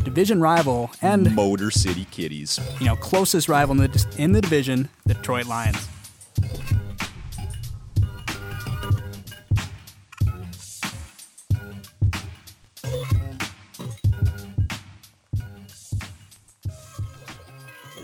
division 0.04 0.39
rival 0.39 0.91
and 1.02 1.34
Motor 1.36 1.72
City 1.72 2.06
Kitties. 2.12 2.60
you 2.80 2.86
know 2.86 2.96
closest 2.96 3.50
rival 3.50 3.80
in 3.82 3.91
the 3.91 4.15
in 4.17 4.32
the 4.32 4.41
division, 4.41 4.89
the 5.06 5.13
Detroit 5.13 5.46
Lions. 5.48 5.88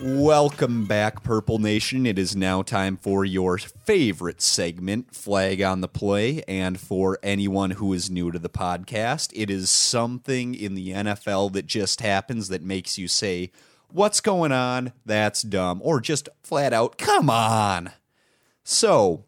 Welcome 0.05 0.83
back, 0.83 1.23
Purple 1.23 1.59
Nation. 1.59 2.05
It 2.05 2.19
is 2.19 2.35
now 2.35 2.61
time 2.61 2.97
for 2.97 3.23
your 3.23 3.57
favorite 3.57 4.41
segment, 4.41 5.15
Flag 5.15 5.61
on 5.61 5.79
the 5.79 5.87
Play. 5.87 6.43
And 6.45 6.77
for 6.77 7.17
anyone 7.23 7.71
who 7.71 7.93
is 7.93 8.09
new 8.09 8.29
to 8.29 8.37
the 8.37 8.49
podcast, 8.49 9.31
it 9.33 9.49
is 9.49 9.69
something 9.69 10.55
in 10.55 10.75
the 10.75 10.89
NFL 10.89 11.53
that 11.53 11.67
just 11.67 12.01
happens 12.01 12.49
that 12.49 12.61
makes 12.61 12.97
you 12.97 13.07
say, 13.07 13.53
What's 13.93 14.19
going 14.19 14.51
on? 14.51 14.91
That's 15.05 15.41
dumb. 15.41 15.79
Or 15.81 16.01
just 16.01 16.27
flat 16.41 16.73
out, 16.73 16.97
Come 16.97 17.29
on. 17.29 17.93
So, 18.65 19.23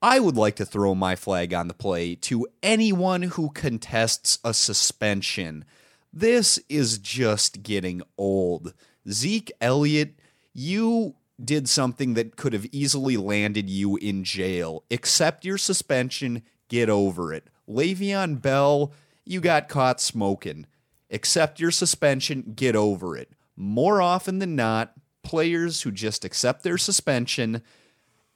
I 0.00 0.20
would 0.20 0.36
like 0.36 0.54
to 0.56 0.64
throw 0.64 0.94
my 0.94 1.16
flag 1.16 1.52
on 1.52 1.66
the 1.66 1.74
play 1.74 2.14
to 2.14 2.46
anyone 2.62 3.22
who 3.22 3.50
contests 3.50 4.38
a 4.44 4.54
suspension. 4.54 5.64
This 6.12 6.60
is 6.68 6.98
just 6.98 7.64
getting 7.64 8.02
old. 8.16 8.74
Zeke 9.08 9.52
Elliott, 9.60 10.18
you 10.52 11.14
did 11.42 11.68
something 11.68 12.14
that 12.14 12.36
could 12.36 12.52
have 12.52 12.66
easily 12.72 13.16
landed 13.16 13.68
you 13.68 13.96
in 13.96 14.24
jail. 14.24 14.84
Accept 14.90 15.44
your 15.44 15.58
suspension, 15.58 16.42
get 16.68 16.88
over 16.88 17.32
it. 17.32 17.48
Le'Veon 17.68 18.40
Bell, 18.40 18.92
you 19.24 19.40
got 19.40 19.68
caught 19.68 20.00
smoking. 20.00 20.66
Accept 21.10 21.60
your 21.60 21.70
suspension, 21.70 22.52
get 22.54 22.76
over 22.76 23.16
it. 23.16 23.30
More 23.56 24.00
often 24.00 24.38
than 24.38 24.56
not, 24.56 24.94
players 25.22 25.82
who 25.82 25.90
just 25.90 26.24
accept 26.24 26.62
their 26.62 26.78
suspension 26.78 27.62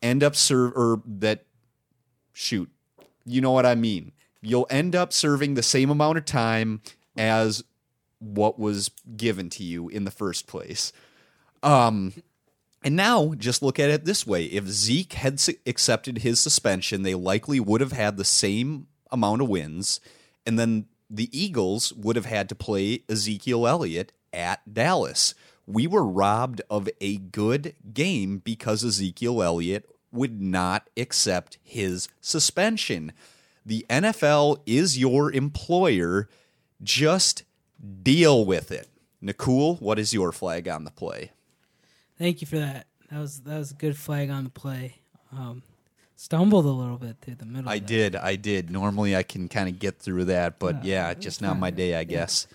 end 0.02 0.22
up 0.22 0.36
serve 0.36 0.72
or 0.76 1.02
that 1.06 1.46
shoot, 2.32 2.70
you 3.24 3.40
know 3.40 3.50
what 3.52 3.66
I 3.66 3.74
mean. 3.74 4.12
You'll 4.42 4.66
end 4.70 4.94
up 4.94 5.12
serving 5.12 5.54
the 5.54 5.62
same 5.62 5.90
amount 5.90 6.18
of 6.18 6.24
time 6.24 6.82
as 7.16 7.64
what 8.34 8.58
was 8.58 8.90
given 9.16 9.50
to 9.50 9.64
you 9.64 9.88
in 9.88 10.04
the 10.04 10.10
first 10.10 10.46
place. 10.46 10.92
Um, 11.62 12.12
and 12.84 12.94
now 12.94 13.34
just 13.34 13.62
look 13.62 13.78
at 13.78 13.90
it 13.90 14.04
this 14.04 14.26
way: 14.26 14.44
if 14.44 14.66
Zeke 14.66 15.14
had 15.14 15.40
accepted 15.66 16.18
his 16.18 16.40
suspension, 16.40 17.02
they 17.02 17.14
likely 17.14 17.60
would 17.60 17.80
have 17.80 17.92
had 17.92 18.16
the 18.16 18.24
same 18.24 18.86
amount 19.10 19.42
of 19.42 19.48
wins, 19.48 20.00
and 20.44 20.58
then 20.58 20.86
the 21.08 21.28
Eagles 21.36 21.92
would 21.92 22.16
have 22.16 22.26
had 22.26 22.48
to 22.48 22.54
play 22.54 23.02
Ezekiel 23.08 23.66
Elliott 23.66 24.12
at 24.32 24.72
Dallas. 24.72 25.34
We 25.66 25.86
were 25.86 26.04
robbed 26.04 26.62
of 26.70 26.88
a 27.00 27.16
good 27.16 27.74
game 27.92 28.38
because 28.38 28.84
Ezekiel 28.84 29.42
Elliott 29.42 29.88
would 30.12 30.40
not 30.40 30.88
accept 30.96 31.58
his 31.62 32.08
suspension. 32.20 33.12
The 33.64 33.84
NFL 33.90 34.60
is 34.66 34.98
your 34.98 35.32
employer. 35.32 36.28
Just 36.82 37.44
deal 38.02 38.44
with 38.44 38.70
it. 38.70 38.88
Nakul, 39.22 39.80
what 39.80 39.98
is 39.98 40.12
your 40.12 40.32
flag 40.32 40.68
on 40.68 40.84
the 40.84 40.90
play? 40.90 41.32
Thank 42.18 42.40
you 42.40 42.46
for 42.46 42.58
that. 42.58 42.86
That 43.10 43.20
was 43.20 43.40
that 43.40 43.58
was 43.58 43.70
a 43.70 43.74
good 43.74 43.96
flag 43.96 44.30
on 44.30 44.44
the 44.44 44.50
play. 44.50 44.96
Um, 45.32 45.62
stumbled 46.16 46.64
a 46.64 46.70
little 46.70 46.98
bit 46.98 47.16
through 47.20 47.36
the 47.36 47.46
middle. 47.46 47.68
I 47.68 47.78
did, 47.78 48.16
I 48.16 48.36
did. 48.36 48.70
Normally 48.70 49.14
I 49.14 49.22
can 49.22 49.48
kind 49.48 49.68
of 49.68 49.78
get 49.78 49.98
through 49.98 50.26
that, 50.26 50.58
but 50.58 50.84
yeah, 50.84 51.12
just 51.14 51.42
not 51.42 51.58
my 51.58 51.70
day, 51.70 51.94
I 51.94 52.04
guess. 52.04 52.46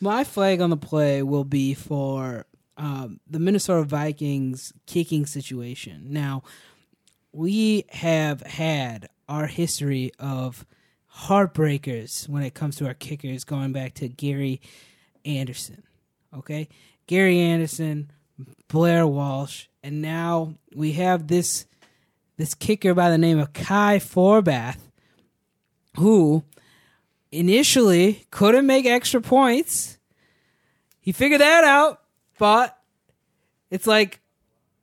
My 0.00 0.24
flag 0.24 0.60
on 0.60 0.70
the 0.70 0.76
play 0.76 1.22
will 1.22 1.44
be 1.44 1.74
for 1.74 2.46
um, 2.76 3.18
the 3.28 3.40
Minnesota 3.40 3.82
Vikings 3.82 4.72
kicking 4.86 5.26
situation. 5.26 6.06
Now, 6.12 6.44
we 7.32 7.84
have 7.90 8.42
had 8.42 9.08
our 9.28 9.46
history 9.46 10.12
of 10.18 10.64
heartbreakers 11.18 12.28
when 12.28 12.42
it 12.42 12.54
comes 12.54 12.76
to 12.76 12.86
our 12.86 12.94
kickers, 12.94 13.44
going 13.44 13.72
back 13.72 13.94
to 13.94 14.08
Gary 14.08 14.60
Anderson. 15.24 15.82
Okay, 16.36 16.68
Gary 17.06 17.40
Anderson, 17.40 18.10
Blair 18.68 19.06
Walsh, 19.06 19.66
and 19.82 20.00
now 20.02 20.54
we 20.74 20.92
have 20.92 21.26
this 21.26 21.66
this 22.36 22.54
kicker 22.54 22.94
by 22.94 23.10
the 23.10 23.18
name 23.18 23.38
of 23.38 23.52
Kai 23.52 23.98
Forbath, 23.98 24.78
who 25.96 26.44
initially 27.32 28.26
couldn't 28.30 28.66
make 28.66 28.86
extra 28.86 29.20
points. 29.20 29.98
He 31.00 31.10
figured 31.10 31.40
that 31.40 31.64
out, 31.64 32.00
but 32.38 32.78
it's 33.70 33.86
like 33.86 34.20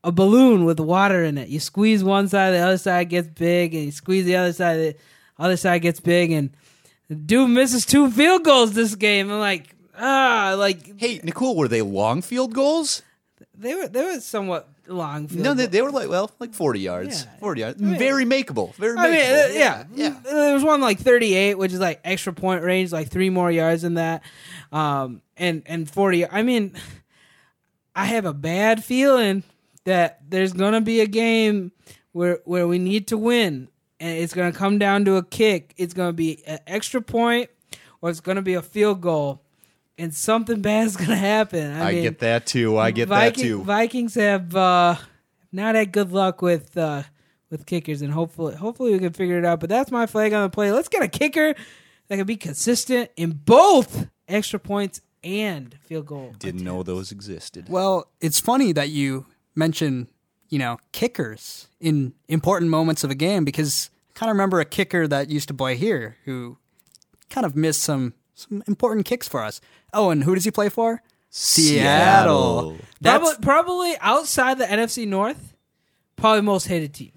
a 0.04 0.12
balloon 0.12 0.66
with 0.66 0.80
water 0.80 1.24
in 1.24 1.38
it. 1.38 1.48
You 1.48 1.60
squeeze 1.60 2.04
one 2.04 2.28
side, 2.28 2.52
the 2.52 2.60
other 2.60 2.78
side 2.78 3.10
gets 3.10 3.28
big, 3.28 3.74
and 3.74 3.86
you 3.86 3.92
squeeze 3.92 4.26
the 4.26 4.36
other 4.36 4.54
side, 4.54 4.76
the 4.78 4.96
other 5.38 5.58
side 5.58 5.82
gets 5.82 6.00
big, 6.00 6.32
and 6.32 6.52
dude 7.26 7.50
misses 7.50 7.86
two 7.86 8.10
field 8.12 8.44
goals 8.44 8.74
this 8.74 8.96
game. 8.96 9.32
I'm 9.32 9.40
like, 9.40 9.76
ah, 9.98 10.56
like 10.58 11.00
Hey, 11.00 11.20
Nicole, 11.24 11.56
were 11.56 11.68
they 11.68 11.82
long 11.82 12.22
field 12.22 12.54
goals? 12.54 13.02
they 13.58 13.74
were 13.76 13.88
they 13.88 14.04
were 14.04 14.20
somewhat 14.20 14.68
long. 14.88 15.28
Field 15.28 15.44
No, 15.44 15.54
they, 15.54 15.66
they 15.66 15.82
were 15.82 15.92
like 15.92 16.10
well, 16.10 16.30
like 16.40 16.54
forty 16.54 16.80
yards. 16.82 17.24
Yeah. 17.24 17.40
Forty 17.40 17.62
yards. 17.62 17.82
mean- 17.82 17.98
very 17.98 18.26
makeable. 18.26 18.74
Very. 18.76 18.98
I 18.98 19.10
mean, 19.10 19.20
makeable. 19.20 19.50
uh, 19.50 19.54
yeah, 19.54 19.84
yeah. 19.94 20.16
There 20.24 20.54
was 20.54 20.64
one 20.64 20.82
like 20.82 21.00
38, 21.00 21.58
which 21.58 21.74
is 21.74 21.80
like 21.80 22.00
extra 22.04 22.34
point 22.34 22.64
range, 22.64 22.92
like 22.92 23.10
three 23.10 23.30
more 23.30 23.52
yards 23.52 23.82
than 23.84 23.96
that, 23.96 24.24
um, 24.72 25.22
and 25.38 25.64
and 25.66 25.90
40. 25.90 26.28
I 26.30 26.44
mean, 26.44 26.74
I 27.96 28.06
have 28.06 28.26
a 28.26 28.34
bad 28.34 28.84
feeling 28.84 29.44
that 29.86 30.20
there's 30.30 30.54
gonna 30.54 30.82
be 30.82 31.00
a 31.02 31.08
game 31.08 31.72
where 32.12 32.40
where 32.46 32.68
we 32.68 32.80
need 32.80 33.08
to 33.08 33.18
win, 33.18 33.70
and 34.06 34.20
it's 34.20 34.36
gonna 34.36 34.52
come 34.52 34.78
down 34.78 35.04
to 35.06 35.16
a 35.16 35.24
kick. 35.24 35.74
It's 35.78 35.96
gonna 35.96 36.14
be 36.14 36.44
an 36.46 36.60
extra 36.68 37.02
point, 37.02 37.50
or 38.02 38.12
it's 38.12 38.20
gonna 38.20 38.44
be 38.44 38.54
a 38.54 38.62
field 38.62 39.02
goal, 39.02 39.42
and 39.98 40.14
something 40.14 40.62
bad 40.62 40.86
is 40.86 40.96
gonna 40.96 41.16
happen. 41.16 41.72
I, 41.72 41.90
I 41.90 41.92
mean, 41.94 42.04
get 42.04 42.20
that 42.20 42.46
too. 42.46 42.78
I 42.78 42.92
get 42.92 43.08
Viking- 43.08 43.44
that 43.44 43.50
too. 43.50 43.64
Vikings 43.64 44.14
have 44.14 44.56
uh, 44.56 44.96
not 45.52 45.74
had 45.74 45.92
good 45.92 46.12
luck 46.12 46.44
with 46.44 46.78
uh, 46.78 47.02
with 47.50 47.66
kickers, 47.66 48.04
and 48.04 48.14
hopefully, 48.14 48.56
hopefully 48.56 48.92
we 48.92 49.00
can 49.00 49.12
figure 49.12 49.40
it 49.40 49.46
out. 49.46 49.60
But 49.60 49.70
that's 49.70 49.90
my 49.90 50.06
flag 50.06 50.34
on 50.34 50.44
the 50.44 50.50
play. 50.50 50.72
Let's 50.72 50.88
get 50.88 51.02
a 51.02 51.08
kicker 51.08 51.56
that 52.08 52.18
can 52.18 52.28
be 52.28 52.38
consistent 52.38 53.10
in 53.18 53.32
both 53.32 54.08
extra 54.28 54.60
points 54.60 55.02
and 55.24 55.76
field 55.82 56.06
goal. 56.06 56.36
Didn't 56.38 56.64
know 56.64 56.84
those 56.84 57.12
existed. 57.12 57.70
Well, 57.70 58.12
it's 58.22 58.40
funny 58.40 58.72
that 58.74 58.90
you 58.90 59.26
mention, 59.56 60.10
you 60.50 60.60
know, 60.60 60.78
kickers 60.92 61.70
in 61.80 62.14
important 62.28 62.70
moments 62.70 63.04
of 63.04 63.10
a 63.10 63.16
game 63.16 63.44
because 63.46 63.90
I 63.90 63.95
kind 64.16 64.30
of 64.30 64.36
remember 64.36 64.60
a 64.60 64.66
kicker 64.66 65.08
that 65.08 65.30
used 65.30 65.48
to 65.50 65.54
play 65.54 65.76
here 65.76 66.18
who 66.26 66.58
kind 67.30 67.46
of 67.46 67.56
missed 67.56 67.84
some 67.84 68.14
some 68.34 68.64
important 68.68 69.06
kicks 69.06 69.28
for 69.28 69.42
us. 69.44 69.62
Oh, 69.94 70.10
and 70.10 70.24
who 70.24 70.36
does 70.36 70.44
he 70.44 70.52
play 70.52 70.70
for? 70.70 71.02
Seattle. 71.30 72.78
That's 73.02 73.22
Probably, 73.36 73.44
probably 73.44 73.94
outside 74.02 74.58
the 74.58 74.66
NFC 74.66 75.08
North, 75.08 75.54
probably 76.16 76.42
most 76.42 76.68
hated 76.68 76.94
team 76.94 77.12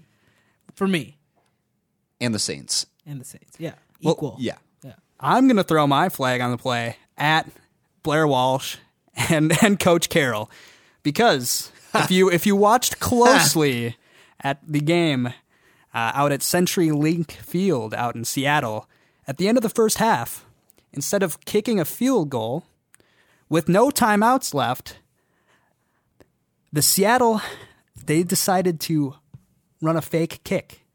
for 0.75 0.87
me 0.89 1.17
and 2.21 2.35
the 2.35 2.39
Saints. 2.39 2.87
and 3.07 3.21
the 3.21 3.25
Saints. 3.25 3.57
Yeah, 3.59 3.75
Well, 4.03 4.15
equal. 4.15 4.37
Yeah. 4.39 4.57
yeah. 4.85 4.95
I'm 5.21 5.47
going 5.47 5.57
to 5.57 5.65
throw 5.65 5.87
my 5.87 6.09
flag 6.09 6.41
on 6.41 6.51
the 6.51 6.59
play 6.59 6.97
at 7.17 7.49
Blair 8.03 8.27
Walsh 8.27 8.77
and 9.31 9.53
and 9.63 9.79
Coach 9.81 10.09
Carroll 10.09 10.51
because 11.03 11.73
if 11.95 12.11
you 12.11 12.31
if 12.31 12.47
you 12.47 12.55
watched 12.57 13.01
closely 13.01 13.97
at 14.41 14.59
the 14.67 14.81
game 14.81 15.33
uh, 15.99 16.13
out 16.15 16.31
at 16.31 16.43
Century 16.43 16.93
Link 16.93 17.33
Field 17.33 17.93
out 17.93 18.15
in 18.15 18.25
Seattle, 18.25 18.89
at 19.27 19.37
the 19.37 19.49
end 19.49 19.59
of 19.59 19.63
the 19.63 19.69
first 19.69 19.99
half, 19.99 20.47
instead 20.93 21.25
of 21.25 21.45
kicking 21.45 21.81
a 21.81 21.85
field 21.85 22.31
goal 22.31 22.65
with 23.49 23.69
no 23.69 23.91
timeouts 23.91 24.55
left, 24.55 24.99
the 26.73 26.83
Seattle 26.83 27.41
they 28.07 28.23
decided 28.23 28.79
to 28.81 29.17
run 29.83 29.97
a 29.97 30.01
fake 30.03 30.41
kick. 30.45 30.87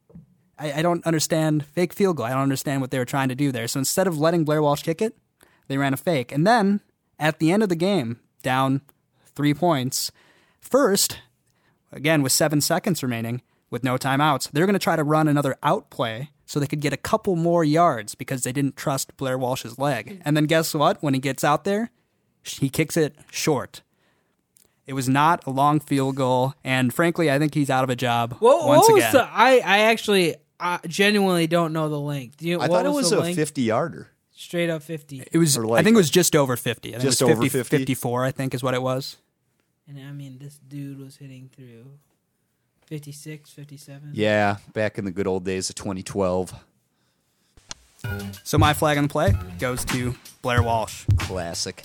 I, 0.58 0.72
I, 0.72 0.82
don't 0.82 1.06
understand 1.06 1.66
fake 1.66 1.94
field 1.94 2.18
goal. 2.18 2.26
I 2.26 2.32
don't 2.32 2.42
understand 2.42 2.80
what 2.80 2.90
they 2.90 2.98
were 2.98 3.06
trying 3.06 3.30
to 3.30 3.36
do 3.36 3.52
there. 3.52 3.68
So 3.68 3.80
instead 3.80 4.08
of 4.08 4.18
letting 4.18 4.46
Blair 4.46 4.62
Walsh 4.62 4.84
kick 4.84 5.02
it, 5.02 5.18
they 5.68 5.78
ran 5.78 5.94
a 5.94 5.98
fake. 5.98 6.32
And 6.32 6.48
then 6.48 6.80
at 7.20 7.40
the 7.40 7.52
end 7.52 7.62
of 7.62 7.70
the 7.70 7.76
game, 7.76 8.20
down 8.42 8.82
three 9.36 9.54
points, 9.54 10.12
first, 10.62 11.20
again 11.92 12.24
with 12.24 12.32
seven 12.32 12.62
seconds 12.62 13.04
remaining, 13.04 13.42
with 13.74 13.84
no 13.84 13.98
timeouts, 13.98 14.52
they're 14.52 14.68
going 14.68 14.74
to 14.74 14.80
try 14.80 14.96
to 14.96 15.04
run 15.04 15.28
another 15.28 15.58
out 15.64 15.90
play 15.90 16.30
so 16.46 16.60
they 16.60 16.68
could 16.68 16.80
get 16.80 16.94
a 16.94 16.98
couple 16.98 17.36
more 17.36 17.64
yards 17.64 18.14
because 18.14 18.44
they 18.44 18.52
didn't 18.52 18.78
trust 18.78 19.18
Blair 19.18 19.36
Walsh's 19.36 19.80
leg. 19.80 20.22
And 20.24 20.38
then 20.38 20.46
guess 20.46 20.76
what? 20.76 21.02
When 21.02 21.16
he 21.16 21.20
gets 21.20 21.44
out 21.44 21.64
there, 21.64 21.90
he 22.44 22.70
kicks 22.70 22.96
it 22.96 23.16
short. 23.32 23.82
It 24.86 24.94
was 24.94 25.10
not 25.10 25.44
a 25.48 25.50
long 25.50 25.80
field 25.80 26.18
goal, 26.18 26.54
and 26.64 26.94
frankly, 26.94 27.32
I 27.32 27.40
think 27.40 27.54
he's 27.54 27.70
out 27.70 27.84
of 27.84 27.90
a 27.90 27.96
job 27.96 28.36
what, 28.40 28.68
once 28.68 28.88
what 28.88 28.98
again. 28.98 29.14
The, 29.14 29.24
I 29.24 29.62
I 29.66 29.78
actually 29.92 30.36
uh, 30.60 30.80
genuinely 30.86 31.48
don't 31.48 31.72
know 31.72 31.88
the 31.88 32.00
length. 32.00 32.42
You, 32.42 32.60
I 32.60 32.68
thought 32.68 32.86
it 32.86 32.90
was, 32.90 33.10
was 33.10 33.30
a 33.30 33.34
fifty-yarder. 33.34 34.10
Straight 34.36 34.70
up 34.70 34.84
fifty. 34.84 35.24
It 35.32 35.38
was. 35.38 35.58
Like 35.58 35.80
I 35.80 35.84
think 35.84 35.94
it 35.94 35.98
was 35.98 36.10
just 36.10 36.36
over 36.36 36.58
fifty. 36.58 36.90
I 36.94 37.00
just 37.00 37.22
it 37.22 37.26
was 37.26 37.32
50, 37.32 37.34
over 37.34 37.64
50? 37.64 37.78
54, 37.78 38.26
I 38.26 38.32
think, 38.32 38.54
is 38.54 38.62
what 38.62 38.74
it 38.74 38.82
was. 38.82 39.16
And 39.88 39.98
I 39.98 40.12
mean, 40.12 40.38
this 40.38 40.60
dude 40.68 41.00
was 41.00 41.16
hitting 41.16 41.50
through 41.56 41.86
56, 42.86 43.50
57. 43.50 44.12
Yeah, 44.14 44.58
back 44.74 44.98
in 44.98 45.06
the 45.06 45.12
good 45.12 45.28
old 45.28 45.46
days 45.46 45.70
of 45.70 45.76
2012. 45.76 46.54
So 48.44 48.58
my 48.58 48.74
flag 48.74 48.98
on 48.98 49.04
the 49.06 49.10
play 49.10 49.34
goes 49.60 49.86
to 49.86 50.14
Blair 50.42 50.62
Walsh. 50.62 51.06
Classic. 51.20 51.84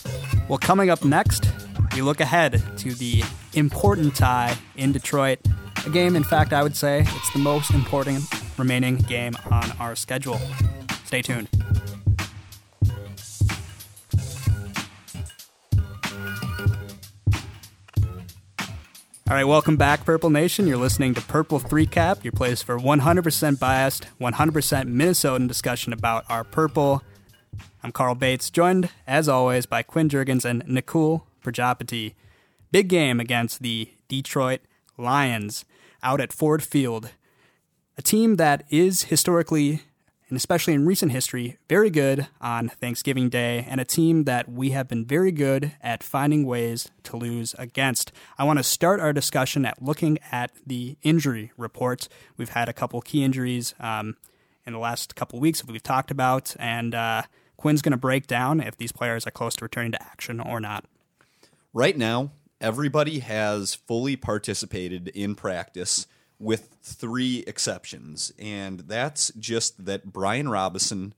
Well, 0.49 0.59
coming 0.59 0.91
up 0.91 1.05
next, 1.05 1.49
we 1.95 2.03
look 2.03 2.21
ahead 2.21 2.63
to 2.79 2.95
the 2.95 3.23
important 3.55 4.17
tie 4.17 4.57
in 4.77 4.93
Detroit. 4.93 5.39
A 5.87 5.91
game, 5.91 6.17
in 6.17 6.25
fact, 6.25 6.53
I 6.53 6.63
would 6.63 6.77
say 6.77 7.03
it's 7.03 7.33
the 7.33 7.39
most 7.39 7.71
important 7.71 8.25
remaining 8.59 8.97
game 8.97 9.35
on 9.51 9.71
our 9.79 9.95
schedule. 9.95 10.41
Stay 11.05 11.23
tuned. 11.23 11.49
All 19.29 19.35
right, 19.35 19.45
welcome 19.45 19.77
back, 19.77 20.07
Purple 20.07 20.31
Nation. 20.31 20.67
You're 20.67 20.79
listening 20.79 21.13
to 21.13 21.21
Purple 21.21 21.59
3 21.59 21.85
Cap, 21.85 22.25
your 22.25 22.33
place 22.33 22.63
for 22.63 22.79
100% 22.79 23.59
biased, 23.59 24.07
100% 24.19 24.33
Minnesotan 24.33 25.47
discussion 25.47 25.93
about 25.93 26.25
our 26.31 26.45
purple. 26.45 27.03
I'm 27.83 27.93
Carl 27.93 28.15
Bates, 28.15 28.49
joined, 28.49 28.89
as 29.07 29.29
always, 29.29 29.67
by 29.67 29.83
Quinn 29.83 30.09
Jurgens 30.09 30.47
and 30.47 30.65
Nikul 30.65 31.25
Prajapati. 31.45 32.15
Big 32.73 32.89
game 32.89 33.21
against 33.21 33.61
the 33.61 33.91
Detroit 34.09 34.63
Lions 34.97 35.67
out 36.03 36.23
at 36.23 36.33
Ford 36.33 36.63
Field. 36.63 37.11
A 37.99 38.03
team 38.03 38.37
that 38.37 38.65
is 38.71 39.03
historically 39.05 39.83
and 40.29 40.37
especially 40.37 40.75
in 40.75 40.87
recent 40.87 41.13
history, 41.13 41.57
very 41.69 41.91
good 41.91 42.27
on 42.41 42.69
Thanksgiving 42.69 43.29
Day, 43.29 43.67
and 43.69 43.81
a 43.81 43.85
team 43.85 44.25
that 44.25 44.51
we 44.51 44.71
have 44.71 44.89
been 44.89 45.05
very 45.05 45.33
good 45.33 45.73
at 45.81 46.03
finding 46.03 46.45
ways 46.45 46.91
to 47.05 47.17
lose 47.17 47.55
against. 47.59 48.13
I 48.37 48.45
want 48.45 48.59
to 48.59 48.63
start 48.63 49.01
our 49.01 49.13
discussion 49.13 49.65
at 49.65 49.83
looking 49.83 50.19
at 50.31 50.51
the 50.67 50.97
injury 51.03 51.53
reports. 51.57 52.09
We've 52.37 52.51
had 52.51 52.69
a 52.69 52.75
couple 52.75 53.01
key 53.01 53.25
injuries 53.25 53.75
um, 53.81 54.17
in 54.67 54.75
the 54.75 54.79
last 54.79 55.17
couple 55.17 55.41
weeks 55.41 55.61
that 55.61 55.71
we've 55.71 55.83
talked 55.83 56.11
about, 56.11 56.55
and 56.59 56.95
uh, 56.95 57.23
Quinn's 57.57 57.81
going 57.81 57.93
to 57.93 57.99
break 57.99 58.27
down 58.27 58.61
if 58.61 58.77
these 58.77 58.93
players 58.93 59.27
are 59.27 59.31
close 59.31 59.57
to 59.57 59.65
returning 59.65 59.93
to 59.93 60.03
action 60.03 60.41
or 60.41 60.61
not. 60.61 60.85
Right 61.73 61.97
now, 61.97 62.33
everybody 62.61 63.21
has 63.21 63.75
fully 63.75 64.17
participated 64.17 65.09
in 65.09 65.35
practice 65.35 66.07
with 66.39 66.77
three 66.83 67.45
exceptions, 67.47 68.33
and 68.39 68.81
that's 68.81 69.33
just 69.39 69.85
that 69.85 70.13
Brian 70.13 70.49
Robison, 70.49 71.15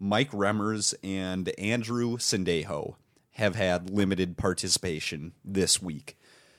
Mike 0.00 0.32
Remmers, 0.32 0.94
and 1.02 1.48
Andrew 1.58 2.16
Sendejo 2.16 2.96
have 3.32 3.54
had 3.54 3.90
limited 3.90 4.36
participation 4.36 5.32
this 5.44 5.80
week. 5.80 6.16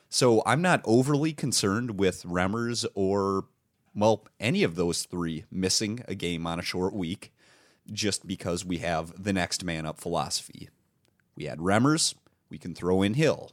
So 0.09 0.41
I'm 0.45 0.61
not 0.61 0.81
overly 0.85 1.33
concerned 1.33 1.99
with 1.99 2.23
Remmers 2.23 2.85
or, 2.95 3.45
well, 3.93 4.25
any 4.39 4.63
of 4.63 4.75
those 4.75 5.03
three 5.03 5.45
missing 5.51 6.03
a 6.07 6.15
game 6.15 6.47
on 6.47 6.59
a 6.59 6.63
short 6.63 6.93
week 6.93 7.33
just 7.91 8.25
because 8.25 8.65
we 8.65 8.77
have 8.79 9.21
the 9.21 9.33
next 9.33 9.63
man 9.63 9.85
up 9.85 9.99
philosophy. 9.99 10.69
We 11.35 11.45
had 11.45 11.59
Remmers, 11.59 12.15
we 12.49 12.57
can 12.57 12.73
throw 12.73 13.01
in 13.01 13.15
Hill. 13.15 13.51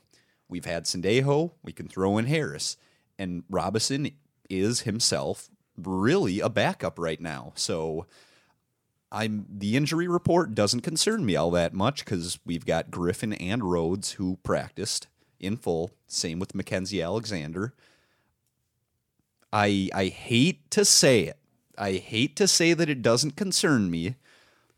We've 0.48 0.64
had 0.64 0.84
Sendejo, 0.84 1.52
we 1.62 1.72
can 1.72 1.88
throw 1.88 2.18
in 2.18 2.26
Harris. 2.26 2.76
And 3.18 3.44
Robison 3.50 4.10
is 4.53 4.82
himself 4.82 5.48
really 5.76 6.40
a 6.40 6.48
backup 6.48 6.98
right 6.98 7.20
now. 7.20 7.53
So 7.55 8.07
I'm 9.11 9.46
the 9.48 9.76
injury 9.76 10.09
report 10.09 10.55
doesn't 10.55 10.80
concern 10.80 11.24
me 11.24 11.36
all 11.36 11.50
that 11.53 11.74
much 11.74 12.05
because 12.05 12.38
we've 12.44 12.66
got 12.66 12.90
Griffen 12.90 13.36
and 13.40 13.64
Rhodes 13.64 14.12
who 14.12 14.38
practiced 14.42 15.09
in 15.40 15.57
full. 15.57 15.90
Same 16.07 16.38
with 16.38 16.53
Mackensie 16.53 17.03
Alexander. 17.03 17.74
I 19.53 19.88
I 19.94 20.07
hate 20.07 20.70
to 20.72 20.84
say 20.84 21.24
it. 21.24 21.38
I 21.76 21.92
hate 21.92 22.36
to 22.36 22.46
say 22.46 22.74
that 22.74 22.88
it 22.88 23.03
doesn't 23.03 23.36
concern 23.36 23.90
me, 23.90 24.16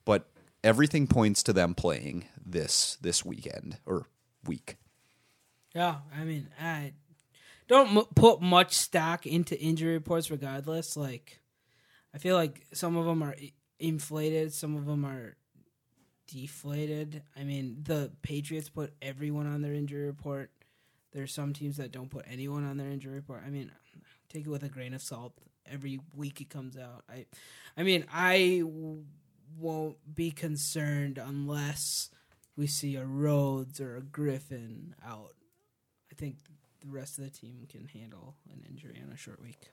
but 0.05 0.29
everything 0.63 1.07
points 1.07 1.43
to 1.45 1.53
them 1.53 1.75
playing 1.75 2.25
this 2.45 2.97
this 3.01 3.25
weekend 3.25 3.79
or 3.87 4.07
week. 4.45 4.77
Yeah, 5.75 5.97
I 6.17 6.25
mean, 6.25 6.49
I 6.61 6.93
don't 7.69 7.97
m- 7.97 8.05
put 8.15 8.41
much 8.41 8.73
stock 8.75 9.27
into 9.27 9.59
injury 9.61 9.95
reports 9.95 10.31
regardless. 10.31 10.97
Like 10.97 11.41
i 12.15 12.19
feel 12.19 12.37
like 12.37 12.65
some 12.73 12.97
of 12.97 13.07
them 13.07 13.23
are 13.23 13.35
inflated 13.81 14.53
some 14.53 14.77
of 14.77 14.87
them 14.87 15.05
are 15.05 15.37
deflated. 16.27 17.23
I 17.37 17.45
mean 17.45 17.79
the 17.83 18.11
patriots 18.23 18.69
put 18.69 18.95
everyone 19.03 19.47
on 19.47 19.63
their 19.63 19.75
injury 19.75 20.07
report. 20.07 20.51
There's 21.13 21.33
some 21.33 21.53
teams 21.53 21.77
that 21.77 21.93
don't 21.93 22.11
put 22.11 22.25
anyone 22.29 22.65
on 22.65 22.77
their 22.77 22.89
injury 22.91 23.15
report. 23.15 23.43
I 23.47 23.51
mean 23.51 23.71
take 24.29 24.47
it 24.47 24.51
with 24.51 24.63
a 24.65 24.69
grain 24.69 24.95
of 24.95 25.03
salt. 25.03 25.35
Every 25.67 26.01
week 26.15 26.41
it 26.41 26.51
comes 26.51 26.77
out. 26.77 27.05
I 27.09 27.27
i 27.77 27.83
mean 27.83 28.05
i 28.13 28.61
w- 28.65 29.05
won't 29.59 29.97
be 30.15 30.31
concerned 30.31 31.19
unless 31.19 32.11
we 32.57 32.67
see 32.67 32.97
a 32.97 33.05
Rhodes 33.05 33.81
or 33.81 33.97
a 33.97 34.01
Griffen 34.03 34.93
out. 35.05 35.35
I 36.11 36.15
think 36.15 36.37
the 36.85 36.91
rest 36.91 37.19
of 37.19 37.25
the 37.25 37.31
team 37.31 37.67
can 37.69 37.87
handle 37.87 38.35
an 38.53 38.63
injury 38.69 39.01
on 39.05 39.13
a 39.13 39.17
short 39.17 39.41
week. 39.41 39.71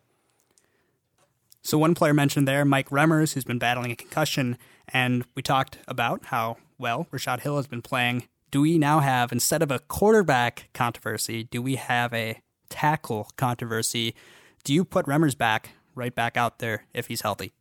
So 1.62 1.78
one 1.78 1.94
player 1.94 2.14
mentioned 2.14 2.48
there, 2.48 2.66
Mike 2.66 2.90
Remmers, 2.90 3.34
who's 3.34 3.44
been 3.44 3.60
battling 3.60 3.92
a 3.92 3.96
concussion, 3.96 4.58
and 4.88 5.26
we 5.36 5.44
talked 5.44 5.78
about 5.88 6.26
how 6.26 6.58
well 6.78 7.08
Rashad 7.12 7.42
Hill 7.42 7.58
has 7.58 7.68
been 7.68 7.82
playing. 7.82 8.28
Do 8.50 8.62
we 8.62 8.78
now 8.78 9.00
have 9.00 9.32
instead 9.32 9.62
of 9.62 9.70
a 9.72 9.80
quarterback 9.80 10.70
controversy, 10.74 11.44
do 11.44 11.62
we 11.62 11.76
have 11.76 12.14
a 12.14 12.42
tackle 12.70 13.30
controversy? 13.36 14.16
Do 14.64 14.74
you 14.74 14.84
put 14.84 15.06
Remmers 15.06 15.38
back 15.38 15.72
right 15.94 16.14
back 16.16 16.36
out 16.36 16.60
there 16.60 16.86
if 16.94 17.08
he's 17.08 17.22
healthy? 17.22 17.52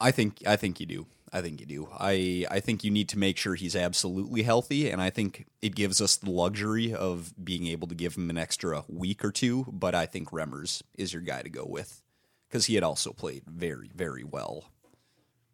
I 0.00 0.10
think 0.10 0.42
I 0.46 0.56
think 0.56 0.80
you 0.80 0.86
do. 0.86 1.06
I 1.32 1.40
think 1.40 1.60
you 1.60 1.66
do. 1.66 1.88
I 1.98 2.44
I 2.50 2.60
think 2.60 2.84
you 2.84 2.90
need 2.90 3.08
to 3.10 3.18
make 3.18 3.38
sure 3.38 3.54
he's 3.54 3.74
absolutely 3.74 4.42
healthy, 4.42 4.90
and 4.90 5.00
I 5.00 5.08
think 5.08 5.46
it 5.62 5.74
gives 5.74 6.00
us 6.00 6.16
the 6.16 6.30
luxury 6.30 6.92
of 6.92 7.32
being 7.42 7.66
able 7.66 7.88
to 7.88 7.94
give 7.94 8.16
him 8.16 8.28
an 8.28 8.36
extra 8.36 8.84
week 8.88 9.24
or 9.24 9.32
two. 9.32 9.64
But 9.72 9.94
I 9.94 10.04
think 10.04 10.30
Remmers 10.30 10.82
is 10.96 11.12
your 11.12 11.22
guy 11.22 11.42
to 11.42 11.48
go 11.48 11.64
with 11.64 12.02
because 12.48 12.66
he 12.66 12.74
had 12.74 12.84
also 12.84 13.12
played 13.12 13.44
very 13.46 13.90
very 13.94 14.24
well. 14.24 14.64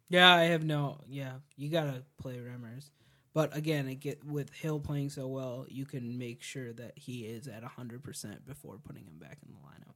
Yeah, 0.09 0.33
I 0.33 0.43
have 0.45 0.63
no. 0.63 0.99
Yeah, 1.07 1.33
you 1.55 1.69
gotta 1.69 2.03
play 2.17 2.37
Remmers, 2.37 2.89
but 3.33 3.55
again, 3.55 3.87
it 3.87 4.01
get 4.01 4.25
with 4.25 4.51
Hill 4.51 4.81
playing 4.81 5.11
so 5.11 5.27
well, 5.27 5.65
you 5.69 5.85
can 5.85 6.17
make 6.17 6.41
sure 6.41 6.73
that 6.73 6.97
he 6.97 7.21
is 7.21 7.47
at 7.47 7.63
hundred 7.63 8.03
percent 8.03 8.45
before 8.45 8.79
putting 8.83 9.05
him 9.05 9.17
back 9.17 9.37
in 9.45 9.53
the 9.53 9.59
lineup. 9.59 9.95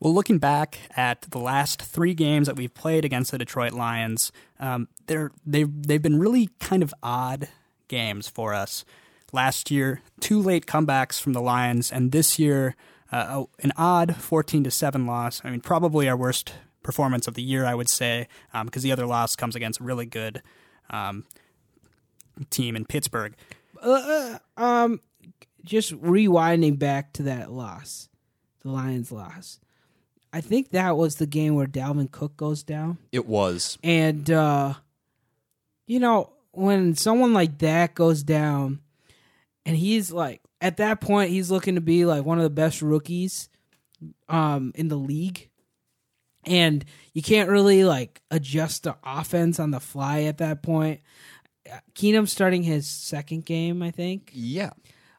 Well, 0.00 0.12
looking 0.12 0.38
back 0.38 0.78
at 0.96 1.22
the 1.22 1.38
last 1.38 1.80
three 1.80 2.14
games 2.14 2.46
that 2.46 2.56
we've 2.56 2.74
played 2.74 3.04
against 3.04 3.30
the 3.30 3.38
Detroit 3.38 3.72
Lions, 3.72 4.32
um, 4.60 4.88
they're 5.06 5.30
they've 5.46 5.70
they've 5.82 6.02
been 6.02 6.18
really 6.18 6.50
kind 6.60 6.82
of 6.82 6.92
odd 7.02 7.48
games 7.88 8.28
for 8.28 8.52
us. 8.52 8.84
Last 9.32 9.70
year, 9.70 10.02
two 10.20 10.40
late 10.40 10.66
comebacks 10.66 11.20
from 11.20 11.32
the 11.32 11.40
Lions, 11.40 11.90
and 11.90 12.12
this 12.12 12.38
year, 12.38 12.76
uh, 13.10 13.44
an 13.62 13.72
odd 13.76 14.16
fourteen 14.16 14.62
to 14.64 14.70
seven 14.70 15.06
loss. 15.06 15.40
I 15.42 15.50
mean, 15.50 15.60
probably 15.60 16.08
our 16.08 16.16
worst 16.16 16.52
performance 16.82 17.26
of 17.26 17.34
the 17.34 17.42
year, 17.42 17.64
I 17.64 17.74
would 17.74 17.88
say, 17.88 18.28
because 18.52 18.84
um, 18.84 18.88
the 18.88 18.92
other 18.92 19.06
loss 19.06 19.36
comes 19.36 19.56
against 19.56 19.80
a 19.80 19.84
really 19.84 20.06
good 20.06 20.42
um, 20.90 21.24
team 22.50 22.76
in 22.76 22.84
Pittsburgh. 22.84 23.34
Uh, 23.80 24.38
um, 24.56 25.00
just 25.64 25.92
rewinding 26.00 26.78
back 26.78 27.12
to 27.14 27.22
that 27.24 27.50
loss, 27.50 28.08
the 28.62 28.70
Lions' 28.70 29.10
loss. 29.10 29.60
I 30.34 30.40
think 30.40 30.70
that 30.70 30.96
was 30.96 31.14
the 31.14 31.28
game 31.28 31.54
where 31.54 31.68
Dalvin 31.68 32.10
Cook 32.10 32.36
goes 32.36 32.64
down. 32.64 32.98
It 33.12 33.24
was. 33.24 33.78
And 33.84 34.28
uh 34.28 34.74
you 35.86 36.00
know, 36.00 36.32
when 36.50 36.96
someone 36.96 37.32
like 37.32 37.58
that 37.58 37.94
goes 37.94 38.24
down 38.24 38.80
and 39.64 39.76
he's 39.76 40.10
like 40.10 40.40
at 40.60 40.78
that 40.78 41.00
point 41.00 41.30
he's 41.30 41.52
looking 41.52 41.76
to 41.76 41.80
be 41.80 42.04
like 42.04 42.24
one 42.24 42.38
of 42.38 42.42
the 42.42 42.50
best 42.50 42.82
rookies 42.82 43.48
um 44.28 44.72
in 44.74 44.88
the 44.88 44.96
league. 44.96 45.50
And 46.44 46.84
you 47.12 47.22
can't 47.22 47.48
really 47.48 47.84
like 47.84 48.20
adjust 48.32 48.82
the 48.82 48.96
offense 49.04 49.60
on 49.60 49.70
the 49.70 49.80
fly 49.80 50.22
at 50.22 50.38
that 50.38 50.64
point. 50.64 51.00
Keenum's 51.94 52.32
starting 52.32 52.64
his 52.64 52.88
second 52.88 53.46
game, 53.46 53.84
I 53.84 53.92
think. 53.92 54.32
Yeah. 54.34 54.70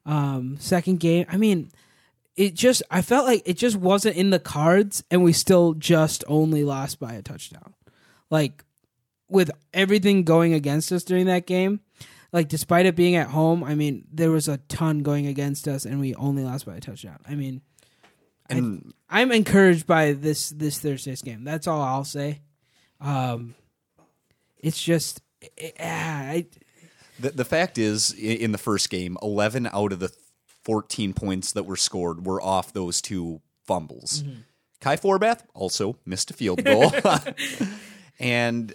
Um 0.05 0.57
second 0.59 0.99
game. 0.99 1.25
I 1.29 1.37
mean, 1.37 1.71
it 2.35 2.53
just 2.53 2.83
I 2.91 3.01
felt 3.01 3.25
like 3.25 3.43
it 3.45 3.57
just 3.57 3.77
wasn't 3.77 4.17
in 4.17 4.29
the 4.29 4.39
cards 4.39 5.03
and 5.09 5.23
we 5.23 5.33
still 5.33 5.73
just 5.73 6.23
only 6.27 6.63
lost 6.63 6.99
by 6.99 7.13
a 7.13 7.21
touchdown. 7.21 7.73
Like 8.29 8.63
with 9.29 9.51
everything 9.73 10.23
going 10.23 10.53
against 10.53 10.91
us 10.91 11.03
during 11.03 11.25
that 11.27 11.47
game, 11.47 11.79
like 12.33 12.49
despite 12.49 12.85
it 12.85 12.95
being 12.95 13.15
at 13.15 13.27
home, 13.27 13.63
I 13.63 13.75
mean, 13.75 14.05
there 14.11 14.31
was 14.31 14.47
a 14.47 14.57
ton 14.57 14.99
going 14.99 15.27
against 15.27 15.67
us 15.67 15.85
and 15.85 15.99
we 15.99 16.13
only 16.15 16.43
lost 16.43 16.65
by 16.65 16.75
a 16.75 16.81
touchdown. 16.81 17.19
I 17.27 17.35
mean, 17.35 17.61
And 18.49 18.93
I, 19.09 19.21
I'm 19.21 19.31
encouraged 19.31 19.87
by 19.87 20.13
this 20.13 20.49
this 20.49 20.79
Thursday's 20.79 21.21
game. 21.21 21.43
That's 21.43 21.67
all 21.67 21.81
I'll 21.81 22.03
say. 22.03 22.41
Um 22.99 23.55
it's 24.57 24.81
just 24.81 25.21
it, 25.57 25.75
ah, 25.79 26.21
I, 26.21 26.47
the, 27.19 27.29
the 27.29 27.45
fact 27.45 27.77
is, 27.77 28.11
in 28.11 28.51
the 28.51 28.57
first 28.57 28.89
game, 28.89 29.17
11 29.21 29.67
out 29.71 29.93
of 29.93 29.99
the 29.99 30.11
14 30.65 31.13
points 31.13 31.51
that 31.53 31.63
were 31.63 31.75
scored 31.75 32.25
were 32.25 32.41
off 32.41 32.73
those 32.73 33.01
two 33.01 33.41
fumbles. 33.65 34.23
Mm-hmm. 34.23 34.41
Kai 34.81 34.97
Forbath 34.97 35.43
also 35.53 35.97
missed 36.05 36.31
a 36.31 36.33
field 36.33 36.63
goal. 36.63 36.91
and 38.19 38.73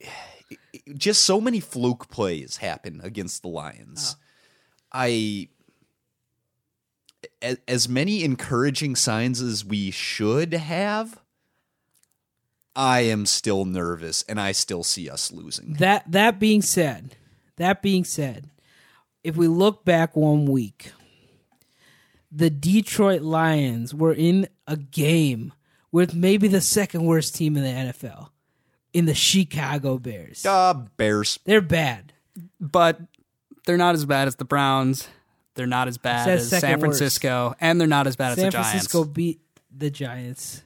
just 0.94 1.24
so 1.24 1.40
many 1.40 1.60
fluke 1.60 2.08
plays 2.08 2.56
happen 2.56 3.00
against 3.04 3.42
the 3.42 3.48
Lions. 3.48 4.16
Oh. 4.18 4.22
I 4.92 5.48
a- 7.42 7.58
as 7.68 7.88
many 7.88 8.24
encouraging 8.24 8.96
signs 8.96 9.40
as 9.40 9.64
we 9.64 9.90
should 9.90 10.54
have 10.54 11.20
I 12.74 13.00
am 13.00 13.24
still 13.24 13.64
nervous 13.64 14.22
and 14.28 14.38
I 14.38 14.52
still 14.52 14.84
see 14.84 15.08
us 15.08 15.32
losing. 15.32 15.74
That 15.74 16.10
that 16.12 16.38
being 16.38 16.60
said, 16.60 17.16
that 17.56 17.80
being 17.80 18.04
said, 18.04 18.50
if 19.24 19.34
we 19.34 19.48
look 19.48 19.84
back 19.84 20.14
one 20.14 20.44
week, 20.44 20.92
the 22.36 22.50
Detroit 22.50 23.22
Lions 23.22 23.94
were 23.94 24.12
in 24.12 24.46
a 24.66 24.76
game 24.76 25.54
with 25.90 26.14
maybe 26.14 26.48
the 26.48 26.60
second 26.60 27.04
worst 27.04 27.34
team 27.34 27.56
in 27.56 27.62
the 27.62 27.92
NFL, 27.92 28.28
in 28.92 29.06
the 29.06 29.14
Chicago 29.14 29.98
Bears. 29.98 30.44
Uh, 30.44 30.74
Bears. 30.98 31.38
They're 31.44 31.62
bad. 31.62 32.12
but 32.60 33.00
they're 33.64 33.78
not 33.78 33.94
as 33.94 34.04
bad 34.04 34.28
as 34.28 34.36
the 34.36 34.44
Browns. 34.44 35.08
They're 35.54 35.66
not 35.66 35.88
as 35.88 35.96
bad 35.96 36.28
as 36.28 36.50
second 36.50 36.60
San 36.60 36.70
worst. 36.72 36.80
Francisco, 36.80 37.54
and 37.58 37.80
they're 37.80 37.88
not 37.88 38.06
as 38.06 38.16
bad 38.16 38.32
as 38.32 38.36
the 38.36 38.42
Giants. 38.42 38.54
San 38.56 38.62
Francisco 38.64 39.04
beat 39.04 39.40
the 39.74 39.90
Giants, 39.90 40.62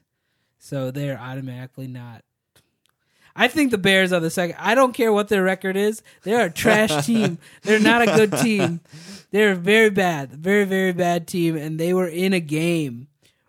so 0.58 0.90
they're 0.90 1.18
automatically 1.18 1.86
not. 1.86 2.24
I 3.40 3.48
think 3.48 3.70
the 3.70 3.78
Bears 3.78 4.12
are 4.12 4.20
the 4.20 4.28
second. 4.28 4.56
I 4.58 4.74
don't 4.74 4.92
care 4.92 5.14
what 5.14 5.28
their 5.28 5.42
record 5.42 5.74
is. 5.74 6.02
They're 6.24 6.44
a 6.44 6.50
trash 6.50 7.06
team. 7.06 7.38
They're 7.62 7.80
not 7.80 8.02
a 8.02 8.04
good 8.04 8.32
team. 8.32 8.80
They're 9.30 9.54
very 9.54 9.88
bad, 9.88 10.32
very 10.32 10.66
very 10.66 10.92
bad 10.92 11.26
team, 11.26 11.56
and 11.56 11.80
they 11.80 11.94
were 11.94 12.06
in 12.06 12.34
a 12.34 12.40
game 12.40 13.08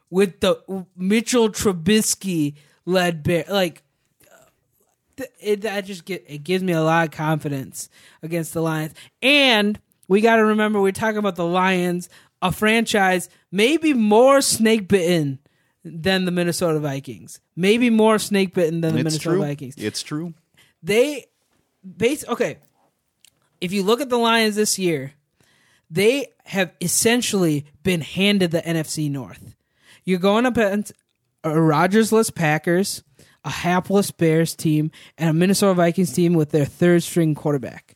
with 0.10 0.40
the 0.40 0.86
Mitchell 0.96 1.50
Trubisky 1.50 2.56
led 2.86 3.22
Bear. 3.22 3.44
Like 3.50 3.84
it, 5.42 5.62
that 5.64 5.84
just 5.84 6.06
get 6.06 6.24
it 6.26 6.46
gives 6.46 6.64
me 6.64 6.72
a 6.72 6.82
lot 6.82 7.08
of 7.08 7.12
confidence 7.12 7.90
against 8.24 8.54
the 8.54 8.62
Lions. 8.62 8.94
And 9.22 9.78
we 10.08 10.22
got 10.22 10.38
to 10.38 10.46
remember 10.46 10.80
we're 10.80 10.94
talking 10.94 11.18
about 11.18 11.36
the 11.36 11.46
Lions, 11.46 12.08
a 12.42 12.54
franchise 12.54 13.28
maybe 13.52 13.94
more 13.94 14.40
snake 14.40 14.88
bitten 14.88 15.40
than 15.84 16.26
the 16.26 16.32
Minnesota 16.32 16.80
Vikings. 16.80 17.40
Maybe 17.56 17.90
more 17.90 18.20
snake 18.20 18.54
bitten 18.54 18.82
than 18.82 18.94
the 18.94 19.00
It's 19.00 19.04
Minnesota 19.06 19.30
true. 19.36 19.40
Vikings. 19.42 19.76
It's 19.78 20.04
true. 20.04 20.34
They 20.84 21.26
base 21.98 22.28
okay. 22.28 22.58
If 23.60 23.72
you 23.72 23.84
look 23.84 24.02
at 24.02 24.10
the 24.10 24.18
Lions 24.18 24.56
this 24.56 24.80
year, 24.80 25.14
they 25.90 26.28
have 26.46 26.74
essentially 26.82 27.66
been 27.84 28.02
handed 28.02 28.52
the 28.52 28.62
NFC 28.62 29.10
North. 29.10 29.56
You're 30.04 30.20
going 30.20 30.46
up 30.46 30.58
against 30.58 30.94
a 31.44 31.50
Rodgersless 31.50 32.34
Packers, 32.34 33.04
a 33.44 33.50
hapless 33.50 34.12
Bears 34.12 34.56
team, 34.56 34.92
and 35.18 35.30
a 35.30 35.34
Minnesota 35.34 35.74
Vikings 35.74 36.14
team 36.14 36.34
with 36.34 36.52
their 36.52 36.66
third 36.66 37.04
string 37.04 37.36
quarterback. 37.36 37.96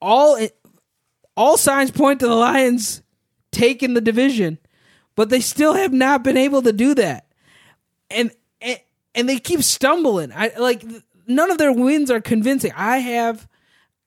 All 0.00 0.38
all 1.36 1.56
signs 1.56 1.90
point 1.90 2.20
to 2.20 2.26
the 2.26 2.34
Lions 2.34 3.02
taking 3.52 3.94
the 3.94 4.00
division, 4.00 4.58
but 5.18 5.30
they 5.30 5.40
still 5.40 5.74
have 5.74 5.92
not 5.92 6.22
been 6.22 6.36
able 6.36 6.62
to 6.62 6.72
do 6.72 6.94
that. 6.94 7.26
And 8.08 8.30
and, 8.62 8.78
and 9.16 9.28
they 9.28 9.40
keep 9.40 9.64
stumbling. 9.64 10.30
I 10.32 10.52
like 10.56 10.84
none 11.26 11.50
of 11.50 11.58
their 11.58 11.72
wins 11.72 12.08
are 12.08 12.20
convincing. 12.20 12.70
I 12.76 12.98
have 12.98 13.48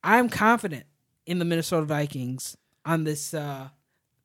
I'm 0.06 0.30
confident 0.30 0.86
in 1.26 1.38
the 1.38 1.44
Minnesota 1.44 1.86
Vikings 1.86 2.56
on 2.86 3.04
this 3.04 3.34
uh 3.34 3.68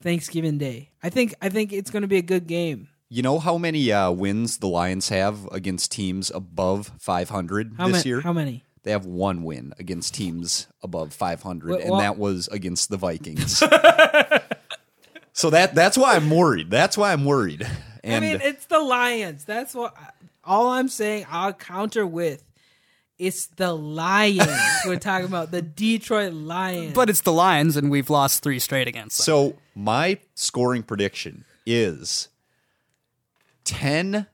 Thanksgiving 0.01 0.59
Day. 0.59 0.91
I 1.03 1.11
think 1.11 1.35
I 1.43 1.49
think 1.49 1.73
it's 1.73 1.91
going 1.91 2.03
to 2.03 2.09
be 2.09 2.19
a 2.19 2.23
good 2.23 2.47
game. 2.47 2.87
You 3.09 3.23
know 3.23 3.41
how 3.41 3.59
many 3.59 3.91
uh, 3.91 4.13
wins 4.13 4.59
the 4.59 4.69
Lions 4.69 5.09
have 5.09 5.45
against 5.51 5.91
teams 5.91 6.31
above 6.33 6.93
500 7.01 7.75
How 7.79 7.87
this 7.89 7.93
many? 7.95 8.09
year? 8.09 8.21
How 8.21 8.33
many? 8.33 8.63
They 8.85 8.93
have 8.93 9.07
one 9.07 9.43
win 9.43 9.73
against 9.81 10.15
teams 10.15 10.69
above 10.83 11.13
500, 11.13 11.69
Well, 11.69 11.81
and 11.81 12.01
that 12.01 12.17
was 12.17 12.47
against 12.49 12.91
the 12.91 12.97
Vikings. 12.97 13.61
so 15.37 15.51
that 15.51 15.75
that's 15.75 15.99
why 15.99 16.17
I'm 16.17 16.31
worried. 16.31 16.71
That's 16.71 16.97
why 16.97 17.13
I'm 17.13 17.27
worried. 17.27 17.69
And 18.03 18.25
I 18.25 18.29
mean, 18.29 18.41
it's 18.43 18.65
the 18.67 18.79
Lions. 18.79 19.45
That's 19.45 19.75
what. 19.75 19.95
All 20.43 20.71
I'm 20.71 20.89
saying. 20.89 21.27
I'll 21.29 21.53
counter 21.53 22.07
with. 22.07 22.43
It's 23.19 23.47
the 23.49 23.75
Lions. 23.75 24.49
We're 24.87 24.99
talking 24.99 25.27
about 25.27 25.51
the 25.51 25.61
Detroit 25.61 26.33
Lions. 26.33 26.95
but 26.95 27.11
it's 27.11 27.21
the 27.21 27.33
Lions, 27.33 27.77
and 27.77 27.91
we've 27.91 28.09
lost 28.09 28.43
three 28.43 28.59
straight 28.59 28.89
against 28.89 29.19
them. 29.19 29.25
so 29.25 29.57
my 29.75 30.19
scoring 30.35 30.83
prediction 30.83 31.45
is 31.67 32.29
10 33.65 34.27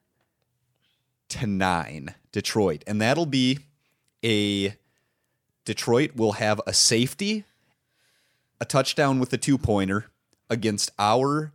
to 1.31 1.47
9 1.47 2.15
Detroit, 2.31 2.85
and 2.87 3.01
that'll 3.01 3.27
be 3.27 3.59
a 4.25 4.77
Detroit 5.65 6.15
will 6.15 6.33
have 6.33 6.61
a 6.67 6.73
safety, 6.73 7.45
a 8.61 8.65
touchdown 8.65 9.19
with 9.19 9.33
a 9.33 9.39
two 9.39 9.59
pointer 9.59 10.12
against 10.53 10.91
our 10.99 11.53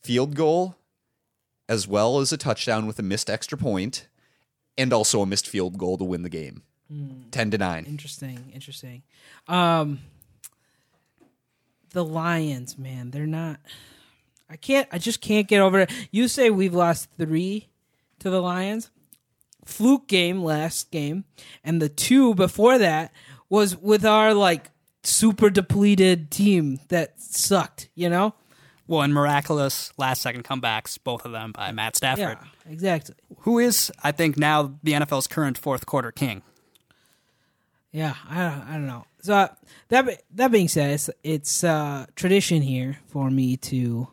field 0.00 0.36
goal, 0.36 0.76
as 1.68 1.88
well 1.88 2.20
as 2.20 2.32
a 2.32 2.36
touchdown 2.36 2.86
with 2.86 2.98
a 3.00 3.02
missed 3.02 3.28
extra 3.28 3.58
point, 3.58 4.06
and 4.78 4.92
also 4.92 5.20
a 5.20 5.26
missed 5.26 5.48
field 5.48 5.76
goal 5.76 5.98
to 5.98 6.04
win 6.04 6.22
the 6.22 6.28
game. 6.28 6.62
10 7.32 7.50
to 7.50 7.58
9. 7.58 7.84
Interesting, 7.84 8.50
interesting. 8.54 9.02
Um, 9.48 9.98
the 11.90 12.04
Lions, 12.04 12.78
man, 12.78 13.10
they're 13.10 13.26
not. 13.26 13.58
I 14.48 14.56
can't. 14.56 14.88
I 14.90 14.98
just 14.98 15.20
can't 15.20 15.46
get 15.46 15.60
over 15.60 15.80
it. 15.80 15.90
You 16.10 16.28
say 16.28 16.48
we've 16.48 16.72
lost 16.72 17.08
three 17.18 17.68
to 18.20 18.30
the 18.30 18.40
Lions. 18.40 18.90
Fluke 19.66 20.06
game 20.06 20.42
last 20.42 20.90
game, 20.90 21.24
and 21.62 21.82
the 21.82 21.90
two 21.90 22.34
before 22.34 22.78
that 22.78 23.12
was 23.50 23.76
with 23.76 24.06
our 24.06 24.32
like 24.32 24.70
super 25.08 25.50
depleted 25.50 26.30
team 26.30 26.80
that 26.88 27.20
sucked. 27.20 27.88
You 27.94 28.08
know. 28.08 28.34
well, 28.86 29.02
and 29.02 29.12
miraculous 29.12 29.92
last 29.98 30.22
second 30.22 30.44
comebacks, 30.44 30.98
both 31.02 31.24
of 31.24 31.32
them 31.32 31.52
by 31.52 31.72
Matt 31.72 31.96
Stafford, 31.96 32.38
Yeah, 32.40 32.72
exactly. 32.72 33.14
who 33.40 33.58
is, 33.58 33.90
I 34.02 34.12
think, 34.12 34.36
now 34.38 34.74
the 34.82 34.92
NFL's 34.92 35.26
current 35.26 35.58
fourth 35.58 35.84
quarter 35.86 36.10
king. 36.12 36.42
Yeah, 37.92 38.14
I 38.28 38.34
don't, 38.36 38.60
I 38.68 38.72
don't 38.74 38.86
know. 38.86 39.04
So 39.22 39.34
uh, 39.34 39.48
that 39.88 40.22
that 40.34 40.52
being 40.52 40.68
said, 40.68 40.90
it's 40.90 41.10
it's 41.24 41.64
uh, 41.64 42.06
tradition 42.14 42.62
here 42.62 42.98
for 43.08 43.30
me 43.30 43.56
to 43.56 44.08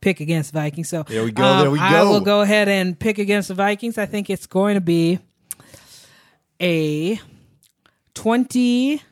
pick 0.00 0.20
against 0.20 0.52
Vikings. 0.52 0.88
So 0.88 1.02
There 1.02 1.22
we 1.24 1.32
go, 1.32 1.44
um, 1.44 1.60
there 1.60 1.70
we 1.70 1.78
go. 1.78 1.84
I 1.84 1.90
go. 1.92 2.10
will 2.10 2.20
go 2.20 2.40
ahead 2.40 2.68
and 2.68 2.98
pick 2.98 3.18
against 3.18 3.48
the 3.48 3.54
Vikings. 3.54 3.98
I 3.98 4.06
think 4.06 4.30
it's 4.30 4.46
going 4.46 4.74
to 4.74 4.80
be 4.80 5.18
a 6.60 7.20
twenty 8.14 9.02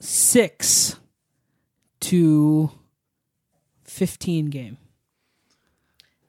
six 0.00 0.96
to 2.00 2.70
fifteen 3.84 4.46
game. 4.46 4.78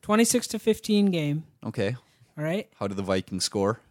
Twenty 0.01 0.24
six 0.26 0.47
to 0.47 0.59
fifteen 0.59 1.07
game. 1.07 1.43
Okay. 1.65 1.95
All 2.38 2.43
right, 2.43 2.70
How 2.80 2.88
did 2.88 2.97
the 2.97 3.03
Vikings 3.03 3.43
score? 3.43 3.82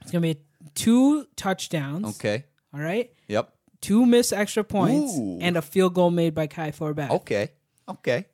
it's 0.00 0.10
gonna 0.10 0.22
be 0.22 0.40
two 0.74 1.26
touchdowns. 1.36 2.06
Okay. 2.16 2.44
All 2.72 2.80
right. 2.80 3.12
Yep. 3.28 3.52
two 3.82 4.06
missed 4.06 4.32
extra 4.32 4.64
points 4.64 5.14
Ooh. 5.18 5.38
and 5.42 5.56
a 5.58 5.62
field 5.62 5.92
goal 5.94 6.10
made 6.10 6.34
by 6.34 6.46
Kai 6.46 6.70
Forbath. 6.70 7.10
Okay. 7.10 7.50
Okay. 7.88 8.26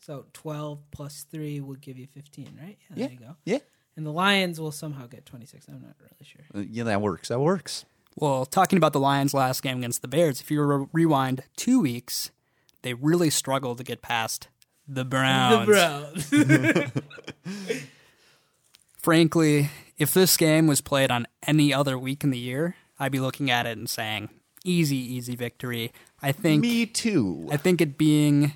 So 0.00 0.26
12 0.32 0.80
plus 0.90 1.24
3 1.30 1.60
would 1.60 1.80
give 1.80 1.96
you 1.98 2.06
15, 2.08 2.58
right? 2.60 2.76
Yeah, 2.90 2.96
Yeah. 2.96 3.06
there 3.06 3.12
you 3.12 3.18
go. 3.20 3.36
Yeah. 3.44 3.58
And 3.96 4.04
the 4.04 4.10
Lions 4.12 4.60
will 4.60 4.72
somehow 4.72 5.06
get 5.06 5.24
26. 5.24 5.66
I'm 5.68 5.80
not 5.80 5.94
really 6.00 6.24
sure. 6.24 6.42
Uh, 6.54 6.64
yeah, 6.68 6.84
that 6.84 7.00
works. 7.00 7.28
That 7.28 7.38
works. 7.40 7.84
Well, 8.16 8.46
talking 8.46 8.76
about 8.76 8.92
the 8.92 9.00
Lions' 9.00 9.34
last 9.34 9.62
game 9.62 9.78
against 9.78 10.02
the 10.02 10.08
Bears, 10.08 10.40
if 10.40 10.50
you 10.50 10.62
re- 10.62 10.86
rewind 10.92 11.42
two 11.56 11.80
weeks, 11.80 12.30
they 12.82 12.94
really 12.94 13.30
struggled 13.30 13.78
to 13.78 13.84
get 13.84 14.02
past 14.02 14.48
the 14.86 15.04
Browns. 15.04 15.66
The 16.28 16.92
Browns. 16.92 16.92
Frankly, 18.98 19.70
if 19.98 20.14
this 20.14 20.36
game 20.36 20.66
was 20.66 20.80
played 20.80 21.10
on 21.10 21.26
any 21.46 21.72
other 21.74 21.98
week 21.98 22.24
in 22.24 22.30
the 22.30 22.38
year, 22.38 22.76
I'd 22.98 23.12
be 23.12 23.20
looking 23.20 23.50
at 23.50 23.66
it 23.66 23.76
and 23.76 23.88
saying, 23.88 24.30
easy, 24.64 24.96
easy 24.96 25.36
victory. 25.36 25.92
I 26.22 26.32
think 26.32 26.62
Me 26.62 26.86
too. 26.86 27.48
I 27.50 27.56
think 27.56 27.80
it 27.80 27.98
being 27.98 28.44
i- 28.46 28.54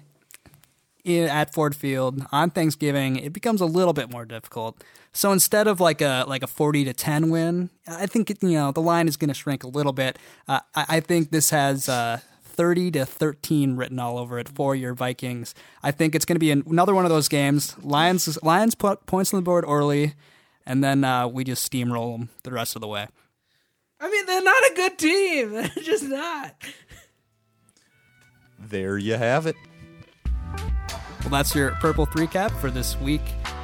at 1.09 1.53
Ford 1.53 1.75
Field 1.75 2.25
on 2.33 2.51
Thanksgiving, 2.51 3.17
it 3.17 3.33
becomes 3.33 3.61
a 3.61 3.67
little 3.67 3.93
bit 3.93 4.11
more 4.11 4.25
difficult. 4.25 4.83
So 5.13 5.33
instead 5.33 5.67
of 5.67 5.81
like 5.81 6.01
a 6.01 6.25
like 6.29 6.43
a 6.43 6.47
forty 6.47 6.85
to 6.85 6.93
ten 6.93 7.31
win, 7.31 7.71
I 7.87 8.07
think 8.07 8.31
it, 8.31 8.43
you 8.43 8.51
know 8.51 8.73
the 8.73 8.83
line 8.83 9.09
is 9.09 9.17
going 9.17 9.29
to 9.29 9.35
shrink 9.35 9.65
a 9.65 9.69
little 9.69 9.93
bit. 9.93 10.19
Uh, 10.47 10.61
I, 10.75 10.85
I 10.89 11.01
think 11.01 11.31
this 11.31 11.51
has 11.51 11.89
uh, 11.89 12.21
thirty 12.45 12.91
to 12.93 13.05
thirteen 13.07 13.77
written 13.77 13.99
all 13.99 14.19
over 14.19 14.39
it 14.39 14.49
for 14.49 14.77
your 14.77 14.95
Vikings. 14.95 15.55
I 15.83 15.91
think 15.91 16.15
it's 16.15 16.25
going 16.25 16.37
to 16.37 16.41
be 16.41 16.51
an- 16.51 16.65
another 16.69 16.95
one 16.95 17.05
of 17.05 17.11
those 17.11 17.29
games. 17.29 17.75
Lions 17.83 18.41
Lions 18.43 18.75
put 18.75 19.07
points 19.07 19.33
on 19.33 19.39
the 19.39 19.43
board 19.45 19.65
early, 19.67 20.15
and 20.67 20.85
then 20.85 21.03
uh, 21.05 21.27
we 21.27 21.43
just 21.43 21.71
steamroll 21.71 22.19
them 22.19 22.29
the 22.45 22.53
rest 22.53 22.77
of 22.77 22.81
the 22.81 22.89
way. 22.89 23.09
I 24.01 24.09
mean, 24.11 24.27
they're 24.27 24.43
not 24.43 24.63
a 24.71 24.75
good 24.77 24.99
team. 24.99 25.53
They're 25.53 25.71
just 25.83 26.05
not. 26.05 26.55
there 28.61 28.97
you 28.99 29.15
have 29.15 29.47
it. 29.47 29.57
Well, 31.21 31.31
that's 31.31 31.55
your 31.55 31.73
Purple 31.73 32.07
3 32.07 32.27
cap 32.27 32.51
for 32.53 32.71
this 32.71 32.99
week. 33.01 33.23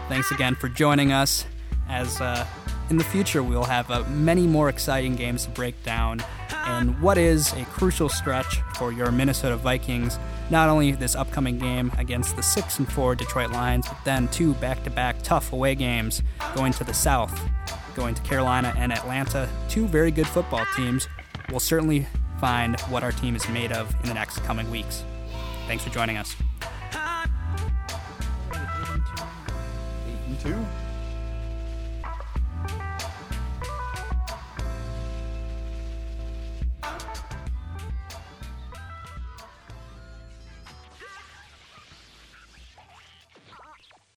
Thanks 0.09 0.31
again 0.31 0.55
for 0.55 0.69
joining 0.69 1.13
us. 1.13 1.47
As 1.89 2.21
uh, 2.21 2.47
in 2.91 2.99
the 2.99 3.05
future, 3.05 3.43
we'll 3.43 3.65
have 3.65 3.91
uh, 3.91 4.05
many 4.11 4.47
more 4.47 4.69
exciting 4.69 5.17
games 5.17 5.45
to 5.45 5.51
break 5.51 5.83
down 5.83 6.23
and 6.67 7.01
what 7.01 7.19
is 7.19 7.53
a 7.55 7.65
crucial 7.67 8.09
stretch 8.09 8.61
for 8.77 8.93
your 8.93 9.11
Minnesota 9.11 9.57
Vikings. 9.57 10.19
Not 10.51 10.69
only 10.69 10.93
this 10.93 11.15
upcoming 11.15 11.59
game 11.59 11.91
against 11.99 12.37
the 12.37 12.43
6 12.43 12.79
and 12.79 12.93
4 12.93 13.15
Detroit 13.15 13.51
Lions, 13.51 13.87
but 13.89 13.99
then 14.05 14.29
two 14.29 14.55
back 14.55 14.83
to 14.85 14.91
back 14.91 15.23
tough 15.23 15.53
away 15.53 15.75
games 15.75 16.23
going 16.55 16.73
to 16.75 16.85
the 16.85 16.95
South, 16.95 17.39
going 17.95 18.15
to 18.15 18.23
Carolina 18.23 18.75
and 18.77 18.93
Atlanta. 18.93 19.49
Two 19.69 19.87
very 19.87 20.11
good 20.11 20.27
football 20.27 20.65
teams. 20.77 21.09
We'll 21.51 21.61
certainly 21.61 22.07
find 22.41 22.79
what 22.83 23.03
our 23.03 23.13
team 23.13 23.37
is 23.37 23.49
made 23.49 23.73
of 23.73 23.95
in 24.03 24.09
the 24.09 24.15
next 24.15 24.39
coming 24.45 24.71
weeks. 24.71 25.03
Thanks 25.67 25.85
for 25.85 25.91
joining 25.91 26.19
us. 26.19 26.37
Two. 30.45 30.84